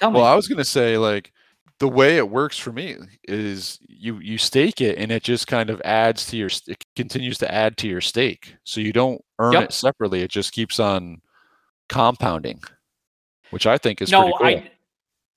Tell 0.00 0.10
me. 0.10 0.16
Well, 0.16 0.26
I 0.26 0.34
was 0.34 0.48
gonna 0.48 0.64
say 0.64 0.98
like 0.98 1.32
the 1.78 1.88
way 1.88 2.16
it 2.16 2.30
works 2.30 2.58
for 2.58 2.72
me 2.72 2.96
is 3.24 3.78
you 3.86 4.18
you 4.18 4.38
stake 4.38 4.80
it 4.80 4.98
and 4.98 5.12
it 5.12 5.22
just 5.22 5.46
kind 5.46 5.68
of 5.68 5.80
adds 5.84 6.26
to 6.26 6.36
your 6.36 6.48
it 6.66 6.82
continues 6.94 7.38
to 7.38 7.52
add 7.52 7.76
to 7.78 7.88
your 7.88 8.00
stake. 8.00 8.56
So 8.64 8.80
you 8.80 8.92
don't 8.92 9.22
earn 9.38 9.54
Yep. 9.54 9.62
it 9.64 9.72
separately. 9.72 10.22
It 10.22 10.30
just 10.30 10.52
keeps 10.52 10.80
on 10.80 11.20
compounding, 11.88 12.62
which 13.50 13.66
I 13.66 13.78
think 13.78 14.00
is 14.00 14.10
no, 14.10 14.22
pretty 14.22 14.32
cool. 14.38 14.46
I 14.46 14.70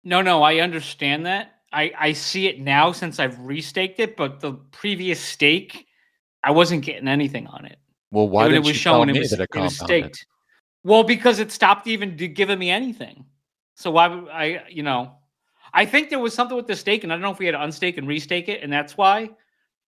no, 0.04 0.22
no, 0.22 0.44
I 0.44 0.60
understand 0.60 1.26
that. 1.26 1.56
I 1.74 1.92
I 1.98 2.14
see 2.14 2.48
it 2.48 2.60
now 2.62 2.92
since 2.94 3.20
I've 3.20 3.36
restaked 3.36 4.00
it, 4.00 4.16
but 4.16 4.40
the 4.40 4.54
previous 4.54 5.20
stake, 5.20 5.88
I 6.44 6.52
wasn't 6.52 6.84
getting 6.86 7.08
anything 7.08 7.48
on 7.48 7.66
it. 7.66 7.78
well, 8.12 8.30
why 8.30 8.46
didn't 8.46 8.64
it 8.64 8.68
was 8.68 8.78
you 8.78 8.84
tell 8.84 8.96
showing 8.96 9.12
me 9.12 9.18
it 9.18 9.22
was, 9.22 9.32
that 9.32 9.42
it 9.42 9.50
it 9.54 9.60
was 9.60 9.78
staked. 9.78 10.26
Well, 10.84 11.04
because 11.04 11.40
it 11.40 11.52
stopped 11.52 11.88
even 11.88 12.16
giving 12.16 12.58
me 12.58 12.70
anything. 12.70 13.26
So 13.76 13.92
why 13.92 14.08
would 14.08 14.30
I, 14.30 14.64
you 14.70 14.84
know, 14.84 15.19
I 15.74 15.86
think 15.86 16.10
there 16.10 16.20
was 16.20 16.34
something 16.34 16.58
with 16.58 16.68
the 16.68 16.76
stake, 16.76 17.04
and 17.04 17.12
I 17.12 17.16
don't 17.16 17.22
know 17.22 17.32
if 17.32 17.40
we 17.40 17.46
had 17.46 17.54
to 17.54 17.60
unstake 17.60 17.98
and 17.98 18.08
restake 18.08 18.48
it, 18.48 18.64
and 18.64 18.72
that's 18.72 18.98
why. 18.98 19.30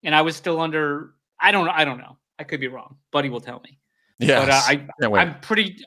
And 0.04 0.16
I 0.16 0.22
was 0.22 0.36
still 0.36 0.60
under. 0.60 1.16
I 1.40 1.52
don't 1.52 1.66
know. 1.66 1.74
I 1.74 1.86
don't 1.86 1.98
know. 1.98 2.18
I 2.40 2.44
could 2.44 2.60
be 2.60 2.68
wrong. 2.68 2.98
Buddy 3.12 3.30
will 3.30 3.42
tell 3.42 3.62
me. 3.62 3.80
Yeah. 4.20 4.40
But 4.40 4.50
uh, 4.50 4.62
I, 5.08 5.20
I'm 5.20 5.40
pretty. 5.42 5.84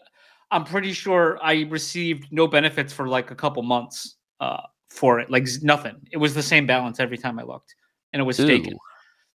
I'm 0.50 0.64
pretty 0.64 0.92
sure 0.92 1.38
I 1.42 1.62
received 1.62 2.28
no 2.30 2.46
benefits 2.46 2.92
for 2.92 3.08
like 3.08 3.30
a 3.30 3.34
couple 3.34 3.62
months 3.62 4.16
uh, 4.40 4.62
for 4.88 5.18
it. 5.18 5.30
Like 5.30 5.46
nothing. 5.62 5.96
It 6.12 6.18
was 6.18 6.34
the 6.34 6.42
same 6.42 6.66
balance 6.66 7.00
every 7.00 7.18
time 7.18 7.38
I 7.38 7.42
looked, 7.42 7.74
and 8.12 8.20
it 8.20 8.24
was 8.24 8.36
staking. 8.36 8.76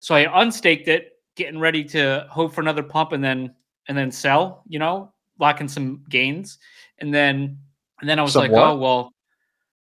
So 0.01 0.15
I 0.15 0.43
unstaked 0.43 0.89
it, 0.89 1.13
getting 1.37 1.61
ready 1.61 1.85
to 1.85 2.27
hope 2.31 2.53
for 2.53 2.61
another 2.61 2.83
pump, 2.83 3.13
and 3.13 3.23
then 3.23 3.55
and 3.89 3.97
then 3.97 4.11
sell. 4.11 4.63
You 4.67 4.79
know, 4.79 5.13
locking 5.39 5.69
some 5.69 6.05
gains, 6.09 6.59
and 6.99 7.15
then 7.15 7.59
and 8.01 8.09
then 8.11 8.19
I 8.19 8.23
was 8.23 8.33
Some 8.33 8.43
like, 8.43 8.51
what? 8.51 8.63
oh 8.63 8.77
well, 8.77 9.14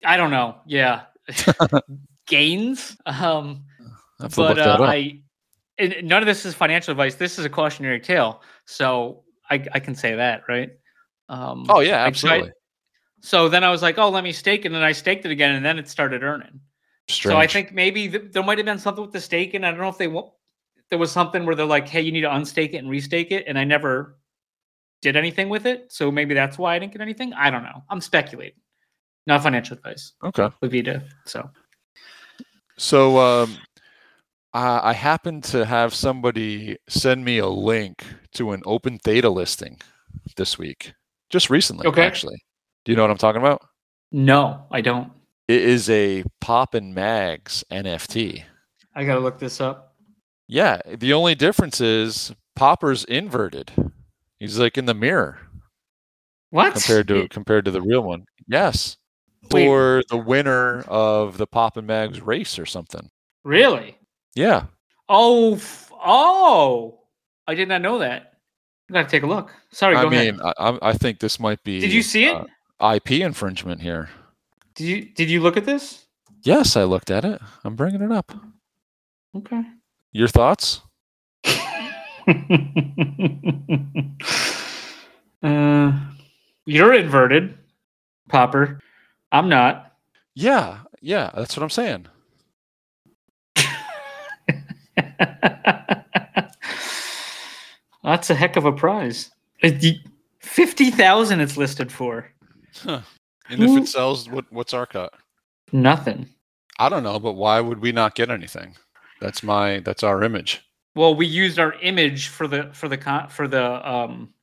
I 0.04 0.16
don't 0.16 0.30
know. 0.30 0.56
Yeah, 0.66 1.02
gains. 2.26 2.96
Um, 3.06 3.64
I 4.20 4.28
but 4.28 4.58
uh. 4.58 4.78
I 4.80 5.22
and 5.78 5.96
none 6.04 6.22
of 6.22 6.26
this 6.26 6.44
is 6.44 6.54
financial 6.54 6.92
advice. 6.92 7.14
This 7.14 7.38
is 7.38 7.44
a 7.44 7.50
cautionary 7.50 8.00
tale, 8.00 8.42
so 8.66 9.24
I 9.50 9.64
I 9.72 9.80
can 9.80 9.94
say 9.94 10.14
that, 10.14 10.42
right? 10.48 10.70
Um, 11.28 11.66
oh 11.68 11.80
yeah, 11.80 12.02
I 12.02 12.06
absolutely. 12.06 12.52
so 13.20 13.48
then 13.48 13.64
I 13.64 13.70
was 13.70 13.82
like, 13.82 13.98
oh, 13.98 14.10
let 14.10 14.24
me 14.24 14.32
stake 14.32 14.64
it, 14.64 14.72
and 14.72 14.84
I 14.84 14.92
staked 14.92 15.24
it 15.24 15.30
again, 15.30 15.54
and 15.54 15.64
then 15.64 15.78
it 15.78 15.88
started 15.88 16.22
earning. 16.22 16.60
Strange. 17.08 17.34
So 17.34 17.38
I 17.38 17.46
think 17.46 17.72
maybe 17.72 18.08
th- 18.08 18.32
there 18.32 18.42
might 18.42 18.58
have 18.58 18.64
been 18.64 18.78
something 18.78 19.02
with 19.02 19.12
the 19.12 19.20
staking. 19.20 19.64
I 19.64 19.70
don't 19.70 19.80
know 19.80 19.88
if 19.88 19.98
they 19.98 20.08
wa- 20.08 20.30
there 20.90 20.98
was 20.98 21.10
something 21.10 21.46
where 21.46 21.54
they're 21.54 21.66
like, 21.66 21.88
hey, 21.88 22.00
you 22.00 22.12
need 22.12 22.20
to 22.20 22.28
unstake 22.28 22.74
it 22.74 22.78
and 22.78 22.88
restake 22.88 23.30
it, 23.30 23.44
and 23.46 23.58
I 23.58 23.64
never 23.64 24.18
did 25.00 25.16
anything 25.16 25.48
with 25.48 25.66
it. 25.66 25.90
So 25.92 26.12
maybe 26.12 26.34
that's 26.34 26.58
why 26.58 26.76
I 26.76 26.78
didn't 26.78 26.92
get 26.92 27.00
anything. 27.00 27.32
I 27.32 27.50
don't 27.50 27.64
know. 27.64 27.82
I'm 27.90 28.00
speculating, 28.00 28.60
not 29.26 29.42
financial 29.42 29.76
advice. 29.76 30.12
Okay. 30.24 30.48
Lavita. 30.62 31.02
So 31.26 31.48
So 32.76 33.18
um, 33.18 33.56
I, 34.52 34.90
I 34.90 34.92
happened 34.92 35.44
to 35.44 35.64
have 35.64 35.94
somebody 35.94 36.76
send 36.88 37.24
me 37.24 37.38
a 37.38 37.46
link 37.48 38.04
to 38.34 38.52
an 38.52 38.62
open 38.66 38.98
theta 38.98 39.30
listing 39.30 39.78
this 40.36 40.58
week, 40.58 40.92
just 41.30 41.50
recently, 41.50 41.86
Okay. 41.86 42.04
actually. 42.04 42.36
Do 42.84 42.92
you 42.92 42.96
know 42.96 43.02
what 43.02 43.10
I'm 43.10 43.18
talking 43.18 43.40
about? 43.40 43.62
no, 44.10 44.66
I 44.70 44.80
don't. 44.80 45.10
It 45.48 45.62
is 45.62 45.88
a 45.90 46.24
Pop 46.40 46.74
and 46.74 46.94
Mags 46.94 47.64
NFT. 47.70 48.44
I 48.94 49.04
gotta 49.04 49.20
look 49.20 49.38
this 49.38 49.60
up. 49.60 49.94
Yeah, 50.48 50.80
the 50.86 51.12
only 51.14 51.34
difference 51.34 51.80
is 51.80 52.32
Popper's 52.56 53.04
inverted. 53.04 53.72
He's 54.38 54.58
like 54.58 54.76
in 54.76 54.84
the 54.86 54.94
mirror 54.94 55.38
What 56.50 56.72
compared 56.74 57.08
to 57.08 57.28
compared 57.28 57.64
to 57.64 57.70
the 57.70 57.80
real 57.82 58.02
one. 58.02 58.24
Yes, 58.48 58.96
Wait. 59.50 59.66
for 59.66 60.02
the 60.08 60.16
winner 60.16 60.82
of 60.82 61.36
the 61.38 61.46
Pop 61.46 61.76
and 61.76 61.86
Mags 61.86 62.20
race 62.20 62.58
or 62.58 62.66
something. 62.66 63.10
really? 63.44 63.98
Yeah, 64.34 64.66
Oh, 65.08 65.56
f- 65.56 65.90
oh! 65.92 67.00
I 67.46 67.54
did 67.54 67.68
not 67.68 67.82
know 67.82 67.98
that. 67.98 68.34
I 68.88 68.94
gotta 68.94 69.08
take 69.08 69.22
a 69.24 69.26
look. 69.26 69.52
Sorry, 69.70 69.94
I 69.96 70.04
mean, 70.08 70.40
ahead. 70.40 70.54
I, 70.58 70.70
I 70.70 70.78
I 70.90 70.92
think 70.94 71.18
this 71.20 71.38
might 71.40 71.62
be. 71.64 71.80
Did 71.80 71.92
you 71.92 72.02
see 72.02 72.26
it? 72.26 72.36
uh, 72.80 72.94
IP 72.94 73.10
infringement 73.20 73.80
here. 73.82 74.08
did 74.74 74.84
you 74.86 75.04
did 75.14 75.28
you 75.28 75.40
look 75.40 75.56
at 75.56 75.64
this? 75.66 76.06
Yes, 76.44 76.76
I 76.76 76.84
looked 76.84 77.10
at 77.10 77.24
it. 77.24 77.40
I'm 77.64 77.76
bringing 77.76 78.00
it 78.02 78.10
up. 78.12 78.32
Okay. 79.36 79.62
Your 80.12 80.28
thoughts? 80.28 80.80
uh, 85.42 85.92
you're 86.66 86.94
inverted, 86.94 87.58
Popper. 88.28 88.78
I'm 89.32 89.48
not. 89.48 89.92
Yeah, 90.34 90.78
yeah, 91.00 91.30
that's 91.34 91.56
what 91.56 91.62
I'm 91.64 91.70
saying. 91.70 92.06
That's 98.04 98.30
a 98.30 98.34
heck 98.34 98.56
of 98.56 98.64
a 98.64 98.72
prize. 98.72 99.30
Y- 99.62 100.00
Fifty 100.40 100.90
thousand. 100.90 101.40
It's 101.40 101.56
listed 101.56 101.92
for 101.92 102.28
And 102.86 103.62
if 103.62 103.76
it 103.76 103.86
sells, 103.86 104.28
what 104.28 104.44
what's 104.52 104.74
our 104.74 104.86
cut? 104.86 105.12
nothing. 105.72 106.28
I 106.78 106.88
don't 106.88 107.04
know, 107.04 107.18
but 107.20 107.34
why 107.34 107.60
would 107.60 107.80
we 107.80 107.92
not 107.92 108.14
get 108.16 108.30
anything? 108.30 108.74
That's 109.20 109.42
my 109.42 109.80
that's 109.80 110.02
our 110.02 110.22
image. 110.24 110.62
Well, 110.96 111.14
we 111.14 111.26
used 111.26 111.58
our 111.58 111.74
image 111.74 112.28
for 112.28 112.48
the 112.48 112.70
for 112.74 112.88
the 112.88 112.98
con 112.98 113.28
for 113.28 113.46
the 113.48 113.88
um 113.88 114.34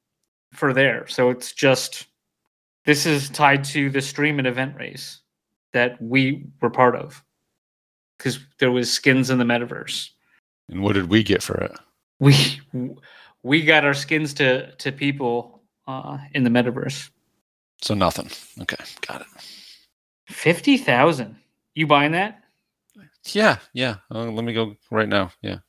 for 0.53 0.73
there. 0.73 1.07
So 1.07 1.29
it's 1.29 1.51
just 1.53 2.07
this 2.89 3.05
is 3.05 3.29
tied 3.29 3.63
to 3.63 3.91
the 3.91 4.01
stream 4.01 4.39
and 4.39 4.47
event 4.47 4.75
race 4.75 5.19
that 5.73 6.01
we 6.01 6.47
were 6.59 6.71
part 6.71 6.95
of 6.95 7.23
because 8.17 8.39
there 8.57 8.71
was 8.71 8.91
skins 8.91 9.29
in 9.29 9.37
the 9.37 9.43
metaverse. 9.43 10.09
And 10.69 10.81
what 10.81 10.93
did 10.93 11.07
we 11.07 11.21
get 11.21 11.43
for 11.43 11.53
it? 11.53 11.71
We 12.19 12.59
we 13.43 13.61
got 13.61 13.85
our 13.85 13.93
skins 13.93 14.33
to 14.35 14.71
to 14.77 14.91
people 14.91 15.61
uh, 15.85 16.17
in 16.33 16.43
the 16.43 16.49
metaverse. 16.49 17.11
So 17.83 17.93
nothing. 17.93 18.31
Okay, 18.59 18.83
got 19.07 19.21
it. 19.21 19.27
Fifty 20.25 20.75
thousand. 20.75 21.35
You 21.75 21.85
buying 21.85 22.13
that? 22.13 22.41
Yeah, 23.27 23.57
yeah. 23.71 23.97
Uh, 24.09 24.31
let 24.31 24.43
me 24.43 24.53
go 24.53 24.75
right 24.89 25.07
now. 25.07 25.31
Yeah. 25.43 25.59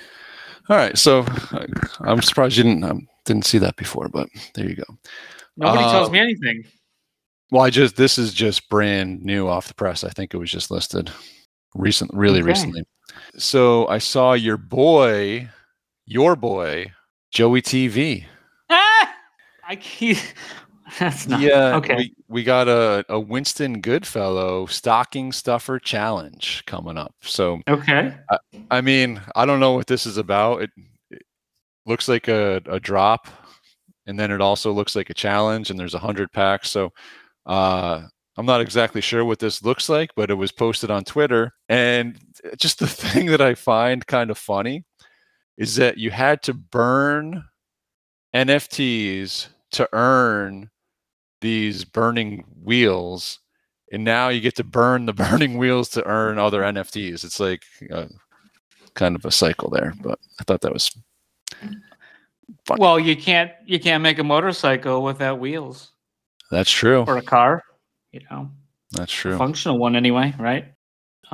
All 0.70 0.78
right. 0.78 0.98
So 0.98 1.20
uh, 1.52 1.66
I'm 2.02 2.22
surprised 2.22 2.58
you 2.58 2.64
didn't 2.64 2.84
um, 2.84 3.08
didn't 3.26 3.46
see 3.46 3.58
that 3.60 3.76
before, 3.78 4.10
but 4.10 4.28
there 4.56 4.68
you 4.68 4.76
go. 4.76 4.84
Nobody 5.56 5.84
tells 5.90 6.10
Uh, 6.10 6.12
me 6.12 6.20
anything. 6.20 6.64
Well, 7.52 7.64
I 7.64 7.70
just 7.70 7.96
this 7.96 8.18
is 8.18 8.34
just 8.34 8.68
brand 8.70 9.22
new 9.24 9.48
off 9.48 9.68
the 9.70 9.74
press. 9.74 10.04
I 10.04 10.10
think 10.10 10.34
it 10.34 10.38
was 10.38 10.52
just 10.52 10.70
listed 10.72 11.10
recent, 11.76 12.12
really 12.14 12.40
Okay. 12.40 12.48
recently. 12.48 12.84
So 13.38 13.88
I 13.88 14.00
saw 14.00 14.34
your 14.34 14.58
boy, 14.58 15.50
your 16.06 16.36
boy, 16.36 16.92
Joey 17.32 17.62
TV. 17.62 18.26
Ah! 18.70 19.14
I 19.68 19.76
keep. 19.78 20.18
That's 21.00 21.28
not 21.28 21.42
yeah, 21.42 21.76
okay. 21.76 21.96
We, 21.96 22.16
we 22.30 22.44
got 22.44 22.68
a, 22.68 23.04
a 23.10 23.20
Winston 23.20 23.82
Goodfellow 23.82 24.68
stocking 24.68 25.32
stuffer 25.32 25.80
challenge 25.80 26.64
coming 26.66 26.98
up. 26.98 27.14
So 27.22 27.62
okay. 27.68 28.16
I 28.72 28.82
mean, 28.82 29.22
I 29.36 29.46
don't 29.46 29.60
know 29.60 29.74
what 29.74 29.88
this 29.88 30.06
is 30.06 30.18
about. 30.18 30.62
It, 30.62 30.70
it 31.12 31.24
looks 31.86 32.08
like 32.08 32.30
a, 32.30 32.62
a 32.68 32.80
drop, 32.80 33.28
and 34.06 34.18
then 34.18 34.32
it 34.32 34.40
also 34.40 34.72
looks 34.72 34.96
like 34.96 35.10
a 35.10 35.14
challenge, 35.14 35.70
and 35.70 35.80
there's 35.80 35.94
a 35.94 36.00
hundred 36.00 36.32
packs. 36.32 36.70
So 36.70 36.92
uh, 37.46 38.04
I'm 38.38 38.46
not 38.46 38.62
exactly 38.62 39.02
sure 39.02 39.26
what 39.26 39.40
this 39.40 39.64
looks 39.64 39.90
like, 39.90 40.12
but 40.16 40.30
it 40.30 40.36
was 40.36 40.52
posted 40.52 40.90
on 40.90 41.04
Twitter. 41.04 41.52
And 41.68 42.18
just 42.58 42.80
the 42.80 42.88
thing 42.88 43.26
that 43.28 43.42
I 43.42 43.56
find 43.56 44.06
kind 44.08 44.32
of 44.32 44.38
funny 44.38 44.86
is 45.58 45.76
that 45.76 45.98
you 45.98 46.12
had 46.12 46.44
to 46.44 46.54
burn 46.54 47.44
NFTs 48.34 49.48
to 49.72 49.90
earn 49.92 50.70
these 51.42 51.84
burning 51.86 52.44
wheels. 52.64 53.40
And 53.92 54.04
now 54.04 54.30
you 54.30 54.42
get 54.42 54.56
to 54.58 54.64
burn 54.64 55.06
the 55.06 55.14
burning 55.30 55.58
wheels 55.58 55.90
to 55.90 56.06
earn 56.06 56.38
other 56.40 56.62
NFTs. 56.62 57.24
It's 57.24 57.40
like 57.40 57.64
uh, 57.92 58.08
kind 58.96 59.16
of 59.16 59.26
a 59.26 59.32
cycle 59.32 59.70
there, 59.70 59.94
but 60.02 60.20
I 60.40 60.44
thought 60.44 60.62
that 60.62 60.74
was 60.74 60.96
Fun. 62.66 62.78
Well, 62.80 63.00
you 63.00 63.16
can't 63.16 63.52
you 63.66 63.80
can't 63.80 64.02
make 64.04 64.20
a 64.20 64.24
motorcycle 64.24 65.04
without 65.04 65.40
wheels 65.40 65.92
that's 66.52 66.72
true. 66.72 67.04
or 67.08 67.18
a 67.18 67.22
car. 67.22 67.62
You 68.12 68.22
know, 68.32 68.50
That's 68.92 69.12
a 69.12 69.16
true. 69.16 69.38
functional 69.38 69.78
one 69.78 69.96
anyway, 69.98 70.34
right? 70.40 70.66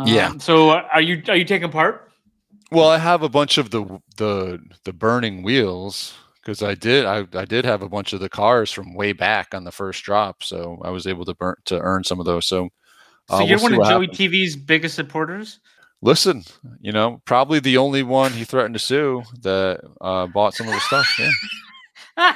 Yeah. 0.05 0.29
Um, 0.29 0.39
So 0.39 0.71
uh, 0.71 0.87
are 0.91 1.01
you 1.01 1.21
are 1.27 1.35
you 1.35 1.45
taking 1.45 1.69
part? 1.69 2.09
Well, 2.71 2.89
I 2.89 2.97
have 2.97 3.21
a 3.21 3.29
bunch 3.29 3.57
of 3.59 3.69
the 3.69 3.83
the 4.17 4.59
the 4.85 4.93
burning 4.93 5.43
wheels 5.43 6.15
because 6.43 6.61
I 6.61 6.75
did 6.75 7.05
I, 7.05 7.25
I 7.33 7.45
did 7.45 7.65
have 7.65 7.81
a 7.81 7.89
bunch 7.89 8.13
of 8.13 8.19
the 8.19 8.29
cars 8.29 8.71
from 8.71 8.93
way 8.93 9.13
back 9.13 9.53
on 9.53 9.63
the 9.63 9.71
first 9.71 10.03
drop, 10.03 10.43
so 10.43 10.81
I 10.83 10.89
was 10.89 11.07
able 11.07 11.25
to 11.25 11.33
burn 11.33 11.55
to 11.65 11.79
earn 11.79 12.03
some 12.03 12.19
of 12.19 12.25
those. 12.25 12.45
So, 12.47 12.69
So 13.29 13.37
uh, 13.37 13.39
you're 13.41 13.57
we'll 13.57 13.71
one 13.71 13.73
of 13.81 13.87
Joey 13.87 14.05
happens. 14.05 14.19
TV's 14.19 14.55
biggest 14.55 14.95
supporters. 14.95 15.59
Listen, 16.01 16.43
you 16.81 16.91
know, 16.91 17.21
probably 17.23 17.59
the 17.59 17.77
only 17.77 18.03
one 18.03 18.33
he 18.33 18.43
threatened 18.43 18.73
to 18.75 18.79
sue 18.79 19.23
that 19.41 19.79
uh, 20.01 20.27
bought 20.27 20.53
some 20.53 20.67
of 20.67 20.73
the 20.73 20.79
stuff. 20.81 21.19
Yeah. 22.17 22.35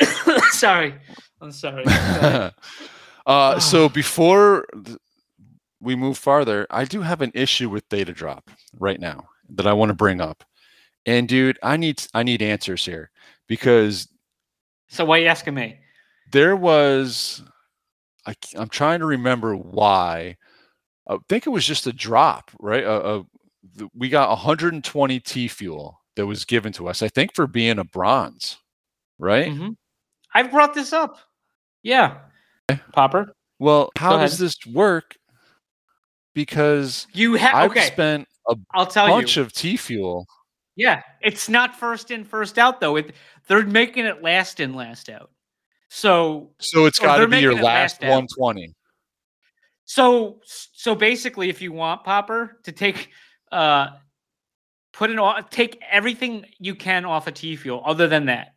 sorry, 0.50 0.94
I'm 1.40 1.52
sorry. 1.52 1.84
uh, 3.26 3.60
so 3.60 3.88
before 3.88 4.66
th- 4.84 4.98
we 5.80 5.94
move 5.94 6.18
farther, 6.18 6.66
I 6.68 6.84
do 6.84 7.02
have 7.02 7.22
an 7.22 7.30
issue 7.32 7.70
with 7.70 7.84
Theta 7.88 8.12
drop 8.12 8.50
right 8.76 8.98
now 8.98 9.28
that 9.50 9.66
I 9.66 9.72
want 9.72 9.90
to 9.90 9.94
bring 9.94 10.20
up. 10.20 10.44
And 11.04 11.28
dude, 11.28 11.58
I 11.62 11.76
need 11.76 12.02
I 12.14 12.22
need 12.22 12.42
answers 12.42 12.84
here 12.84 13.10
because 13.46 14.08
so 14.88 15.04
why 15.04 15.18
are 15.18 15.22
you 15.22 15.28
asking 15.28 15.54
me? 15.54 15.78
there 16.32 16.56
was 16.56 17.42
I, 18.26 18.34
am 18.56 18.68
trying 18.68 19.00
to 19.00 19.06
remember 19.06 19.54
why 19.54 20.36
I 21.08 21.18
think 21.28 21.46
it 21.46 21.50
was 21.50 21.64
just 21.64 21.86
a 21.86 21.92
drop, 21.92 22.50
right? 22.58 22.84
Uh, 22.84 22.98
uh, 22.98 23.22
th- 23.78 23.90
we 23.94 24.08
got 24.08 24.28
120 24.30 25.20
T 25.20 25.46
fuel 25.48 26.00
that 26.16 26.26
was 26.26 26.44
given 26.44 26.72
to 26.72 26.88
us. 26.88 27.02
I 27.02 27.08
think 27.08 27.34
for 27.34 27.46
being 27.46 27.78
a 27.78 27.84
bronze, 27.84 28.58
right? 29.18 29.52
hmm 29.52 29.70
I've 30.34 30.50
brought 30.50 30.74
this 30.74 30.92
up. 30.92 31.18
Yeah, 31.82 32.18
Popper, 32.92 33.32
Well, 33.58 33.90
how 33.96 34.18
does 34.18 34.38
this 34.38 34.58
work? 34.66 35.16
Because 36.34 37.06
you 37.12 37.34
have 37.34 37.54
I've 37.54 37.70
okay. 37.70 37.86
spent 37.86 38.28
a 38.48 38.56
I'll 38.74 38.86
tell 38.86 39.06
you 39.08 39.14
a 39.14 39.16
bunch 39.16 39.36
you. 39.36 39.42
of 39.42 39.52
T 39.52 39.76
fuel. 39.76 40.26
Yeah, 40.76 41.02
it's 41.22 41.48
not 41.48 41.74
first 41.74 42.10
in, 42.10 42.24
first 42.24 42.58
out 42.58 42.80
though. 42.80 42.96
It, 42.96 43.14
they're 43.48 43.64
making 43.64 44.04
it 44.04 44.22
last 44.22 44.60
in, 44.60 44.74
last 44.74 45.08
out. 45.08 45.30
So, 45.88 46.50
So 46.58 46.86
it's 46.86 46.98
got 46.98 47.16
to 47.18 47.28
be 47.28 47.38
your 47.40 47.54
last 47.54 48.02
last 48.02 48.04
out. 48.04 48.10
120. 48.10 48.74
so, 49.84 50.40
so 50.44 50.94
basically, 50.94 51.48
if 51.48 51.62
you 51.62 51.72
want 51.72 52.04
Popper 52.04 52.58
to 52.64 52.72
take, 52.72 53.10
uh, 53.52 53.88
put 54.92 55.10
an 55.10 55.44
take 55.50 55.80
everything 55.90 56.44
you 56.58 56.74
can 56.74 57.04
off 57.04 57.26
of 57.26 57.34
T 57.34 57.56
fuel, 57.56 57.82
other 57.86 58.08
than 58.08 58.26
that, 58.26 58.54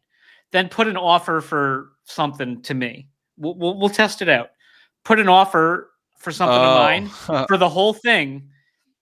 then 0.51 0.67
put 0.67 0.87
an 0.87 0.97
offer 0.97 1.39
for 1.39 1.91
something 2.03 2.61
to 2.63 2.73
me. 2.73 3.07
We'll 3.37 3.55
we'll, 3.55 3.79
we'll 3.79 3.89
test 3.89 4.21
it 4.21 4.29
out. 4.29 4.49
Put 5.05 5.19
an 5.19 5.29
offer 5.29 5.91
for 6.17 6.31
something 6.31 6.57
of 6.57 6.77
mine 6.77 7.09
Oh, 7.29 7.45
for 7.47 7.57
the 7.57 7.69
whole 7.69 7.93
thing, 7.93 8.49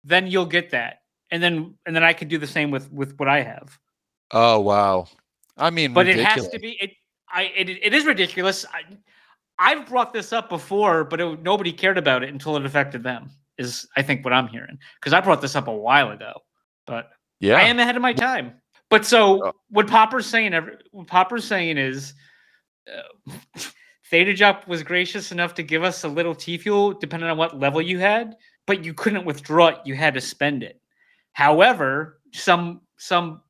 then 0.05 0.27
you'll 0.27 0.47
get 0.47 0.71
that, 0.71 1.03
and 1.31 1.43
then 1.43 1.75
and 1.87 1.95
then 1.95 2.03
I 2.05 2.13
could 2.13 2.29
do 2.29 2.39
the 2.39 2.47
same 2.47 2.71
with 2.71 2.91
with 2.93 3.15
what 3.19 3.29
I 3.29 3.43
have. 3.43 3.79
oh, 4.33 4.61
wow. 4.61 5.07
I 5.59 5.71
mean, 5.71 5.93
but 5.93 6.07
ridiculous. 6.07 6.37
it 6.37 6.41
has 6.43 6.49
to 6.49 6.59
be 6.59 6.79
it 6.81 6.91
i 7.31 7.43
it, 7.55 7.69
it 7.69 7.93
is 7.95 8.05
ridiculous 8.07 8.65
I, 8.73 8.83
i've 9.59 9.87
brought 9.87 10.13
this 10.13 10.33
up 10.33 10.49
before 10.49 11.05
but 11.05 11.21
it, 11.21 11.43
nobody 11.43 11.73
cared 11.73 11.99
about 11.99 12.23
it 12.23 12.31
until 12.31 12.57
it 12.57 12.65
affected 12.67 13.03
them 13.03 13.31
is 13.59 13.87
i 13.97 14.03
think 14.03 14.25
what 14.25 14.33
i'm 14.33 14.49
hearing 14.49 14.79
because 14.99 15.13
i 15.13 15.21
brought 15.21 15.41
this 15.43 15.55
up 15.55 15.69
a 15.69 15.73
while 15.73 16.11
ago 16.11 16.33
but 16.87 17.11
Yeah. 17.41 17.57
i 17.57 17.63
am 17.63 17.79
ahead 17.79 17.97
of 17.97 18.03
my 18.03 18.13
time 18.15 18.55
but 18.91 19.05
so 19.07 19.47
Oh. 19.49 19.53
what 19.69 19.87
popper's 19.89 20.27
saying 20.27 20.53
every, 20.55 20.77
what 20.91 21.07
popper's 21.07 21.45
saying 21.47 21.77
is 21.79 22.15
uh, 22.89 23.33
theta 24.11 24.35
drop 24.35 24.67
was 24.67 24.83
gracious 24.83 25.33
enough 25.33 25.55
to 25.55 25.63
give 25.63 25.83
us 25.85 26.05
a 26.05 26.09
little 26.09 26.35
t 26.35 26.57
fuel 26.59 26.93
depending 26.93 27.29
on 27.29 27.37
what 27.39 27.59
level 27.59 27.81
you 27.83 27.99
had 27.99 28.37
but 28.67 28.85
you 28.85 28.95
couldn't 28.95 29.25
withdraw 29.25 29.69
it 29.69 29.79
you 29.85 29.95
had 29.95 30.15
to 30.15 30.21
spend 30.21 30.63
it 30.63 30.81
however 31.33 32.21
some 32.33 32.81
some 32.97 33.41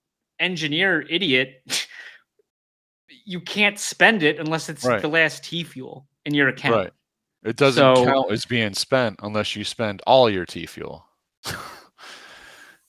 engineer 0.40 1.02
idiot 1.08 1.62
you 3.24 3.40
can't 3.40 3.78
spend 3.78 4.22
it 4.22 4.38
unless 4.40 4.68
it's 4.68 4.84
Right. 4.84 5.00
the 5.00 5.08
last 5.08 5.44
T 5.44 5.62
fuel 5.64 6.06
in 6.24 6.34
your 6.34 6.48
account. 6.48 6.74
Right. 6.74 6.92
It 7.44 7.56
doesn't 7.56 7.96
So- 7.96 8.04
count 8.04 8.32
as 8.32 8.44
being 8.44 8.74
spent 8.74 9.20
unless 9.22 9.54
you 9.54 9.64
spend 9.64 10.02
all 10.06 10.28
your 10.30 10.44
T 10.46 10.66
fuel. 10.66 11.06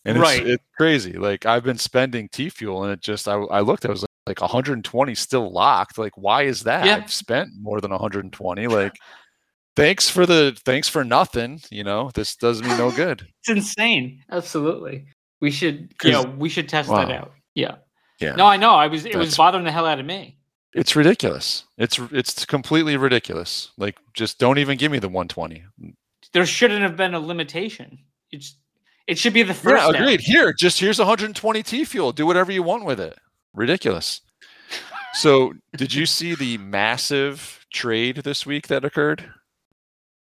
and 0.05 0.17
Right. 0.19 0.39
it's, 0.41 0.49
it's 0.49 0.63
crazy. 0.77 1.13
Like 1.13 1.45
I've 1.45 1.63
been 1.63 1.77
spending 1.77 2.29
T 2.29 2.49
fuel 2.49 2.83
and 2.83 2.91
it 2.93 3.01
just 3.01 3.27
I, 3.27 3.33
I 3.35 3.59
looked, 3.61 3.85
I 3.85 3.89
was 3.89 4.01
like, 4.01 4.09
like 4.25 4.41
120 4.41 5.13
still 5.15 5.51
locked. 5.51 5.97
Like, 5.97 6.13
why 6.17 6.43
is 6.43 6.63
that? 6.63 6.85
Yeah. 6.85 6.95
I've 6.97 7.11
spent 7.11 7.49
more 7.59 7.81
than 7.81 7.91
120. 7.91 8.67
Like 8.67 8.93
thanks 9.75 10.09
for 10.09 10.25
the 10.25 10.57
thanks 10.65 10.87
for 10.89 11.03
nothing. 11.03 11.61
You 11.69 11.83
know, 11.83 12.11
this 12.13 12.35
does 12.35 12.61
me 12.61 12.69
no 12.77 12.91
good. 12.91 13.27
It's 13.39 13.49
insane. 13.49 14.23
Absolutely. 14.31 15.05
We 15.41 15.51
should 15.51 15.97
'Cause- 15.97 16.07
you 16.07 16.13
know, 16.13 16.23
we 16.37 16.47
should 16.49 16.69
test 16.69 16.89
that 16.89 17.11
out. 17.11 17.33
Yeah. 17.55 17.75
Yeah. 18.21 18.35
No, 18.35 18.45
I 18.45 18.55
know. 18.57 18.71
I 18.75 18.87
was 18.87 19.05
it 19.05 19.15
was 19.15 19.35
bothering 19.35 19.65
the 19.65 19.71
hell 19.71 19.85
out 19.85 19.99
of 19.99 20.05
me. 20.05 20.37
It's 20.73 20.95
ridiculous. 20.95 21.65
It's 21.77 21.99
it's 22.11 22.45
completely 22.45 22.95
ridiculous. 22.97 23.71
Like 23.77 23.97
just 24.13 24.39
don't 24.39 24.57
even 24.59 24.77
give 24.77 24.91
me 24.91 24.99
the 24.99 25.09
120. 25.09 25.63
There 26.31 26.45
shouldn't 26.45 26.81
have 26.81 26.95
been 26.95 27.13
a 27.13 27.19
limitation. 27.19 27.99
It's 28.31 28.55
it 29.07 29.17
should 29.19 29.33
be 29.33 29.43
the 29.43 29.53
first 29.53 29.75
Yeah, 29.81 29.87
out. 29.89 29.95
agreed. 29.95 30.21
Here, 30.21 30.53
just 30.53 30.79
here's 30.79 30.97
120 30.99 31.61
T 31.63 31.83
fuel. 31.83 32.13
Do 32.13 32.25
whatever 32.25 32.51
you 32.53 32.63
want 32.63 32.85
with 32.85 32.99
it. 33.01 33.19
Ridiculous. 33.53 34.21
So, 35.15 35.53
did 35.75 35.93
you 35.93 36.05
see 36.07 36.33
the 36.33 36.57
massive 36.57 37.65
trade 37.71 38.17
this 38.17 38.45
week 38.45 38.67
that 38.69 38.83
occurred? 38.85 39.29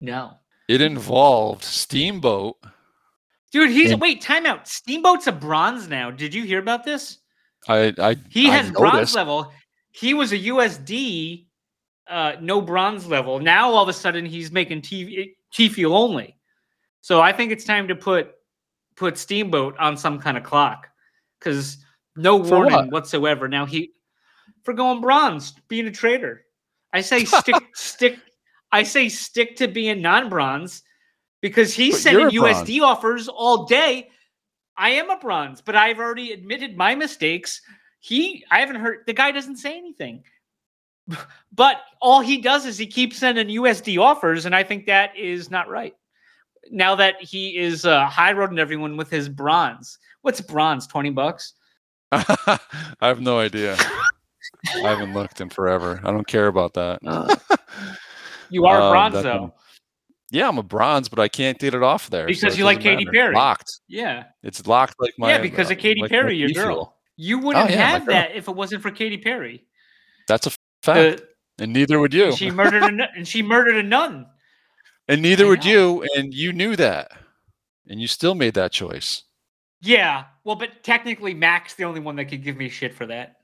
No. 0.01 0.33
It 0.67 0.81
involved 0.81 1.63
Steamboat. 1.63 2.57
Dude, 3.51 3.71
he's 3.71 3.91
And- 3.91 4.01
wait, 4.01 4.21
timeout. 4.21 4.67
Steamboat's 4.67 5.27
a 5.27 5.31
bronze 5.31 5.87
now. 5.87 6.11
Did 6.11 6.33
you 6.33 6.43
hear 6.43 6.59
about 6.59 6.83
this? 6.83 7.17
I, 7.67 7.93
I 7.97 8.15
He 8.29 8.49
I 8.49 8.55
has 8.55 8.71
bronze 8.71 9.15
level. 9.15 9.51
He 9.91 10.13
was 10.13 10.31
a 10.31 10.37
USD, 10.37 11.47
uh, 12.07 12.33
no 12.39 12.61
bronze 12.61 13.05
level. 13.07 13.39
Now 13.39 13.71
all 13.71 13.83
of 13.83 13.89
a 13.89 13.93
sudden 13.93 14.25
he's 14.25 14.51
making 14.51 14.81
T 14.83 15.35
T 15.51 15.67
fuel 15.69 15.95
only. 15.97 16.37
So 17.01 17.21
I 17.21 17.33
think 17.33 17.51
it's 17.51 17.65
time 17.65 17.87
to 17.87 17.95
put 17.95 18.31
put 18.95 19.17
Steamboat 19.17 19.75
on 19.77 19.97
some 19.97 20.19
kind 20.19 20.37
of 20.37 20.43
clock 20.43 20.87
because 21.39 21.77
no 22.15 22.43
For 22.43 22.57
warning 22.57 22.73
what? 22.75 22.91
whatsoever. 22.91 23.47
Now 23.47 23.65
he 23.65 23.91
for 24.63 24.73
going 24.73 25.01
bronze, 25.01 25.53
being 25.67 25.87
a 25.87 25.91
trader. 25.91 26.45
I 26.93 27.01
say 27.01 27.25
stick 27.25 27.55
stick. 27.73 28.19
I 28.71 28.83
say 28.83 29.09
stick 29.09 29.55
to 29.57 29.67
being 29.67 30.01
non-bronze 30.01 30.83
because 31.41 31.73
he's 31.73 31.95
But 31.95 32.01
sending 32.01 32.29
USD 32.29 32.81
offers 32.81 33.27
all 33.27 33.65
day. 33.65 34.09
I 34.77 34.91
am 34.91 35.09
a 35.09 35.17
bronze, 35.17 35.61
but 35.61 35.75
I've 35.75 35.99
already 35.99 36.31
admitted 36.31 36.77
my 36.77 36.95
mistakes. 36.95 37.61
He, 37.99 38.45
I 38.49 38.59
haven't 38.59 38.77
heard 38.77 38.99
the 39.05 39.13
guy 39.13 39.31
doesn't 39.31 39.57
say 39.57 39.77
anything, 39.77 40.23
but 41.53 41.81
all 42.01 42.21
he 42.21 42.39
does 42.39 42.65
is 42.65 42.77
he 42.77 42.87
keeps 42.87 43.17
sending 43.17 43.47
USD 43.47 43.99
offers, 43.99 44.45
and 44.45 44.55
I 44.55 44.63
think 44.63 44.85
that 44.85 45.15
is 45.17 45.51
not 45.51 45.69
right. 45.69 45.95
Now 46.71 46.95
that 46.95 47.21
he 47.21 47.57
is 47.57 47.85
uh, 47.85 48.05
high 48.05 48.33
roading 48.33 48.59
everyone 48.59 48.95
with 48.95 49.09
his 49.09 49.27
bronze, 49.27 49.97
what's 50.21 50.39
bronze? 50.39 50.87
Twenty 50.87 51.09
bucks. 51.09 51.53
I 52.11 52.59
have 53.01 53.21
no 53.21 53.39
idea. 53.39 53.75
I 54.75 54.89
haven't 54.89 55.13
looked 55.13 55.41
in 55.41 55.49
forever. 55.49 55.99
I 56.03 56.11
don't 56.11 56.27
care 56.27 56.47
about 56.47 56.73
that. 56.75 56.99
Uh, 57.05 57.35
You 58.51 58.65
are 58.65 58.79
a 58.79 58.83
Um, 58.85 58.91
bronze 58.91 59.13
though, 59.13 59.23
don't- 59.23 59.53
Yeah, 60.31 60.47
I'm 60.47 60.57
a 60.57 60.63
bronze, 60.63 61.09
but 61.09 61.19
I 61.19 61.27
can't 61.27 61.57
get 61.57 61.73
it 61.73 61.81
off 61.83 62.09
there. 62.09 62.27
Because 62.27 62.53
it 62.55 62.59
you 62.59 62.65
like 62.65 62.81
Katy 62.81 63.05
matter. 63.05 63.11
Perry. 63.15 63.35
Locked. 63.35 63.71
yeah, 63.87 64.25
It's 64.43 64.65
locked 64.67 64.95
like 64.99 65.13
my. 65.17 65.29
yeah. 65.29 65.37
Because 65.39 65.69
uh, 65.69 65.73
of 65.73 65.79
Katy 65.79 66.01
like 66.01 66.11
Perry, 66.11 66.35
your 66.37 66.49
T 66.49 66.53
girl. 66.53 66.95
You 67.15 67.39
wouldn't 67.39 67.65
Oh, 67.65 67.73
yeah, 67.73 67.89
have 67.89 68.05
girl. 68.05 68.15
that 68.15 68.35
if 68.35 68.47
it 68.47 68.55
wasn't 68.55 68.81
for 68.81 68.91
Katy 68.91 69.17
Perry. 69.17 69.65
That's 70.27 70.47
a 70.47 70.51
fact, 70.83 71.21
The- 71.57 71.63
and 71.63 71.73
neither 71.73 71.99
would 71.99 72.13
you. 72.13 72.31
she 72.35 72.51
murdered 72.51 72.83
a 72.83 72.91
nun, 72.91 73.07
and 73.15 73.27
she 73.27 73.41
murdered 73.41 73.75
a 73.77 73.83
nun. 73.83 74.27
And 75.07 75.21
neither 75.23 75.45
I 75.45 75.49
would 75.49 75.65
know. 75.65 75.71
you, 75.71 76.07
and 76.15 76.33
you 76.33 76.53
knew 76.53 76.75
that, 76.75 77.11
and 77.87 77.99
you 77.99 78.07
still 78.07 78.35
made 78.35 78.53
that 78.53 78.71
choice. 78.71 79.23
Yeah, 79.81 80.25
well, 80.43 80.55
but 80.55 80.83
technically, 80.83 81.33
Mac's 81.33 81.73
the 81.73 81.85
only 81.85 81.99
one 82.01 82.15
that 82.17 82.25
could 82.25 82.43
give 82.43 82.55
me 82.57 82.69
shit 82.69 82.93
for 82.93 83.05
that. 83.07 83.37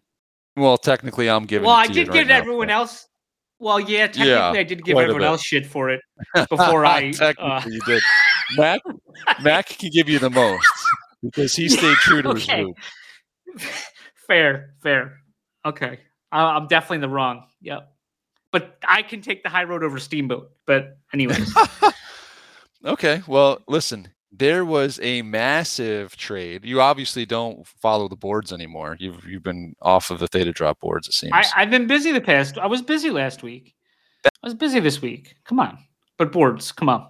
Well, 0.56 0.78
technically, 0.78 1.30
I'm 1.30 1.46
giving. 1.46 1.66
well, 1.66 1.76
I 1.76 1.88
did 1.88 2.06
give 2.06 2.10
right 2.10 2.28
now, 2.28 2.38
everyone 2.38 2.68
but- 2.68 2.74
else. 2.74 3.08
Well, 3.60 3.80
yeah, 3.80 4.08
technically, 4.08 4.30
Yeah, 4.30 4.52
I 4.52 4.64
did 4.64 4.84
give 4.84 4.98
everyone 4.98 5.24
else 5.24 5.42
shit 5.42 5.66
for 5.66 5.90
it 5.90 6.02
before 6.50 6.86
I. 6.86 7.12
technically, 7.14 7.44
Uh, 7.52 7.62
you 7.66 7.82
did. 7.82 8.04
Mac, 8.58 8.82
Mac 9.42 9.68
can 9.68 9.90
give 9.92 10.10
you 10.10 10.20
the 10.20 10.30
most 10.30 10.68
because 11.24 11.56
he 11.56 11.70
stayed 11.70 11.98
true 11.98 12.22
to 12.22 12.34
his 12.34 12.48
Okay. 12.48 12.64
loop. 12.64 12.78
fair, 14.28 14.74
fair. 14.84 15.20
Okay, 15.66 16.00
I, 16.32 16.44
I'm 16.44 16.68
definitely 16.68 16.96
in 16.96 17.02
the 17.02 17.10
wrong. 17.10 17.46
Yep. 17.62 17.92
But 18.52 18.78
I 18.88 19.02
can 19.02 19.22
take 19.22 19.44
the 19.44 19.50
high 19.50 19.64
road 19.64 19.84
over 19.84 20.00
Steamboat. 20.00 20.52
But 20.66 20.98
anyways, 21.14 21.54
Okay, 22.86 23.24
well, 23.26 23.62
listen. 23.68 24.10
There 24.38 24.66
was 24.66 25.00
a 25.02 25.22
massive 25.22 26.16
trade. 26.18 26.66
You 26.66 26.82
obviously 26.82 27.26
don't 27.26 27.66
follow 27.82 28.08
the 28.10 28.16
boards 28.16 28.52
anymore. 28.52 28.98
You've 29.00 29.24
you've 29.26 29.44
been 29.44 29.76
off 29.82 30.12
of 30.12 30.20
the 30.20 30.28
Theta 30.28 30.52
Drop 30.52 30.80
boards. 30.80 31.08
It 31.08 31.14
seems. 31.14 31.34
I, 31.34 31.46
I've 31.56 31.70
been 31.70 31.88
busy 31.88 32.12
the 32.12 32.22
past. 32.22 32.58
I 32.58 32.68
was 32.68 32.82
busy 32.82 33.10
last 33.12 33.44
week. 33.44 33.74
I 34.26 34.30
was 34.44 34.54
busy 34.54 34.80
this 34.80 35.02
week. 35.02 35.36
Come 35.46 35.60
on, 35.60 35.78
but 36.18 36.32
boards. 36.32 36.72
Come 36.72 36.90
on. 36.90 37.08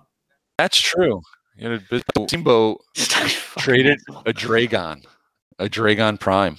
That's 0.57 0.79
true. 0.79 1.21
You 1.57 1.69
know, 1.69 1.79
but 1.89 2.03
Steamboat 2.27 2.81
traded 2.95 3.99
a 4.25 4.33
Dragon, 4.33 5.01
a 5.57 5.69
Dragon 5.69 6.17
Prime. 6.17 6.57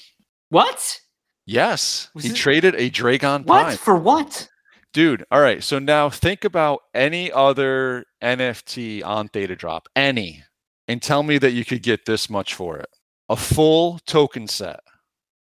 What? 0.49 1.01
Yes, 1.45 2.09
Was 2.14 2.25
he 2.25 2.31
it- 2.31 2.37
traded 2.37 2.75
a 2.77 2.89
Dragon 2.91 3.43
What 3.45 3.62
Prime. 3.64 3.77
for? 3.77 3.97
What? 3.97 4.49
Dude, 4.93 5.25
all 5.31 5.41
right. 5.41 5.62
So 5.62 5.79
now 5.79 6.09
think 6.09 6.45
about 6.45 6.81
any 6.95 7.31
other 7.31 8.07
NFT 8.23 9.05
on 9.05 9.29
Theta 9.29 9.55
Drop, 9.55 9.89
any, 9.95 10.43
and 10.89 11.03
tell 11.03 11.22
me 11.22 11.39
that 11.39 11.53
you 11.53 11.64
could 11.64 11.82
get 11.82 12.05
this 12.07 12.30
much 12.30 12.55
for 12.55 12.78
it. 12.78 12.89
A 13.28 13.37
full 13.37 13.99
token 14.07 14.47
set 14.49 14.80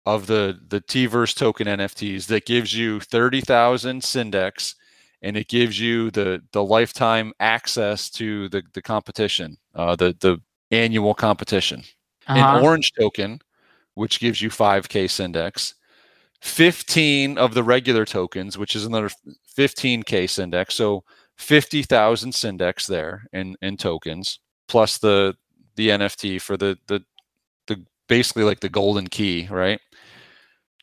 of 0.05 0.27
the 0.27 0.59
the 0.69 0.82
T-verse 0.82 1.34
token 1.34 1.67
NFTs 1.67 2.27
that 2.27 2.45
gives 2.45 2.75
you 2.75 2.99
30,000 3.01 4.01
Syndex 4.01 4.75
and 5.21 5.38
it 5.38 5.47
gives 5.47 5.79
you 5.79 6.11
the 6.11 6.41
the 6.53 6.63
lifetime 6.63 7.34
access 7.39 8.09
to 8.11 8.49
the 8.49 8.63
the 8.73 8.82
competition, 8.82 9.57
uh, 9.75 9.95
the 9.95 10.15
the 10.21 10.39
annual 10.71 11.13
competition 11.13 11.84
Uh-huh. 12.27 12.57
an 12.57 12.63
orange 12.63 12.91
token, 12.99 13.39
which 13.95 14.19
gives 14.19 14.41
you 14.41 14.49
5k 14.49 15.05
syndex, 15.05 15.75
15 16.41 17.38
of 17.38 17.53
the 17.53 17.63
regular 17.63 18.05
tokens, 18.05 18.57
which 18.57 18.75
is 18.75 18.86
another 18.86 19.09
15k 19.57 20.25
syndex. 20.25 20.73
So 20.73 21.03
50,000 21.38 22.32
Syndex 22.34 22.88
there 22.88 23.25
in 23.34 23.55
in 23.61 23.77
tokens 23.77 24.39
plus 24.72 24.99
the 24.99 25.36
the 25.76 25.89
NFT 25.89 26.41
for 26.41 26.55
the 26.55 26.78
the 26.88 27.03
the 27.67 27.84
basically 28.07 28.43
like 28.43 28.61
the 28.61 28.69
golden 28.69 29.07
key, 29.07 29.49
right? 29.51 29.82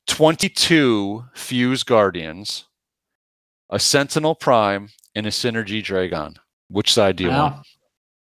22 0.07 1.25
Fuse 1.35 1.83
Guardians, 1.85 2.67
a 3.71 3.79
Sentinel 3.79 4.35
Prime, 4.35 4.91
and 5.15 5.27
a 5.27 5.31
Synergy 5.31 5.83
Dragon. 5.83 6.37
Which 6.69 6.93
side 6.93 7.17
do 7.17 7.25
you 7.25 7.31
want? 7.31 7.67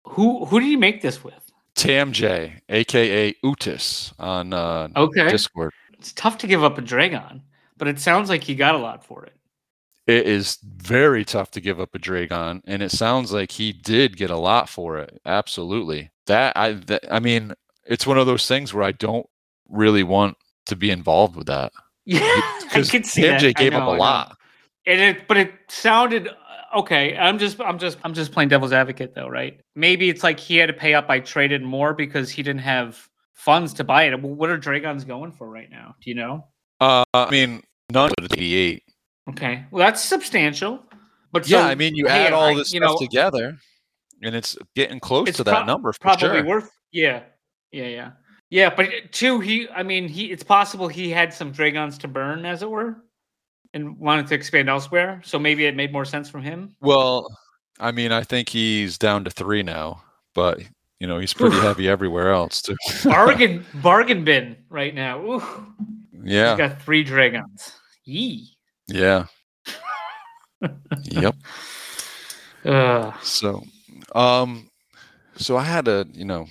Who 0.04 0.44
who 0.46 0.60
did 0.60 0.68
you 0.68 0.78
make 0.78 1.02
this 1.02 1.24
with? 1.24 1.52
Tam 1.76 2.12
J, 2.12 2.62
aka 2.68 3.34
Utis 3.44 4.14
on 4.20 4.52
uh, 4.52 4.90
Okay. 4.96 5.30
Discord. 5.30 5.72
It's 5.94 6.12
tough 6.14 6.38
to 6.40 6.48
give 6.48 6.66
up 6.66 6.78
a 6.78 6.82
Dragon, 6.82 7.44
but 7.78 7.88
it 7.88 8.00
sounds 8.00 8.28
like 8.28 8.44
he 8.44 8.56
got 8.56 8.76
a 8.76 8.78
lot 8.78 9.06
for 9.06 9.26
it. 9.26 9.36
It 10.08 10.28
is 10.28 10.60
very 10.64 11.26
tough 11.26 11.52
to 11.52 11.62
give 11.62 11.80
up 11.80 11.96
a 11.96 12.00
Dragon, 12.00 12.62
and 12.66 12.84
it 12.84 12.92
sounds 12.92 13.32
like 13.32 13.52
he 13.52 13.74
did 13.74 14.18
get 14.18 14.30
a 14.30 14.38
lot 14.38 14.70
for 14.70 14.98
it. 15.00 15.20
Absolutely. 15.26 16.12
That 16.28 16.54
I 16.56 16.74
that, 16.74 17.06
I 17.12 17.20
mean, 17.20 17.54
it's 17.86 18.06
one 18.06 18.18
of 18.18 18.28
those 18.28 18.48
things 18.48 18.74
where 18.74 18.84
I 18.84 18.92
don't 18.92 19.28
really 19.70 20.04
want 20.04 20.38
to 20.68 20.76
be 20.76 20.92
involved 20.92 21.36
with 21.36 21.48
that 21.48 21.72
Yeah, 22.06 22.20
I 22.22 22.84
could 22.88 23.06
see 23.06 23.24
Tam 23.24 23.42
that. 23.42 23.56
Gave 23.56 23.74
up 23.74 23.82
know, 23.82 23.90
a 23.90 23.94
I 23.94 23.94
know. 23.94 24.00
lot. 24.00 24.38
And 24.86 25.02
it, 25.02 25.28
but 25.28 25.38
it 25.38 25.52
sounded 25.70 26.28
uh, 26.28 26.80
okay. 26.80 27.18
I'm 27.18 27.40
just, 27.40 27.60
I'm 27.60 27.80
just, 27.80 27.98
I'm 28.04 28.14
just 28.14 28.32
playing 28.32 28.50
devil's 28.50 28.74
advocate, 28.74 29.16
though, 29.16 29.28
right? 29.28 29.60
Maybe 29.76 30.10
it's 30.10 30.22
like 30.22 30.40
he 30.40 30.58
had 30.58 30.68
to 30.68 30.74
pay 30.74 30.94
up 30.94 31.08
by 31.08 31.20
traded 31.20 31.64
more 31.64 31.96
because 31.96 32.30
he 32.30 32.44
didn't 32.44 32.62
have 32.62 33.10
funds 33.34 33.74
to 33.76 33.84
buy 33.84 34.04
it. 34.04 34.22
What 34.22 34.52
are 34.52 34.58
Dragons 34.58 35.04
going 35.04 35.32
for 35.32 35.50
right 35.50 35.70
now? 35.72 35.96
Do 36.00 36.12
you 36.12 36.16
know? 36.16 36.46
Uh, 36.80 37.04
I 37.16 37.32
mean, 37.32 37.64
none 37.92 38.12
of 38.20 38.26
it's 38.26 38.36
88. 38.36 38.84
Okay, 39.30 39.66
well 39.72 39.86
that's 39.86 40.04
substantial. 40.04 40.84
But 41.32 41.48
yeah, 41.50 41.64
so, 41.64 41.68
I 41.68 41.76
mean, 41.76 41.96
you 41.96 42.06
hey, 42.08 42.28
add 42.28 42.34
all 42.34 42.44
I- 42.46 42.56
this 42.56 42.74
you 42.74 42.80
stuff 42.80 42.92
know, 42.92 42.98
together, 43.06 43.58
and 44.22 44.36
it's 44.36 44.58
getting 44.76 45.00
close 45.00 45.28
it's 45.28 45.38
to 45.38 45.44
that 45.46 45.52
prob- 45.52 45.68
number 45.68 45.92
for 45.94 46.00
probably 46.00 46.28
sure. 46.28 46.46
worth. 46.46 46.72
Yeah, 46.92 47.24
yeah, 47.72 47.88
yeah, 47.88 48.12
yeah. 48.50 48.74
But 48.74 48.90
two, 49.12 49.40
he, 49.42 49.68
I 49.70 49.84
mean, 49.84 50.08
he. 50.08 50.32
It's 50.32 50.44
possible 50.44 50.88
he 50.88 51.10
had 51.10 51.34
some 51.34 51.52
Dragons 51.52 51.98
to 52.00 52.08
burn, 52.08 52.46
as 52.46 52.62
it 52.62 52.70
were, 52.70 53.04
and 53.74 53.98
wanted 54.00 54.28
to 54.28 54.36
expand 54.36 54.70
elsewhere. 54.70 55.22
So 55.26 55.38
maybe 55.38 55.66
it 55.66 55.76
made 55.76 55.92
more 55.92 56.06
sense 56.06 56.30
from 56.30 56.42
him. 56.42 56.76
Well, 56.80 57.28
I 57.80 57.92
mean, 57.92 58.12
I 58.14 58.24
think 58.24 58.48
he's 58.48 58.98
down 58.98 59.26
to 59.26 59.30
three 59.30 59.64
now, 59.64 60.02
but 60.34 60.62
you 61.00 61.08
know, 61.08 61.20
he's 61.20 61.34
pretty 61.34 61.58
Oof. 61.58 61.64
heavy 61.64 61.90
everywhere 61.90 62.32
else 62.32 62.62
too. 62.62 62.78
bargain 63.04 63.66
bargain 63.76 64.24
bin 64.24 64.56
right 64.70 64.96
now. 64.96 65.22
Ooh, 65.22 65.44
yeah, 66.24 66.52
he's 66.52 66.58
got 66.58 66.82
three 66.82 67.04
dragons. 67.04 67.74
Yee. 68.06 68.55
Yeah, 68.88 69.26
yep. 71.04 71.36
Uh, 72.66 73.14
So, 73.22 73.62
um, 74.16 74.72
so 75.36 75.56
I 75.56 75.62
had 75.64 75.88
a 75.88 76.08
you 76.14 76.26
know 76.26 76.48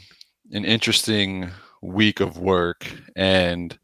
an 0.52 0.64
interesting 0.64 1.50
week 1.82 2.20
of 2.20 2.38
work, 2.38 2.86
and 3.16 3.76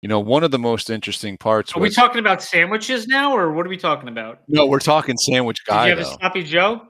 you 0.00 0.08
know 0.08 0.20
one 0.20 0.44
of 0.44 0.52
the 0.52 0.60
most 0.60 0.90
interesting 0.90 1.36
parts 1.36 1.74
are 1.76 1.80
we 1.80 1.90
talking 1.90 2.20
about 2.20 2.40
sandwiches 2.40 3.08
now, 3.08 3.32
or 3.36 3.52
what 3.52 3.66
are 3.66 3.68
we 3.68 3.76
talking 3.76 4.08
about? 4.08 4.42
no, 4.46 4.64
we're 4.66 4.78
talking 4.78 5.16
sandwich 5.16 5.58
Did 5.64 5.72
guy 5.72 5.84
you 5.86 5.90
have 5.90 5.98
a 5.98 6.04
though. 6.04 6.16
sloppy 6.20 6.44
Joe? 6.44 6.82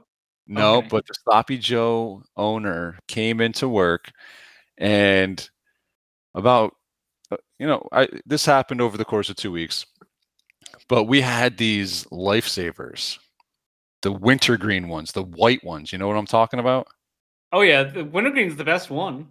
No, 0.47 0.79
Okay. 0.79 0.89
but 0.89 1.07
the 1.07 1.15
Sloppy 1.25 1.57
Joe 1.57 2.23
owner 2.37 2.99
came 3.09 3.41
into 3.41 3.67
work, 3.67 4.11
and 4.77 5.49
about 6.35 6.75
uh, 7.31 7.37
you 7.59 7.67
know, 7.67 7.89
I 7.93 8.09
this 8.27 8.45
happened 8.45 8.83
over 8.83 8.99
the 8.99 9.07
course 9.07 9.31
of 9.31 9.37
two 9.37 9.53
weeks, 9.53 9.87
but 10.91 11.05
we 11.05 11.21
had 11.21 11.57
these 11.57 12.05
lifesavers, 12.07 13.19
the 14.03 14.11
wintergreen 14.11 14.89
ones, 14.89 15.13
the 15.13 15.23
white 15.23 15.63
ones. 15.63 15.93
You 15.93 15.99
know 15.99 16.09
what 16.09 16.17
I'm 16.17 16.27
talking 16.27 16.59
about? 16.59 16.89
Oh 17.53 17.61
yeah, 17.61 17.85
the 17.85 18.05
wintergreen's 18.05 18.57
the 18.57 18.65
best 18.65 18.91
one. 18.91 19.29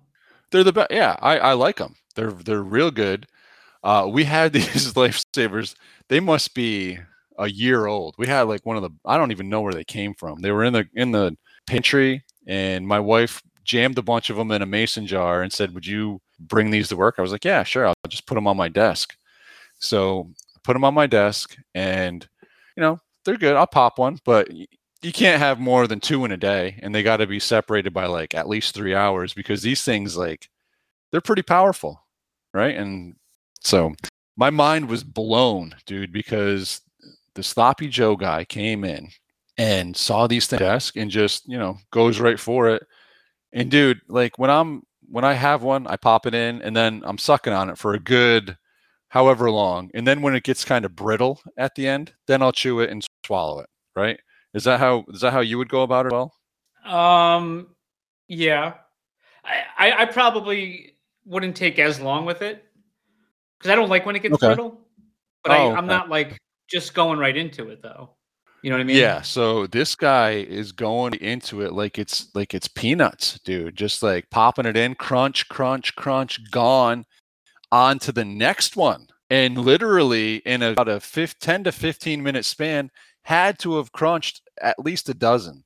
They're 0.52 0.64
the 0.64 0.72
best. 0.72 0.90
Yeah, 0.90 1.18
I 1.20 1.38
I 1.38 1.54
like 1.54 1.76
them. 1.76 1.96
They're 2.16 2.32
they're 2.32 2.64
real 2.64 2.92
good. 2.92 3.28
Uh, 3.84 4.08
we 4.10 4.24
had 4.24 4.54
these 4.54 4.94
lifesavers. 4.94 5.76
They 6.08 6.22
must 6.22 6.56
be 6.56 6.98
a 7.38 7.50
year 7.50 7.88
old. 7.88 8.16
We 8.18 8.28
had 8.28 8.44
like 8.44 8.66
one 8.66 8.78
of 8.78 8.82
the. 8.82 8.92
I 9.06 9.18
don't 9.18 9.32
even 9.32 9.50
know 9.50 9.62
where 9.62 9.74
they 9.74 9.84
came 9.84 10.14
from. 10.14 10.40
They 10.40 10.52
were 10.52 10.64
in 10.64 10.72
the 10.72 10.88
in 10.96 11.12
the 11.12 11.36
pantry, 11.68 12.24
and 12.48 12.88
my 12.88 13.02
wife 13.02 13.42
jammed 13.66 13.98
a 13.98 14.02
bunch 14.02 14.30
of 14.30 14.38
them 14.38 14.52
in 14.52 14.62
a 14.62 14.66
mason 14.66 15.06
jar 15.06 15.42
and 15.42 15.52
said, 15.52 15.74
"Would 15.74 15.86
you 15.86 16.22
bring 16.40 16.72
these 16.72 16.88
to 16.88 16.96
work?" 16.96 17.16
I 17.18 17.22
was 17.22 17.34
like, 17.34 17.44
"Yeah, 17.44 17.64
sure. 17.64 17.86
I'll 17.86 17.96
just 18.08 18.28
put 18.28 18.36
them 18.36 18.48
on 18.48 18.56
my 18.56 18.70
desk." 18.70 19.18
So 19.80 20.30
put 20.64 20.74
them 20.74 20.84
on 20.84 20.94
my 20.94 21.08
desk, 21.08 21.58
and 21.74 22.28
you 22.76 22.82
know 22.82 23.00
they're 23.26 23.38
good. 23.38 23.56
I'll 23.56 23.68
pop 23.68 24.00
one, 24.00 24.20
but 24.26 24.50
you 24.52 25.14
can't 25.14 25.40
have 25.40 25.60
more 25.60 25.88
than 25.88 26.00
two 26.00 26.26
in 26.26 26.32
a 26.32 26.38
day, 26.38 26.80
and 26.82 26.94
they 26.94 27.04
got 27.04 27.18
to 27.18 27.28
be 27.28 27.40
separated 27.40 27.94
by 27.94 28.06
like 28.06 28.36
at 28.36 28.50
least 28.50 28.76
three 28.76 28.96
hours 28.96 29.34
because 29.34 29.62
these 29.62 29.84
things 29.84 30.18
like 30.18 30.50
they're 31.12 31.22
pretty 31.22 31.42
powerful, 31.42 32.06
right? 32.54 32.76
And 32.76 33.16
so 33.62 33.94
my 34.38 34.50
mind 34.50 34.90
was 34.90 35.04
blown, 35.04 35.76
dude, 35.86 36.12
because 36.12 36.82
the 37.36 37.44
sloppy 37.44 37.88
Joe 37.88 38.16
guy 38.16 38.46
came 38.46 38.84
in 38.84 39.10
and 39.58 39.96
saw 39.96 40.28
these 40.28 40.48
things 40.48 40.60
desk 40.60 40.96
and 40.96 41.12
just 41.12 41.48
you 41.48 41.58
know 41.58 41.78
goes 41.92 42.20
right 42.20 42.40
for 42.40 42.70
it. 42.70 42.84
And 43.54 43.72
dude, 43.72 44.02
like 44.08 44.38
when 44.38 44.50
I'm 44.50 44.84
when 45.10 45.26
I 45.26 45.34
have 45.34 45.64
one, 45.64 45.88
I 45.88 45.96
pop 45.98 46.26
it 46.26 46.34
in 46.34 46.62
and 46.62 46.76
then 46.76 47.02
I'm 47.06 47.18
sucking 47.18 47.54
on 47.54 47.70
it 47.70 47.78
for 47.78 47.94
a 47.94 48.00
good 48.00 48.58
however 49.10 49.52
long. 49.52 49.92
And 49.94 50.08
then 50.08 50.22
when 50.22 50.36
it 50.36 50.44
gets 50.44 50.64
kind 50.64 50.86
of 50.86 50.96
brittle 50.96 51.42
at 51.58 51.76
the 51.76 51.88
end, 51.88 52.14
then 52.28 52.42
I'll 52.42 52.52
chew 52.52 52.80
it 52.80 52.90
and 52.90 53.06
swallow 53.26 53.60
it. 53.60 53.70
Right? 53.96 54.20
Is 54.54 54.64
that 54.64 54.80
how 54.80 55.06
is 55.10 55.22
that 55.22 55.34
how 55.34 55.42
you 55.42 55.58
would 55.58 55.70
go 55.70 55.84
about 55.84 56.06
it? 56.06 56.12
Well, 56.12 56.34
Um, 56.86 57.76
yeah, 58.28 58.74
I, 59.44 59.64
I, 59.78 60.02
I 60.02 60.06
probably 60.06 60.94
wouldn't 61.26 61.56
take 61.56 61.78
as 61.80 62.00
long 62.00 62.26
with 62.26 62.42
it 62.42 62.64
because 63.58 63.72
I 63.72 63.76
don't 63.76 63.90
like 63.90 64.06
when 64.06 64.16
it 64.16 64.22
gets 64.24 64.36
Okay. 64.36 64.48
brittle. 64.48 64.80
But 65.44 65.52
Oh, 65.52 65.56
I, 65.56 65.78
I'm 65.78 65.86
okay. 65.86 65.94
not 65.94 66.10
like 66.10 66.38
just 66.70 66.94
going 66.94 67.20
right 67.20 67.36
into 67.36 67.70
it 67.70 67.82
though. 67.82 68.12
You 68.62 68.70
know 68.70 68.76
what 68.76 68.82
I 68.82 68.86
mean? 68.86 68.98
Yeah, 68.98 69.22
so 69.22 69.68
this 69.68 69.96
guy 69.96 70.32
is 70.32 70.74
going 70.74 71.14
into 71.16 71.62
it 71.62 71.72
like 71.72 71.98
it's 71.98 72.28
like 72.36 72.54
it's 72.54 72.68
peanuts, 72.68 73.40
dude. 73.46 73.76
Just 73.76 74.04
like 74.04 74.30
popping 74.32 74.66
it 74.66 74.76
in, 74.76 74.96
crunch, 74.96 75.48
crunch, 75.48 75.96
crunch, 75.96 76.52
gone. 76.52 77.06
On 77.72 78.00
to 78.00 78.12
the 78.12 78.26
next 78.26 78.76
one. 78.76 79.08
And 79.30 79.58
literally 79.58 80.38
in 80.38 80.64
about 80.64 80.88
a 80.88 81.00
fif- 81.00 81.38
10 81.40 81.66
to 81.66 81.72
15 81.72 82.24
minute 82.24 82.46
span, 82.46 82.90
had 83.24 83.60
to 83.60 83.78
have 83.78 83.92
crunched 83.92 84.42
at 84.62 84.80
least 84.80 85.10
a 85.10 85.14
dozen. 85.14 85.64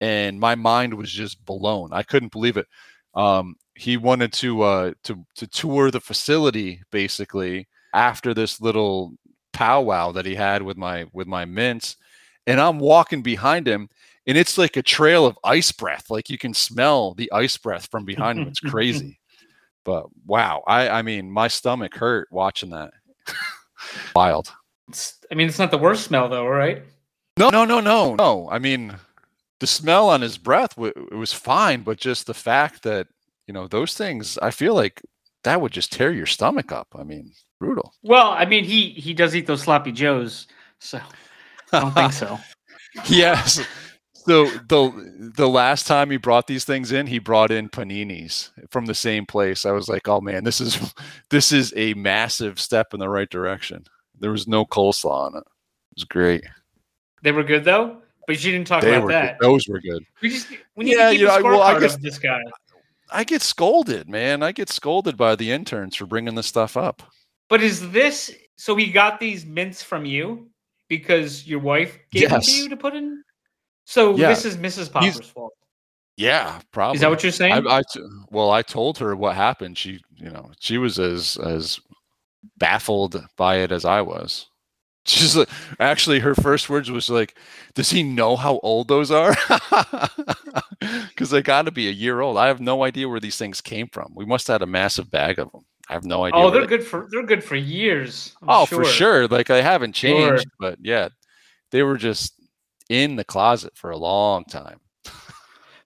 And 0.00 0.38
my 0.38 0.54
mind 0.54 0.94
was 0.94 1.10
just 1.10 1.44
blown. 1.44 1.92
I 1.92 2.02
couldn't 2.02 2.32
believe 2.32 2.56
it. 2.56 2.66
Um, 3.14 3.56
he 3.74 3.96
wanted 3.96 4.32
to 4.34 4.62
uh 4.62 4.92
to 5.04 5.24
to 5.36 5.46
tour 5.46 5.90
the 5.90 6.00
facility 6.00 6.82
basically 6.90 7.68
after 7.94 8.34
this 8.34 8.60
little 8.60 9.14
powwow 9.52 10.12
that 10.12 10.26
he 10.26 10.34
had 10.34 10.62
with 10.62 10.76
my 10.76 11.06
with 11.12 11.26
my 11.26 11.44
mints 11.44 11.96
and 12.48 12.60
I'm 12.60 12.78
walking 12.78 13.20
behind 13.20 13.68
him, 13.68 13.90
and 14.26 14.38
it's 14.38 14.56
like 14.56 14.78
a 14.78 14.82
trail 14.82 15.26
of 15.26 15.38
ice 15.44 15.70
breath. 15.70 16.06
Like 16.08 16.30
you 16.30 16.38
can 16.38 16.54
smell 16.54 17.12
the 17.12 17.30
ice 17.30 17.58
breath 17.58 17.88
from 17.90 18.06
behind 18.06 18.38
him. 18.38 18.48
It's 18.48 18.60
crazy. 18.72 19.20
But 19.88 20.04
wow, 20.26 20.62
I 20.66 20.90
I 20.90 21.00
mean, 21.00 21.30
my 21.30 21.48
stomach 21.48 21.94
hurt 21.94 22.28
watching 22.30 22.68
that. 22.70 22.90
Wild. 24.14 24.52
It's, 24.90 25.16
I 25.32 25.34
mean, 25.34 25.48
it's 25.48 25.58
not 25.58 25.70
the 25.70 25.78
worst 25.78 26.04
smell 26.04 26.28
though, 26.28 26.46
right? 26.46 26.82
No, 27.38 27.48
no, 27.48 27.64
no, 27.64 27.80
no, 27.80 28.14
no. 28.14 28.50
I 28.50 28.58
mean, 28.58 28.94
the 29.60 29.66
smell 29.66 30.10
on 30.10 30.20
his 30.20 30.36
breath 30.36 30.74
w- 30.76 30.92
it 31.10 31.14
was 31.14 31.32
fine, 31.32 31.80
but 31.84 31.96
just 31.96 32.26
the 32.26 32.34
fact 32.34 32.82
that 32.82 33.06
you 33.46 33.54
know 33.54 33.66
those 33.66 33.94
things, 33.94 34.36
I 34.42 34.50
feel 34.50 34.74
like 34.74 35.00
that 35.44 35.58
would 35.58 35.72
just 35.72 35.90
tear 35.90 36.12
your 36.12 36.26
stomach 36.26 36.70
up. 36.70 36.88
I 36.94 37.02
mean, 37.02 37.32
brutal. 37.58 37.94
Well, 38.02 38.32
I 38.32 38.44
mean, 38.44 38.64
he 38.64 38.90
he 38.90 39.14
does 39.14 39.34
eat 39.34 39.46
those 39.46 39.62
sloppy 39.62 39.92
joes, 39.92 40.48
so 40.80 41.00
I 41.72 41.80
don't 41.80 41.94
think 41.94 42.12
so. 42.12 42.38
yes. 43.08 43.66
So 44.28 44.44
the 44.68 45.30
the 45.36 45.48
last 45.48 45.86
time 45.86 46.10
he 46.10 46.18
brought 46.18 46.46
these 46.46 46.64
things 46.64 46.92
in, 46.92 47.06
he 47.06 47.18
brought 47.18 47.50
in 47.50 47.68
paninis 47.70 48.50
from 48.70 48.84
the 48.84 48.94
same 48.94 49.24
place. 49.24 49.64
I 49.64 49.70
was 49.70 49.88
like, 49.88 50.06
oh 50.06 50.20
man, 50.20 50.44
this 50.44 50.60
is 50.60 50.92
this 51.30 51.50
is 51.50 51.72
a 51.76 51.94
massive 51.94 52.60
step 52.60 52.92
in 52.92 53.00
the 53.00 53.08
right 53.08 53.30
direction. 53.30 53.84
There 54.20 54.30
was 54.30 54.46
no 54.46 54.66
coleslaw 54.66 55.26
on 55.28 55.36
it. 55.36 55.44
It 55.46 55.96
was 55.96 56.04
great. 56.04 56.44
They 57.22 57.32
were 57.32 57.42
good 57.42 57.64
though, 57.64 58.02
but 58.26 58.44
you 58.44 58.52
didn't 58.52 58.66
talk 58.66 58.82
They 58.82 58.94
about 58.96 59.08
that. 59.08 59.38
good. 59.38 59.46
those 59.48 59.66
were 59.66 59.80
good. 59.80 60.04
We 60.20 60.28
just 60.28 60.48
we 60.76 60.84
need 60.84 60.96
Yeah, 60.98 61.06
to 61.06 61.12
keep 61.12 61.20
you 61.22 61.26
know, 61.26 61.42
well, 61.42 61.62
I 61.62 61.80
guess- 61.80 61.94
of 61.94 62.02
this 62.02 62.18
guy. 62.18 62.40
I 63.10 63.24
get 63.24 63.40
scolded, 63.40 64.06
man. 64.10 64.42
I 64.42 64.52
get 64.52 64.68
scolded 64.68 65.16
by 65.16 65.34
the 65.36 65.50
interns 65.50 65.96
for 65.96 66.04
bringing 66.04 66.34
this 66.34 66.46
stuff 66.46 66.76
up. 66.76 67.02
But 67.48 67.62
is 67.62 67.90
this 67.90 68.30
so? 68.56 68.76
He 68.76 68.90
got 68.92 69.18
these 69.18 69.46
mints 69.46 69.82
from 69.82 70.04
you 70.04 70.50
because 70.88 71.46
your 71.46 71.60
wife 71.60 71.98
gave 72.10 72.28
them 72.28 72.42
to 72.42 72.50
you 72.52 72.68
to 72.68 72.76
put 72.76 72.94
in. 72.94 73.24
So 73.88 74.14
Yeah. 74.14 74.28
this 74.28 74.44
is 74.44 74.58
Mrs. 74.58 74.92
Popper's 74.92 75.30
fault. 75.30 75.54
Yeah, 76.18 76.60
probably. 76.72 76.96
Is 76.96 77.00
that 77.00 77.08
what 77.08 77.22
you're 77.22 77.32
saying? 77.32 77.66
I, 77.66 77.78
I 77.78 77.82
well, 78.30 78.50
I 78.50 78.60
told 78.60 78.98
her 78.98 79.16
what 79.16 79.34
happened. 79.34 79.78
She, 79.78 80.00
you 80.16 80.28
know, 80.28 80.50
she 80.60 80.76
was 80.76 80.98
as 80.98 81.38
as 81.38 81.80
baffled 82.58 83.24
by 83.38 83.56
it 83.58 83.72
as 83.72 83.86
I 83.86 84.02
was. 84.02 84.46
She's 85.06 85.36
like, 85.36 85.48
actually, 85.80 86.18
her 86.18 86.34
first 86.34 86.68
words 86.68 86.90
was 86.90 87.08
like, 87.08 87.38
"Does 87.74 87.88
he 87.88 88.02
know 88.02 88.36
how 88.36 88.60
old 88.62 88.88
those 88.88 89.10
are?" 89.10 89.34
Because 90.80 91.30
they 91.30 91.42
got 91.42 91.62
to 91.62 91.72
be 91.72 91.88
a 91.88 91.92
year 91.92 92.20
old. 92.20 92.36
I 92.36 92.46
have 92.46 92.60
no 92.60 92.84
idea 92.84 93.08
where 93.08 93.18
these 93.18 93.36
things 93.36 93.60
came 93.60 93.88
from. 93.88 94.12
We 94.14 94.24
must 94.24 94.46
have 94.46 94.54
had 94.54 94.62
a 94.62 94.66
massive 94.66 95.10
bag 95.10 95.38
of 95.38 95.50
them. 95.50 95.62
I 95.88 95.94
have 95.94 96.04
no 96.04 96.20
oh, 96.20 96.24
idea. 96.24 96.40
Oh, 96.40 96.50
they're 96.50 96.60
they- 96.60 96.66
good 96.66 96.84
for 96.84 97.08
they're 97.10 97.26
good 97.26 97.42
for 97.42 97.56
years. 97.56 98.36
I'm 98.42 98.48
Oh, 98.50 98.66
for 98.66 98.84
sure. 98.84 99.26
Like 99.28 99.46
they 99.46 99.62
haven't 99.62 99.96
Sure. 99.96 100.10
changed, 100.10 100.46
but 100.60 100.78
yeah, 100.82 101.08
they 101.70 101.82
were 101.82 101.96
just 101.96 102.34
in 102.88 103.16
the 103.16 103.24
closet 103.24 103.72
for 103.76 103.90
a 103.90 103.96
long 103.96 104.44
time. 104.44 104.80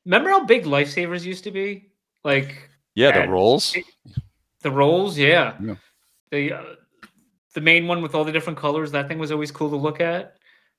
Remember 0.04 0.30
how 0.30 0.44
big 0.44 0.64
lifesavers 0.64 1.24
used 1.24 1.44
to 1.44 1.50
be? 1.50 1.90
Like 2.24 2.68
Yeah, 2.94 3.22
the 3.24 3.28
rolls. 3.30 3.74
it- 3.76 3.84
the 4.62 4.70
rolls, 4.70 5.18
yeah. 5.18 5.54
Yeah. 5.60 5.74
The 6.30 6.52
uh, 6.52 6.62
the 7.54 7.60
main 7.60 7.86
one 7.88 8.00
with 8.00 8.14
all 8.14 8.24
the 8.24 8.30
different 8.32 8.58
colors. 8.58 8.92
That 8.92 9.08
thing 9.08 9.18
was 9.18 9.32
always 9.32 9.50
cool 9.50 9.68
to 9.70 9.76
look 9.76 10.00
at. 10.00 10.36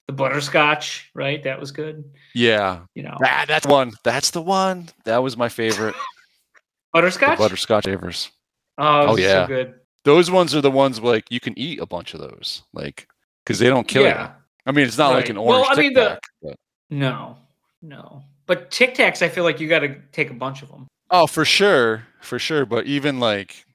The 0.07 0.13
butterscotch, 0.13 1.09
right? 1.13 1.43
That 1.43 1.59
was 1.59 1.71
good. 1.71 2.03
Yeah, 2.33 2.81
You 2.95 3.03
know, 3.03 3.17
Ah, 3.23 3.45
that's 3.47 3.65
one. 3.67 3.93
That's 4.03 4.31
the 4.31 4.41
one. 4.41 4.89
That 5.05 5.21
was 5.23 5.37
my 5.37 5.47
favorite. 5.49 5.95
the 6.55 6.59
butterscotch. 6.93 7.37
butterscotch 7.37 7.83
flavors. 7.85 8.31
oh, 8.77 8.85
Oh, 8.85 9.05
oh 9.09 9.17
yeah. 9.17 9.43
so 9.43 9.47
good. 9.47 9.73
Those 10.03 10.29
ones 10.31 10.53
are 10.55 10.61
the 10.61 10.71
ones 10.71 10.99
like 10.99 11.29
you 11.31 11.39
can 11.39 11.57
eat 11.57 11.79
a 11.79 11.85
bunch 11.85 12.13
of 12.13 12.19
those, 12.19 12.63
like 12.73 13.07
because 13.45 13.59
they 13.59 13.67
don't 13.69 13.87
kill 13.87 14.03
yeah. 14.03 14.23
you. 14.27 14.42
I 14.65 14.71
mean, 14.71 14.85
it's 14.85 14.97
not 14.97 15.09
like 15.09 15.23
Right. 15.25 15.29
an 15.31 15.41
Well, 15.41 15.59
orange 15.63 15.77
I 15.77 15.81
mean, 15.81 15.93
the- 15.93 16.01
Tic 16.01 16.09
Tac, 16.09 16.29
but- 16.41 16.55
No, 16.89 17.37
no. 17.81 18.23
But 18.45 18.71
Tic 18.71 18.95
Tacs, 18.95 19.21
I 19.21 19.29
feel 19.29 19.43
like 19.43 19.59
you 19.59 19.67
got 19.69 19.79
to 19.79 19.95
take 20.11 20.29
a 20.29 20.33
bunch 20.33 20.61
of 20.61 20.69
them. 20.69 20.87
Oh, 21.09 21.27
for 21.27 21.45
sure, 21.45 22.05
for 22.21 22.39
sure. 22.39 22.65
But 22.65 22.85
even 22.85 23.19
like, 23.19 23.65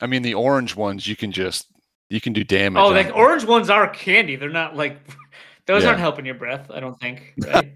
I 0.00 0.06
mean, 0.06 0.22
the 0.22 0.34
orange 0.34 0.76
ones 0.76 1.06
you 1.06 1.16
can 1.16 1.32
just 1.32 1.66
you 2.10 2.20
can 2.20 2.32
do 2.32 2.44
damage. 2.44 2.80
Oh, 2.82 2.88
like 2.88 3.08
them. 3.08 3.16
orange 3.16 3.44
ones 3.44 3.68
are 3.70 3.86
candy. 3.88 4.36
They're 4.36 4.48
not 4.50 4.76
like 4.76 4.98
those 5.66 5.82
Yeah. 5.82 5.90
aren't 5.90 6.00
helping 6.00 6.24
your 6.26 6.34
breath. 6.34 6.70
I 6.70 6.80
don't 6.80 6.98
think. 7.00 7.34
Right? 7.46 7.74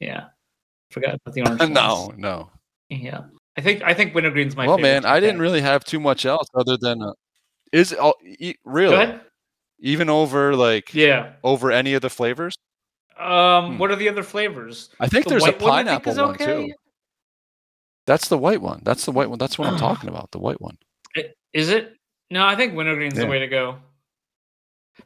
yeah. 0.00 0.24
Forgot 0.90 1.14
about 1.16 1.34
the 1.34 1.42
orange. 1.42 1.60
no, 1.70 2.06
ones. 2.08 2.18
no. 2.18 2.50
Yeah. 2.88 3.20
I 3.56 3.60
think 3.60 3.82
I 3.82 3.92
think 3.94 4.14
wintergreen's 4.14 4.56
my. 4.56 4.62
Favorite. 4.64 4.68
Well, 4.68 4.76
favorite 4.78 5.02
man, 5.02 5.04
I 5.12 5.20
didn't 5.20 5.40
really 5.40 5.60
have 5.60 5.84
too 5.84 6.00
much 6.00 6.24
else 6.26 6.46
other 6.54 6.76
than 6.76 7.02
uh, 7.02 7.12
is 7.72 7.94
oh, 7.98 8.14
e- 8.24 8.54
really 8.64 8.96
Go 8.96 9.02
ahead. 9.02 9.20
Even 9.80 10.08
over 10.10 10.54
like 10.56 10.92
Yeah. 10.94 11.32
over 11.44 11.70
any 11.72 11.94
of 11.94 12.02
the 12.02 12.10
flavors. 12.10 12.56
Um. 13.18 13.72
Hmm. 13.74 13.78
What 13.78 13.90
are 13.90 13.96
the 13.96 14.08
other 14.08 14.22
flavors? 14.22 14.90
I 15.00 15.08
think 15.08 15.24
The 15.24 15.30
there's 15.30 15.42
a 15.44 15.46
white 15.46 15.60
one 15.60 15.70
pineapple 15.86 16.14
one 16.14 16.38
too. 16.38 16.72
That's 18.06 18.28
the 18.28 18.38
white 18.38 18.62
one. 18.62 18.80
That's 18.84 19.04
the 19.04 19.12
white 19.12 19.28
one. 19.28 19.38
That's 19.38 19.58
what 19.58 19.68
I'm 19.68 19.76
talking 19.88 20.08
about. 20.08 20.30
The 20.30 20.38
white 20.38 20.60
one. 20.60 20.78
Is 21.52 21.68
it? 21.70 21.94
No, 22.30 22.46
I 22.46 22.54
think 22.56 22.74
wintergreen's 22.74 23.14
Yeah. 23.16 23.24
the 23.24 23.30
way 23.30 23.38
to 23.40 23.48
go. 23.48 23.78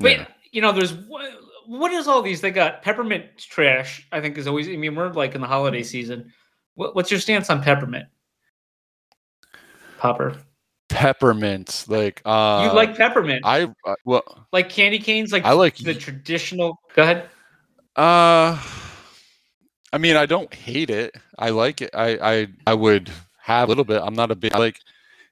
Wait, 0.00 0.18
Yeah. 0.18 0.26
you 0.50 0.60
know, 0.60 0.72
there's 0.72 0.92
what, 0.92 1.30
what 1.66 1.92
is 1.92 2.06
all 2.08 2.20
these? 2.22 2.40
They 2.40 2.50
got 2.50 2.82
peppermint 2.82 3.38
trash. 3.38 4.06
I 4.12 4.20
think 4.20 4.36
is 4.36 4.46
always. 4.46 4.68
I 4.68 4.76
mean, 4.76 4.94
we're 4.94 5.08
like 5.12 5.34
in 5.34 5.40
the 5.40 5.46
holiday 5.46 5.82
season. 5.82 6.32
What, 6.74 6.94
what's 6.94 7.10
your 7.10 7.20
stance 7.20 7.48
on 7.50 7.62
peppermint? 7.62 8.06
Popper, 9.98 10.36
Peppermint, 11.02 11.84
like 11.88 12.22
uh, 12.24 12.68
you 12.68 12.76
like 12.76 12.96
peppermint? 12.96 13.42
I 13.44 13.68
uh, 13.84 13.94
well, 14.04 14.46
like 14.52 14.68
candy 14.68 14.98
canes, 14.98 15.32
like 15.32 15.44
I 15.44 15.52
like 15.52 15.76
the 15.76 15.94
traditional. 15.94 16.78
Go 16.94 17.02
ahead. 17.02 17.28
Uh, 17.96 18.56
I 19.92 19.98
mean, 19.98 20.16
I 20.16 20.26
don't 20.26 20.52
hate 20.54 20.90
it. 20.90 21.16
I 21.38 21.50
like 21.50 21.82
it. 21.82 21.90
I 21.92 22.18
I 22.22 22.48
I 22.66 22.74
would 22.74 23.10
have 23.42 23.68
a 23.68 23.70
little 23.70 23.84
bit. 23.84 24.00
I'm 24.04 24.14
not 24.14 24.30
a 24.30 24.36
big 24.36 24.54
like. 24.54 24.78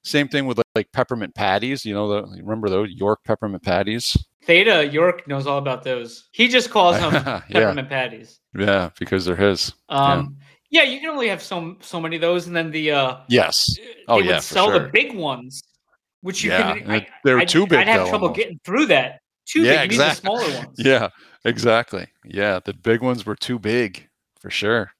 Same 0.02 0.28
thing 0.28 0.46
with 0.46 0.56
like, 0.56 0.66
like 0.74 0.92
peppermint 0.92 1.34
patties. 1.34 1.84
You 1.84 1.92
know, 1.92 2.08
the, 2.08 2.22
remember 2.42 2.70
those 2.70 2.88
York 2.90 3.20
peppermint 3.24 3.62
patties? 3.62 4.16
Theta 4.42 4.88
York 4.90 5.28
knows 5.28 5.46
all 5.46 5.58
about 5.58 5.84
those. 5.84 6.28
He 6.32 6.48
just 6.48 6.70
calls 6.70 6.98
them 7.00 7.12
yeah, 7.12 7.40
peppermint 7.50 7.88
patties. 7.88 8.40
yeah, 8.58 8.90
because 8.98 9.26
they're 9.26 9.36
his. 9.36 9.72
Um, 9.88 10.36
yeah. 10.40 10.46
You 10.70 11.00
can 11.00 11.10
only 11.10 11.28
have 11.28 11.42
so 11.42 11.76
so 11.80 12.00
many 12.00 12.16
of 12.16 12.22
those, 12.22 12.46
and 12.46 12.54
then 12.56 12.70
the 12.70 12.92
uh, 12.92 13.16
Yes. 13.28 13.76
Oh, 14.08 14.16
would 14.16 14.24
yeah, 14.26 14.38
sell 14.38 14.70
the 14.70 14.88
big 14.92 15.14
ones, 15.14 15.62
which 16.22 16.44
you 16.44 16.50
Yeah, 16.50 16.74
can. 16.78 16.90
and 16.90 17.06
they 17.24 17.34
were 17.34 17.40
I'd, 17.40 17.48
too 17.48 17.66
big, 17.66 17.80
I'd 17.80 17.88
have 17.88 18.04
though, 18.04 18.10
trouble 18.10 18.28
almost. 18.28 18.38
getting 18.40 18.60
through 18.64 18.86
that. 18.86 19.20
Too 19.46 19.62
Yeah, 19.62 19.82
big. 19.82 19.92
You 19.92 19.98
need 19.98 20.04
the 20.04 20.10
exactly. 20.10 20.20
smaller 20.38 20.56
ones. 20.66 20.76
Yeah, 20.78 21.08
exactly. 21.44 22.06
Yeah, 22.24 22.60
the 22.64 22.72
big 22.74 23.02
ones 23.02 23.26
were 23.26 23.34
too 23.36 23.58
big 23.58 24.08
for 24.38 24.50
sure. 24.50 24.92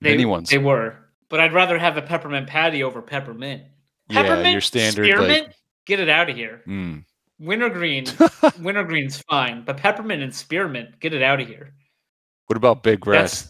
they, 0.00 0.10
Mini 0.10 0.26
ones. 0.26 0.50
They 0.50 0.58
were, 0.58 0.96
but 1.30 1.40
I'd 1.40 1.54
rather 1.54 1.78
have 1.78 1.96
a 1.96 2.02
peppermint 2.02 2.46
patty 2.46 2.82
over 2.82 3.00
peppermint. 3.00 3.62
yeah, 4.10 4.46
your 4.48 4.60
standard 4.60 5.06
spearmint, 5.06 5.46
like. 5.46 5.56
get 5.86 5.98
it 5.98 6.08
out 6.10 6.28
of 6.28 6.36
here. 6.36 6.62
Mm. 6.66 7.04
Wintergreen, 7.38 8.06
wintergreen's 8.60 9.18
fine, 9.30 9.62
but 9.64 9.76
peppermint 9.78 10.22
and 10.22 10.34
spearmint, 10.34 11.00
get 11.00 11.12
it 11.14 11.22
out 11.22 11.40
of 11.40 11.46
here. 11.48 11.74
What 12.46 12.56
about 12.56 12.82
Big 12.82 13.06
Red? 13.06 13.22
That's 13.24 13.48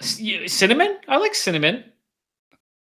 cinnamon. 0.00 0.98
I 1.08 1.16
like 1.18 1.34
cinnamon. 1.34 1.84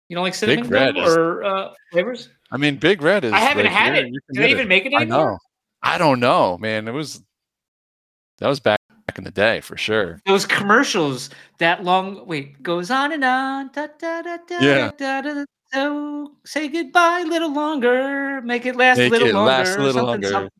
You 0.09 0.15
don't 0.17 0.25
like 0.25 0.35
cinnamon 0.35 0.69
Red 0.69 0.95
gum 0.95 1.05
is- 1.05 1.17
or 1.17 1.45
uh, 1.45 1.73
flavors? 1.93 2.29
I 2.51 2.59
mean, 2.59 2.77
Big 2.77 3.03
Red 3.03 3.25
is. 3.25 3.33
I 3.33 3.39
haven't 3.41 3.65
like, 3.65 3.73
had 3.75 3.97
it. 3.97 4.13
Do 4.33 4.41
they 4.41 4.51
even 4.51 4.69
make 4.69 4.87
it 4.87 4.93
I 4.95 5.03
anymore? 5.03 5.33
know. 5.33 5.39
I 5.83 5.99
don't 5.99 6.21
know, 6.21 6.57
man. 6.59 6.87
It 6.87 6.93
was 6.93 7.23
that 8.39 8.49
was 8.49 8.61
back 8.61 8.79
in 9.17 9.25
the 9.25 9.31
day 9.31 9.61
for 9.61 9.77
sure. 9.77 10.21
Those 10.27 10.47
commercials, 10.47 11.31
that 11.59 11.83
long 11.83 12.27
wait, 12.27 12.63
goes 12.63 12.91
on 12.91 13.13
and 13.13 13.25
on. 13.25 13.71
Da, 13.73 13.89
da, 13.99 14.23
da, 14.23 14.37
da, 14.49 14.59
Yeah. 14.61 14.91
Da, 14.97 15.23
da, 15.23 15.35
da, 15.35 15.45
so 15.73 16.33
say 16.45 16.69
goodbye 16.69 17.23
a 17.25 17.29
little 17.29 17.53
longer. 17.53 18.41
Make 18.43 18.67
it 18.67 18.77
last 18.77 18.99
Make 18.99 19.09
a 19.09 19.11
little 19.11 19.29
it 19.29 19.35
longer. 19.35 19.51
last 19.51 19.77
a 19.77 19.83
little 19.83 20.07
something, 20.07 20.31
longer. 20.31 20.51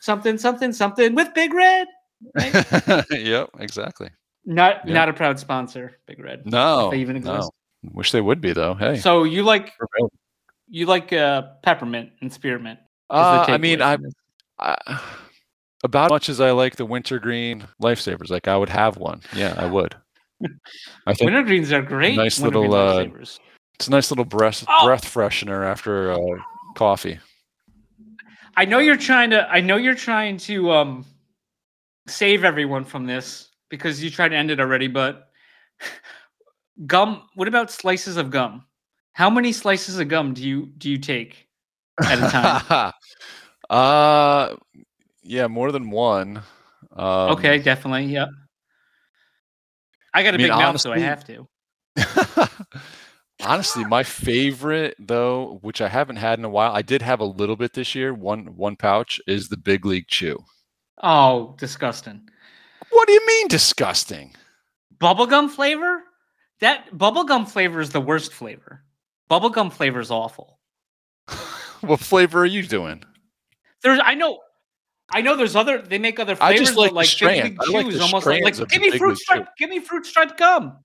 Something, 0.00 0.38
something, 0.38 0.38
something, 0.38 0.72
something 0.72 1.14
with 1.14 1.34
Big 1.34 1.54
Red. 1.54 1.86
Right? 2.34 3.04
yep, 3.10 3.50
exactly. 3.60 4.10
Not 4.46 4.86
Yeah. 4.86 4.94
not 4.94 5.08
a 5.08 5.12
proud 5.12 5.38
sponsor, 5.38 5.98
Big 6.06 6.18
Red. 6.20 6.46
No, 6.46 6.90
they 6.90 6.98
even 7.00 7.20
no. 7.22 7.34
exist. 7.34 7.52
Wish 7.92 8.12
they 8.12 8.20
would 8.20 8.40
be 8.40 8.52
though. 8.52 8.74
Hey, 8.74 8.96
So 8.96 9.24
you 9.24 9.42
like 9.42 9.72
you 10.68 10.86
like 10.86 11.12
uh, 11.12 11.42
peppermint 11.62 12.10
and 12.22 12.32
spearmint. 12.32 12.78
uh, 13.10 13.44
I 13.48 13.58
mean, 13.58 13.82
I. 13.82 13.98
I 14.58 14.76
about 15.84 16.06
as 16.06 16.10
much 16.10 16.28
as 16.30 16.40
I 16.40 16.50
like 16.52 16.76
the 16.76 16.86
wintergreen 16.86 17.68
lifesavers, 17.80 18.30
like 18.30 18.48
I 18.48 18.56
would 18.56 18.70
have 18.70 18.96
one. 18.96 19.20
Yeah, 19.34 19.54
I 19.56 19.66
would. 19.66 19.94
I 21.06 21.12
think 21.14 21.30
wintergreens 21.30 21.70
are 21.70 21.82
great. 21.82 22.16
nice 22.16 22.40
wintergreen 22.40 22.70
little, 22.70 23.20
uh, 23.20 23.24
it's 23.74 23.86
a 23.86 23.90
nice 23.90 24.10
little 24.10 24.24
breath 24.24 24.64
Oh! 24.68 24.86
breath 24.86 25.04
freshener 25.04 25.64
after 25.64 26.12
uh, 26.12 26.18
coffee. 26.74 27.18
I 28.56 28.64
know 28.64 28.78
you're 28.78 28.96
trying 28.96 29.30
to. 29.30 29.46
I 29.48 29.60
know 29.60 29.76
you're 29.76 29.94
trying 29.94 30.38
to 30.38 30.72
um 30.72 31.04
save 32.08 32.42
everyone 32.44 32.84
from 32.84 33.04
this 33.06 33.50
because 33.68 34.02
you 34.02 34.10
tried 34.10 34.28
to 34.28 34.36
end 34.36 34.50
it 34.50 34.60
already. 34.60 34.88
But 34.88 35.28
gum. 36.86 37.22
What 37.34 37.48
about 37.48 37.70
slices 37.70 38.16
of 38.16 38.30
gum? 38.30 38.64
How 39.12 39.30
many 39.30 39.52
slices 39.52 39.98
of 39.98 40.08
gum 40.08 40.34
do 40.34 40.46
you 40.46 40.66
do 40.78 40.90
you 40.90 40.98
take 40.98 41.48
at 42.02 42.18
a 42.18 42.30
time? 42.30 42.92
uh, 43.70 44.56
yeah, 45.22 45.46
more 45.46 45.72
than 45.72 45.90
one. 45.90 46.42
Um, 46.94 47.30
okay, 47.32 47.58
definitely. 47.58 48.06
Yep. 48.06 48.28
I 50.14 50.22
got 50.22 50.34
a 50.34 50.34
I 50.34 50.38
mean, 50.38 50.46
big 50.48 50.56
mouth, 50.56 50.80
so 50.80 50.92
I 50.92 50.98
have 50.98 51.24
to. 51.24 51.48
Honestly, 53.42 53.84
my 53.84 54.02
favorite 54.02 54.96
though, 54.98 55.58
which 55.62 55.80
I 55.82 55.88
haven't 55.88 56.16
had 56.16 56.38
in 56.38 56.44
a 56.44 56.48
while, 56.48 56.72
I 56.72 56.82
did 56.82 57.02
have 57.02 57.20
a 57.20 57.24
little 57.24 57.56
bit 57.56 57.74
this 57.74 57.94
year. 57.94 58.14
One 58.14 58.56
one 58.56 58.76
pouch 58.76 59.20
is 59.26 59.48
the 59.48 59.58
Big 59.58 59.84
League 59.84 60.08
Chew. 60.08 60.38
Oh, 61.02 61.54
disgusting. 61.58 62.28
What 62.90 63.06
do 63.06 63.12
you 63.12 63.26
mean 63.26 63.48
disgusting? 63.48 64.34
Bubblegum 64.98 65.50
flavor? 65.50 66.02
That 66.60 66.90
bubblegum 66.96 67.48
flavor 67.48 67.80
is 67.80 67.90
the 67.90 68.00
worst 68.00 68.32
flavor. 68.32 68.82
Bubblegum 69.30 69.72
flavor 69.72 70.00
is 70.00 70.10
awful. 70.10 70.58
what 71.80 72.00
flavor 72.00 72.40
are 72.40 72.46
you 72.46 72.62
doing? 72.62 73.02
There's 73.82 74.00
I 74.02 74.14
know 74.14 74.40
I 75.10 75.20
know 75.20 75.36
there's 75.36 75.54
other 75.56 75.82
they 75.82 75.98
make 75.98 76.18
other 76.18 76.34
flavors, 76.36 76.60
I 76.60 76.64
just 76.64 76.76
like 76.78 76.90
but 76.90 76.94
like 76.96 77.06
strand. 77.08 77.44
League 77.44 77.58
I 77.60 77.64
Chew 77.66 77.72
like 77.72 77.86
is 77.86 78.00
almost 78.00 78.26
like, 78.26 78.42
like 78.42 78.68
give 78.68 78.80
me 78.82 78.90
fruit 78.96 79.18
stripe, 79.18 79.48
give 79.58 79.70
me 79.70 79.80
fruit 79.80 80.06
stripe 80.06 80.36
gum. 80.36 80.78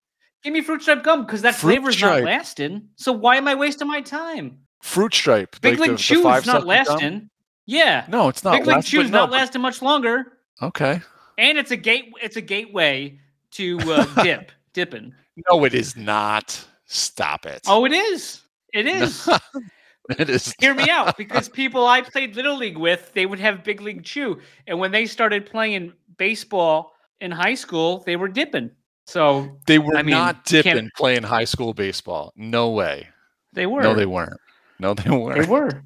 Give 0.44 0.54
me 0.54 0.62
fruit 0.62 0.82
stripe 0.82 1.04
gum 1.04 1.26
because 1.26 1.44
that 1.44 1.54
Fruit 1.56 1.74
flavor's 1.76 1.96
stripe. 1.96 2.24
not 2.24 2.32
lasting. 2.32 2.90
So 2.96 3.12
why 3.12 3.36
am 3.38 3.48
I 3.48 3.54
wasting 3.56 3.88
my 3.88 4.02
time? 4.02 4.58
Fruit 4.82 5.14
stripe. 5.14 5.56
Big 5.62 5.74
like 5.74 5.82
League 5.82 5.90
the- 5.92 5.96
the 5.98 6.02
Chew 6.02 6.20
is 6.20 6.24
not 6.26 6.44
second 6.44 6.60
gum? 6.62 6.68
lasting. 6.68 7.30
Yeah. 7.68 8.06
No, 8.10 8.28
it's 8.28 8.44
not. 8.44 8.54
Big 8.54 8.66
League 8.66 8.76
last- 8.78 8.88
Chew 8.88 8.98
but 8.98 9.06
is 9.06 9.12
no, 9.12 9.20
not 9.20 9.30
but- 9.30 9.36
lasting 9.36 9.62
much 9.62 9.84
longer. 9.84 10.40
Okay. 10.62 11.02
And 11.42 11.58
it's 11.58 11.72
a 11.72 11.76
gate 11.76 12.14
it's 12.22 12.38
a 12.38 12.42
gateway 12.42 13.20
to 13.52 13.80
uh, 13.80 14.06
dip. 14.24 14.52
Dipping. 14.74 15.14
No, 15.50 15.66
it 15.66 15.74
is 15.74 15.98
not. 15.98 16.66
Stop 16.86 17.46
it. 17.46 17.62
Oh, 17.68 17.84
it 17.84 17.92
is. 17.92 18.42
It 18.74 18.86
is. 18.86 19.28
it 20.20 20.30
is. 20.30 20.54
Hear 20.60 20.74
me 20.74 20.90
out, 20.90 21.18
because 21.18 21.50
people 21.50 21.86
I 21.88 22.02
played 22.02 22.36
little 22.36 22.56
league 22.58 22.78
with, 22.78 23.12
they 23.14 23.26
would 23.26 23.40
have 23.40 23.64
big 23.64 23.82
league 23.82 24.04
chew, 24.04 24.40
and 24.68 24.80
when 24.80 24.92
they 24.92 25.06
started 25.06 25.46
playing 25.46 25.92
baseball 26.18 26.94
in 27.20 27.32
high 27.32 27.56
school, 27.56 28.04
they 28.06 28.16
were 28.16 28.30
dipping. 28.30 28.72
So 29.08 29.58
They 29.68 29.80
were 29.80 29.98
I 29.98 30.04
mean, 30.04 30.12
not 30.12 30.46
dipping 30.46 30.90
playing 30.96 31.24
high 31.24 31.44
school 31.44 31.74
baseball. 31.74 32.32
No 32.36 32.70
way. 32.70 33.10
they 33.52 33.66
were. 33.66 33.82
No, 33.82 33.94
they 33.94 34.06
weren't. 34.06 34.40
No, 34.80 34.94
they 34.94 35.10
weren't. 35.10 35.42
They 35.42 35.48
were. 35.50 35.84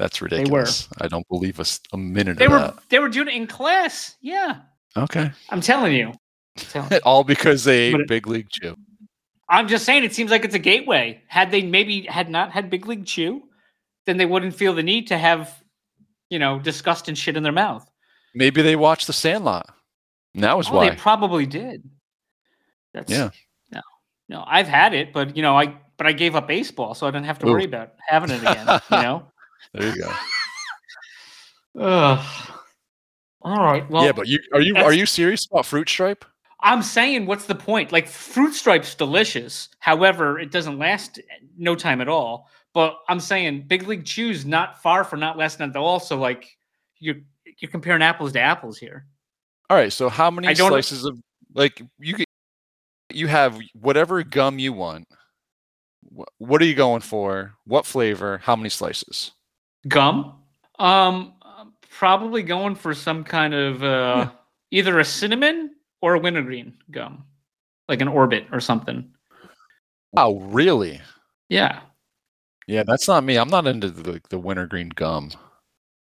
That's 0.00 0.20
were. 0.20 0.24
ridiculous. 0.26 0.88
I 1.00 1.08
don't 1.08 1.28
believe 1.28 1.60
a 1.92 1.96
minute 1.96 2.38
They 2.38 2.46
of 2.46 2.52
were 2.52 2.58
that. 2.58 2.78
they 2.88 2.98
were 2.98 3.08
doing 3.10 3.28
it 3.28 3.34
in 3.34 3.46
class. 3.46 4.16
Yeah, 4.22 4.60
Okay. 4.96 5.30
I'm 5.50 5.60
telling 5.60 5.92
you. 5.94 6.08
I'm 6.08 6.14
telling 6.56 6.90
you. 6.92 6.98
All 7.04 7.22
because 7.22 7.64
they 7.64 7.78
ate 7.88 7.94
it- 8.00 8.08
Big 8.08 8.26
League 8.26 8.48
Chew. 8.50 8.74
I'm 9.48 9.66
just 9.68 9.84
saying 9.84 10.04
it 10.04 10.14
seems 10.14 10.30
like 10.30 10.44
it's 10.44 10.54
a 10.54 10.58
gateway. 10.60 11.22
Had 11.28 11.50
they 11.50 11.62
maybe 11.62 12.02
had 12.02 12.30
not 12.30 12.50
had 12.52 12.70
Big 12.70 12.86
League 12.86 13.04
Chew, 13.04 13.42
then 14.06 14.16
they 14.16 14.24
wouldn't 14.26 14.54
feel 14.54 14.72
the 14.74 14.82
need 14.82 15.08
to 15.08 15.18
have, 15.18 15.62
you 16.30 16.38
know, 16.38 16.58
disgust 16.60 17.08
and 17.08 17.18
shit 17.18 17.36
in 17.36 17.42
their 17.42 17.52
mouth. 17.52 17.84
Maybe 18.34 18.62
they 18.62 18.76
watched 18.76 19.06
The 19.08 19.12
Sandlot. 19.12 19.68
And 20.34 20.44
that 20.44 20.56
was 20.56 20.68
Oh, 20.70 20.76
why. 20.76 20.88
they 20.90 20.96
probably 20.96 21.46
did. 21.46 21.82
That's 22.94 23.10
Yeah. 23.10 23.30
No, 23.72 23.80
no, 24.28 24.44
I've 24.46 24.68
had 24.68 24.94
it, 24.94 25.12
but 25.12 25.36
you 25.36 25.42
know, 25.42 25.56
I 25.58 25.74
but 25.98 26.06
I 26.06 26.12
gave 26.12 26.34
up 26.36 26.46
baseball, 26.48 26.94
so 26.94 27.06
I 27.06 27.10
didn't 27.10 27.26
have 27.26 27.38
to 27.40 27.46
Ooh. 27.48 27.50
worry 27.52 27.64
about 27.64 27.92
having 28.08 28.30
it 28.30 28.40
again. 28.40 28.66
you 28.90 28.96
know. 29.02 29.26
There 29.74 29.94
you 29.94 30.02
go. 30.02 30.12
Ugh. 31.80 32.52
All 33.42 33.56
right. 33.56 33.88
Well, 33.88 34.04
yeah, 34.04 34.12
but 34.12 34.26
you 34.26 34.38
are 34.52 34.60
you 34.60 34.76
are 34.76 34.92
you 34.92 35.06
serious 35.06 35.46
about 35.46 35.66
Fruit 35.66 35.88
Stripe? 35.88 36.24
I'm 36.62 36.82
saying, 36.82 37.24
what's 37.26 37.46
the 37.46 37.54
point? 37.54 37.90
Like, 37.90 38.06
fruit 38.06 38.52
stripe's 38.52 38.94
delicious. 38.94 39.70
However, 39.78 40.38
it 40.38 40.50
doesn't 40.50 40.78
last 40.78 41.18
no 41.56 41.74
time 41.74 42.02
at 42.02 42.08
all. 42.08 42.48
But 42.74 42.98
I'm 43.08 43.18
saying, 43.18 43.64
Big 43.66 43.88
League 43.88 44.04
Chew's 44.04 44.44
not 44.44 44.82
far 44.82 45.02
from 45.02 45.20
not 45.20 45.38
lasting 45.38 45.70
at 45.70 45.76
all. 45.76 46.00
So, 46.00 46.18
like, 46.18 46.56
you're 46.98 47.16
you're 47.58 47.70
comparing 47.70 48.02
apples 48.02 48.32
to 48.32 48.40
apples 48.40 48.78
here. 48.78 49.06
All 49.68 49.76
right. 49.76 49.92
So 49.92 50.08
how 50.08 50.30
many 50.30 50.54
slices 50.54 51.04
of 51.04 51.18
like 51.54 51.82
you 51.98 52.16
you 53.12 53.26
have 53.26 53.58
whatever 53.74 54.22
gum 54.22 54.58
you 54.58 54.72
want. 54.72 55.06
What 56.38 56.62
are 56.62 56.64
you 56.64 56.74
going 56.74 57.02
for? 57.02 57.54
What 57.64 57.86
flavor? 57.86 58.38
How 58.38 58.56
many 58.56 58.68
slices? 58.68 59.32
Gum. 59.88 60.34
Um, 60.78 61.34
probably 61.90 62.42
going 62.42 62.74
for 62.74 62.94
some 62.94 63.24
kind 63.24 63.54
of 63.54 63.82
uh, 63.82 64.30
either 64.70 64.98
a 64.98 65.04
cinnamon 65.04 65.74
or 66.00 66.14
a 66.14 66.18
wintergreen 66.18 66.74
gum, 66.90 67.24
like 67.88 68.00
an 68.00 68.08
orbit 68.08 68.46
or 68.52 68.60
something. 68.60 69.10
Oh, 70.16 70.40
really? 70.40 71.00
Yeah. 71.48 71.80
Yeah, 72.66 72.84
that's 72.86 73.08
not 73.08 73.24
me. 73.24 73.36
I'm 73.36 73.48
not 73.50 73.66
into 73.66 73.90
the 73.90 74.20
the 74.30 74.38
wintergreen 74.38 74.90
gum. 74.90 75.30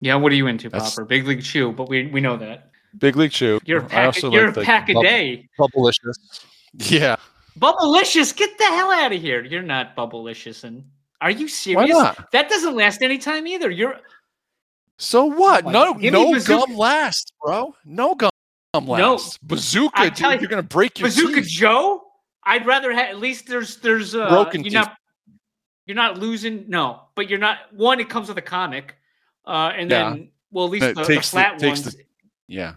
Yeah. 0.01 0.17
What 0.17 0.33
are 0.33 0.37
you 0.37 0.47
into, 0.47 0.69
That's- 0.69 0.95
Popper? 0.95 1.05
Big 1.05 1.27
League 1.27 1.43
Chew, 1.43 1.73
but 1.73 1.89
we 1.89 2.07
we 2.07 2.21
know 2.21 2.37
that. 2.37 2.71
Big 2.99 3.17
League 3.17 3.33
Chew. 3.33 3.61
You're 3.65 3.81
a 3.81 3.87
pack. 3.87 4.21
You're 4.23 4.49
like 4.49 4.57
a 4.57 4.63
pack 4.63 4.89
a 4.89 4.95
bub- 4.95 5.03
day. 5.05 5.49
Bubblicious. 5.59 6.45
Yeah. 6.77 7.17
Bubblicious, 7.57 8.35
get 8.35 8.59
the 8.59 8.65
hell 8.65 8.91
out 8.91 9.13
of 9.13 9.21
here. 9.21 9.45
You're 9.45 9.63
not 9.63 9.95
Bubblicious. 9.95 10.65
And 10.65 10.85
are 11.25 11.31
you 11.31 11.47
Why 11.47 11.49
serious? 11.49 11.91
not? 11.91 12.31
That 12.33 12.49
doesn't 12.49 12.77
last 12.77 13.03
any 13.03 13.19
time 13.19 13.47
either. 13.47 13.71
You're 13.71 13.99
So 14.99 15.25
what? 15.25 15.65
my 15.65 15.73
no, 15.73 15.93
God. 15.93 16.01
Give 16.03 16.13
me 16.13 16.33
no 16.33 16.41
gum 16.41 16.77
lasts, 16.77 17.33
bro. 17.43 17.75
No 17.85 18.15
gum 18.15 18.31
No. 18.75 18.81
lasts. 19.15 19.39
Bazooka, 19.39 19.99
I 20.01 20.09
dude, 20.11 20.19
you- 20.21 20.39
you're 20.41 20.49
gonna 20.49 20.63
break 20.63 20.99
your 20.99 21.09
Bazooka 21.09 21.41
teeth. 21.43 21.49
Joe. 21.49 22.03
I'd 22.45 22.67
rather 22.67 22.93
have 22.93 23.07
at 23.09 23.19
least 23.19 23.47
there's 23.47 23.79
there's 23.79 24.15
uh 24.15 24.29
Broken 24.29 24.61
you're 24.61 24.65
teeth. 24.71 24.73
not 24.75 24.97
you're 25.87 25.97
not 25.97 26.19
losing 26.19 26.65
no, 26.69 27.09
but 27.15 27.29
you're 27.31 27.39
not 27.39 27.73
one, 27.73 28.01
it 28.01 28.09
comes 28.09 28.29
with 28.29 28.39
a 28.39 28.43
comic. 28.43 28.95
Uh 29.47 29.73
and 29.75 29.91
Yeah. 29.91 30.11
then 30.11 30.31
well 30.51 30.67
at 30.67 30.71
least 30.73 30.87
the, 30.87 30.95
the 30.95 31.05
the- 31.15 31.21
flat 31.23 31.59
takes 31.59 31.81
ones. 31.85 31.95
the- 31.97 32.05
Yeah. 32.49 32.75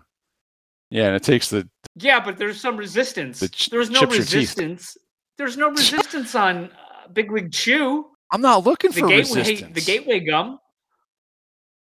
Yeah, 0.90 1.08
and 1.08 1.16
it 1.18 1.24
takes 1.24 1.50
the 1.50 1.68
Yeah, 1.96 2.20
but 2.22 2.38
there's 2.38 2.62
some 2.62 2.78
resistance. 2.78 3.40
The 3.42 3.50
ch- 3.50 3.70
there's 3.70 3.90
no 3.90 4.00
chips 4.02 4.16
your 4.16 4.24
teeth. 4.24 4.34
resistance. 4.34 4.98
There's 5.38 5.58
no 5.58 5.70
resistance 5.70 6.34
on 6.34 6.72
uh, 6.72 7.08
Big 7.12 7.30
League 7.32 7.52
Chew. 7.52 8.08
I'm 8.32 8.42
not 8.42 8.66
looking 8.66 8.92
The 8.92 9.02
for 9.02 9.08
gateway 9.08 9.40
resistance. 9.40 9.74
the 9.76 9.82
gateway 9.82 10.20
gum. 10.20 10.60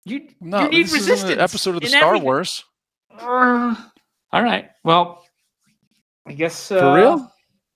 You 0.04 0.28
No, 0.40 0.62
you 0.62 0.68
need 0.70 0.86
this 0.86 1.08
isn't 1.08 1.30
an 1.30 1.40
episode 1.40 1.74
of 1.76 1.82
the 1.82 1.88
Star 1.88 2.04
everything. 2.08 2.24
Wars. 2.24 2.64
Uh, 3.18 3.74
all 4.32 4.42
right. 4.42 4.70
Well, 4.84 5.24
I 6.26 6.32
guess 6.32 6.70
uh, 6.70 6.80
For 6.80 6.94
real? 6.94 7.32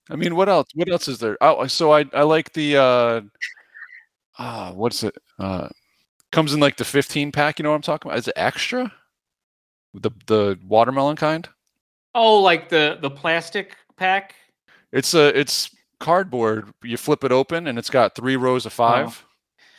I 0.09 0.15
mean, 0.15 0.35
what 0.35 0.49
else? 0.49 0.67
What 0.75 0.89
else 0.89 1.07
is 1.07 1.19
there? 1.19 1.37
Oh, 1.41 1.67
so 1.67 1.91
I 1.93 2.05
I 2.13 2.23
like 2.23 2.51
the 2.53 2.77
uh 2.77 3.21
ah, 4.39 4.71
what's 4.73 5.03
it? 5.03 5.15
Uh 5.39 5.69
comes 6.31 6.53
in 6.53 6.59
like 6.59 6.75
the 6.77 6.83
15 6.85 7.31
pack, 7.31 7.59
you 7.59 7.63
know 7.63 7.69
what 7.69 7.75
I'm 7.77 7.81
talking 7.81 8.09
about? 8.09 8.19
Is 8.19 8.27
it 8.27 8.33
extra? 8.35 8.91
The 9.93 10.11
the 10.27 10.59
watermelon 10.67 11.15
kind? 11.15 11.47
Oh, 12.13 12.41
like 12.41 12.69
the 12.69 12.97
the 13.01 13.09
plastic 13.11 13.75
pack. 13.97 14.33
It's 14.91 15.13
a 15.13 15.37
it's 15.37 15.69
cardboard. 15.99 16.71
You 16.83 16.97
flip 16.97 17.23
it 17.23 17.31
open 17.31 17.67
and 17.67 17.77
it's 17.77 17.89
got 17.89 18.15
three 18.15 18.35
rows 18.35 18.65
of 18.65 18.73
five. 18.73 19.25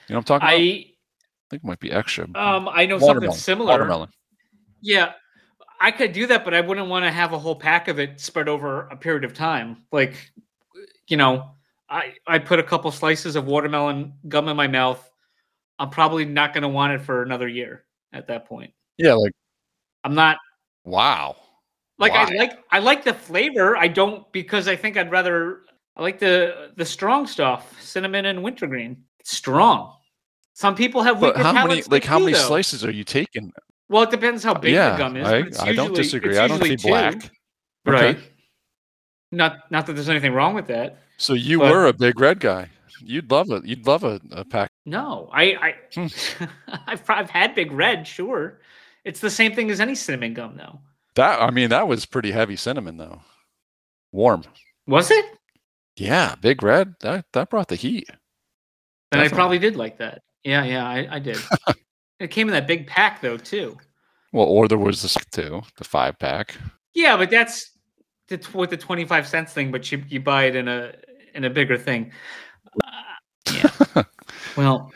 You 0.09 0.15
know 0.15 0.19
what 0.19 0.31
I'm 0.31 0.41
talking 0.41 0.49
about? 0.49 0.61
I 0.61 0.87
I 1.47 1.49
think 1.51 1.63
it 1.63 1.67
might 1.67 1.81
be 1.81 1.93
extra. 1.93 2.25
um 2.35 2.69
I 2.69 2.87
know 2.87 2.97
Watermelon, 2.97 3.31
something 3.31 3.33
similar. 3.33 3.73
Watermelon. 3.73 4.09
Yeah, 4.81 5.13
I 5.81 5.91
could 5.91 6.13
do 6.13 6.27
that, 6.29 6.45
but 6.45 6.55
I 6.55 6.61
wouldn't 6.61 6.89
want 6.89 7.05
to 7.05 7.11
have 7.11 7.33
a 7.33 7.39
whole 7.39 7.57
pack 7.57 7.89
of 7.89 7.99
it 7.99 8.21
spread 8.21 8.49
over 8.49 8.83
a 8.89 8.97
period 8.97 9.25
of 9.25 9.35
time. 9.35 9.85
Like, 9.93 10.33
you 11.09 11.17
know, 11.17 11.51
I 11.89 12.15
I 12.27 12.39
put 12.39 12.59
a 12.59 12.63
couple 12.63 12.91
slices 12.91 13.37
of 13.37 13.47
watermelon 13.47 14.15
gum 14.29 14.49
in 14.49 14.57
my 14.57 14.69
mouth. 14.69 15.11
I'm 15.79 15.91
probably 15.91 16.25
not 16.25 16.55
going 16.55 16.63
to 16.63 16.69
want 16.69 16.95
it 16.95 17.03
for 17.03 17.23
another 17.23 17.49
year 17.49 17.85
at 18.13 18.29
that 18.29 18.47
point. 18.47 18.73
Yeah, 18.97 19.15
like 19.15 19.33
I'm 20.05 20.15
not 20.15 20.39
wow. 20.85 21.37
like 21.99 22.13
I 22.13 22.25
like 22.35 22.59
I 22.71 22.79
like 22.79 23.05
the 23.05 23.15
flavor. 23.15 23.77
I 23.77 23.89
don't 23.89 24.31
because 24.33 24.69
I 24.69 24.77
think 24.77 24.97
I'd 24.97 25.11
rather 25.11 25.63
I 25.97 26.03
like 26.03 26.19
the 26.19 26.71
the 26.77 26.85
strong 26.85 27.27
stuff, 27.27 27.81
cinnamon 27.83 28.27
and 28.27 28.43
wintergreen. 28.43 29.05
It's 29.21 29.37
strong. 29.37 29.95
Some 30.55 30.75
people 30.75 31.03
have 31.03 31.21
But 31.21 31.37
weaker 31.37 31.47
how 31.49 31.67
many 31.67 31.83
like 31.83 32.05
how 32.05 32.19
many 32.19 32.33
though. 32.33 32.39
slices 32.39 32.85
are 32.85 32.91
you 32.91 33.05
taking? 33.05 33.53
Well, 33.89 34.03
it 34.03 34.11
depends 34.11 34.43
how 34.45 34.55
big 34.55 34.73
yeah, 34.75 34.93
the 34.93 34.99
gum 34.99 35.17
is. 35.17 35.27
I, 35.27 35.39
but 35.43 35.49
it's 35.49 35.61
I 35.61 35.73
don't 35.73 35.91
usually- 35.91 36.03
disagree. 36.03 36.39
I 36.39 36.49
don't 36.49 36.59
usually 36.61 36.79
see 36.79 36.89
black. 36.89 37.21
two, 37.21 37.29
Okay. 37.89 38.07
Right. 38.07 38.19
Not 39.33 39.71
not 39.71 39.87
that 39.87 39.93
there's 39.95 40.09
anything 40.09 40.33
wrong 40.33 40.55
with 40.55 40.67
that. 40.69 40.99
So 41.19 41.33
you 41.35 41.59
But- 41.61 41.71
were 41.73 41.87
a 41.87 41.93
big 41.93 42.21
red 42.21 42.41
guy. 42.41 42.71
You'd 43.03 43.31
love 43.31 43.51
it. 43.51 43.65
You'd 43.67 43.87
love 43.87 44.05
a, 44.05 44.21
a 44.33 44.45
pack. 44.45 44.71
No, 44.87 45.29
I 45.33 45.75
Hmm. 45.95 46.07
I 46.41 46.49
I've, 46.87 47.03
I've 47.11 47.31
had 47.31 47.55
Big 47.55 47.71
Red, 47.73 48.07
sure. 48.07 48.61
It's 49.05 49.21
the 49.21 49.31
same 49.31 49.55
thing 49.55 49.71
as 49.71 49.81
any 49.81 49.95
cinnamon 49.95 50.33
gum, 50.35 50.57
though. 50.57 50.81
That 51.15 51.41
I 51.43 51.51
mean, 51.51 51.71
that 51.71 51.87
was 51.89 52.07
pretty 52.07 52.31
heavy 52.33 52.57
cinnamon 52.57 52.97
though. 52.97 53.21
Warm. 54.13 54.45
Was 54.87 55.11
it? 55.11 55.25
Yeah, 55.97 56.35
big 56.41 56.63
red. 56.63 56.95
That 57.01 57.27
that 57.33 57.51
brought 57.51 57.69
the 57.69 57.77
heat. 57.77 58.09
Then 59.11 59.21
I 59.21 59.29
probably 59.29 59.59
did 59.59 59.77
like 59.77 59.99
that. 59.99 60.23
Yeah, 60.45 60.65
yeah, 60.65 60.87
I, 60.87 61.17
I 61.17 61.19
did. 61.19 61.39
it 62.21 62.31
came 62.31 62.49
in 62.49 62.53
that 62.53 62.67
big 62.67 62.87
pack 62.87 63.21
though, 63.21 63.37
too. 63.37 63.77
Well, 64.33 64.47
or 64.47 64.69
there 64.69 64.79
was 64.79 65.03
this 65.03 65.17
too, 65.33 65.63
the 65.79 65.85
five 65.85 66.19
pack. 66.19 66.57
Yeah, 66.95 67.17
but 67.17 67.31
that's 67.31 67.71
the, 68.29 68.45
with 68.55 68.71
the 68.71 68.77
twenty 68.77 69.05
five 69.05 69.27
cents 69.27 69.53
thing. 69.53 69.71
But 69.71 69.91
you 69.91 70.05
you 70.09 70.21
buy 70.21 70.45
it 70.45 70.57
in 70.57 70.69
a 70.69 70.93
in 71.35 71.45
a 71.45 71.51
bigger 71.51 71.79
thing. 71.79 72.13
Uh, 72.85 73.53
yeah. 73.55 74.03
well, 74.57 74.93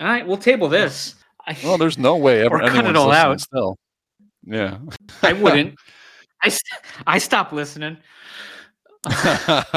all 0.00 0.06
right, 0.06 0.26
we'll 0.26 0.36
table 0.36 0.68
this. 0.68 1.14
I, 1.46 1.56
Well, 1.62 1.78
there's 1.78 1.98
no 1.98 2.16
way 2.16 2.40
ever 2.44 2.58
cut 2.58 2.86
it 2.86 2.96
all 2.96 3.12
out. 3.12 3.40
still. 3.40 3.76
Yeah. 4.44 4.78
I 5.22 5.32
wouldn't. 5.32 5.76
I 6.42 6.48
st- 6.48 6.82
I 7.06 7.18
stopped 7.18 7.52
listening. 7.52 7.96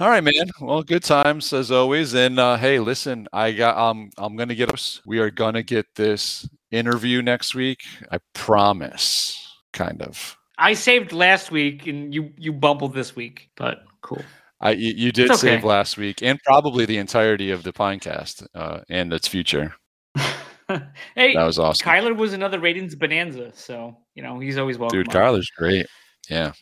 All 0.00 0.08
right, 0.08 0.24
man. 0.24 0.50
Well, 0.60 0.82
good 0.82 1.04
times 1.04 1.52
as 1.52 1.70
always. 1.70 2.14
And 2.14 2.40
uh, 2.40 2.56
hey, 2.56 2.80
listen, 2.80 3.28
I 3.32 3.52
got 3.52 3.76
um, 3.76 4.10
I'm 4.18 4.34
gonna 4.34 4.56
get 4.56 4.72
us. 4.72 5.00
We 5.06 5.20
are 5.20 5.30
gonna 5.30 5.62
get 5.62 5.86
this 5.94 6.48
interview 6.72 7.22
next 7.22 7.54
week. 7.54 7.82
I 8.10 8.18
promise. 8.32 9.40
Kind 9.72 10.02
of. 10.02 10.36
I 10.58 10.74
saved 10.74 11.12
last 11.12 11.52
week, 11.52 11.86
and 11.86 12.12
you 12.12 12.32
you 12.36 12.52
bumbled 12.52 12.94
this 12.94 13.14
week, 13.14 13.50
but 13.56 13.84
cool. 14.02 14.22
I 14.60 14.72
you, 14.72 14.92
you 14.96 15.12
did 15.12 15.30
okay. 15.30 15.36
save 15.36 15.64
last 15.64 15.96
week, 15.96 16.22
and 16.22 16.40
probably 16.44 16.84
the 16.84 16.98
entirety 16.98 17.52
of 17.52 17.62
the 17.62 17.72
Pinecast 17.72 18.44
uh, 18.56 18.80
and 18.88 19.12
its 19.12 19.28
future. 19.28 19.74
hey, 20.16 21.34
That 21.34 21.44
was 21.44 21.60
awesome, 21.60 21.86
Kyler 21.86 22.16
was 22.16 22.32
another 22.32 22.58
ratings 22.58 22.96
bonanza, 22.96 23.52
so 23.54 23.96
you 24.16 24.22
know 24.24 24.40
he's 24.40 24.58
always 24.58 24.78
welcome. 24.78 24.98
dude. 24.98 25.14
on. 25.14 25.22
Kyler's 25.22 25.50
great. 25.56 25.86
Yeah. 26.28 26.52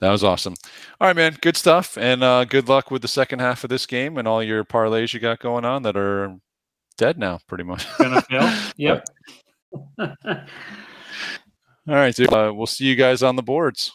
That 0.00 0.10
was 0.10 0.24
awesome. 0.24 0.54
All 1.00 1.08
right, 1.08 1.16
man. 1.16 1.36
Good 1.42 1.56
stuff, 1.56 1.98
and 1.98 2.22
uh, 2.22 2.44
good 2.44 2.68
luck 2.68 2.90
with 2.90 3.02
the 3.02 3.08
second 3.08 3.40
half 3.40 3.64
of 3.64 3.70
this 3.70 3.84
game 3.84 4.16
and 4.16 4.26
all 4.26 4.42
your 4.42 4.64
parlays 4.64 5.12
you 5.12 5.20
got 5.20 5.40
going 5.40 5.64
on 5.66 5.82
that 5.82 5.96
are 5.96 6.36
dead 6.96 7.18
now, 7.18 7.38
pretty 7.46 7.64
much. 7.64 7.86
Gonna 7.98 8.22
fail. 8.22 8.50
Yep. 8.76 9.04
All 9.98 10.36
right, 11.86 12.14
dude. 12.16 12.32
Uh, 12.32 12.52
we'll 12.54 12.66
see 12.66 12.86
you 12.86 12.96
guys 12.96 13.22
on 13.22 13.36
the 13.36 13.42
boards. 13.42 13.92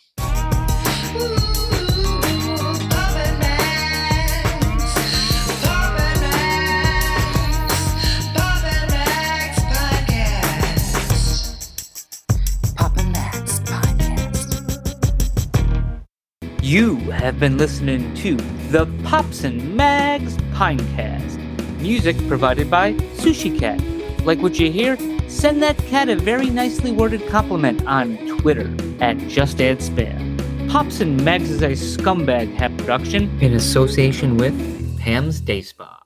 You 16.75 16.97
have 17.11 17.39
been 17.39 17.57
listening 17.57 18.13
to 18.15 18.35
the 18.69 18.85
Pops 19.05 19.45
and 19.45 19.77
Mags 19.77 20.35
Pinecast. 20.51 21.39
Music 21.79 22.17
provided 22.27 22.69
by 22.69 22.95
Sushi 23.15 23.57
Cat. 23.57 23.79
Like 24.25 24.41
what 24.41 24.59
you 24.59 24.69
hear? 24.69 24.97
Send 25.29 25.63
that 25.63 25.77
cat 25.77 26.09
a 26.09 26.17
very 26.17 26.49
nicely 26.49 26.91
worded 26.91 27.25
compliment 27.29 27.87
on 27.87 28.17
Twitter 28.39 28.69
at 28.99 29.17
Just 29.19 29.61
Add 29.61 29.77
Spam. 29.77 30.37
Pops 30.69 30.99
and 30.99 31.23
Mags 31.23 31.49
is 31.49 31.61
a 31.61 31.69
scumbag 31.69 32.53
hat 32.55 32.75
production 32.75 33.31
in 33.39 33.53
association 33.53 34.35
with 34.35 34.53
Pam's 34.99 35.39
Day 35.39 35.61
Spa. 35.61 36.04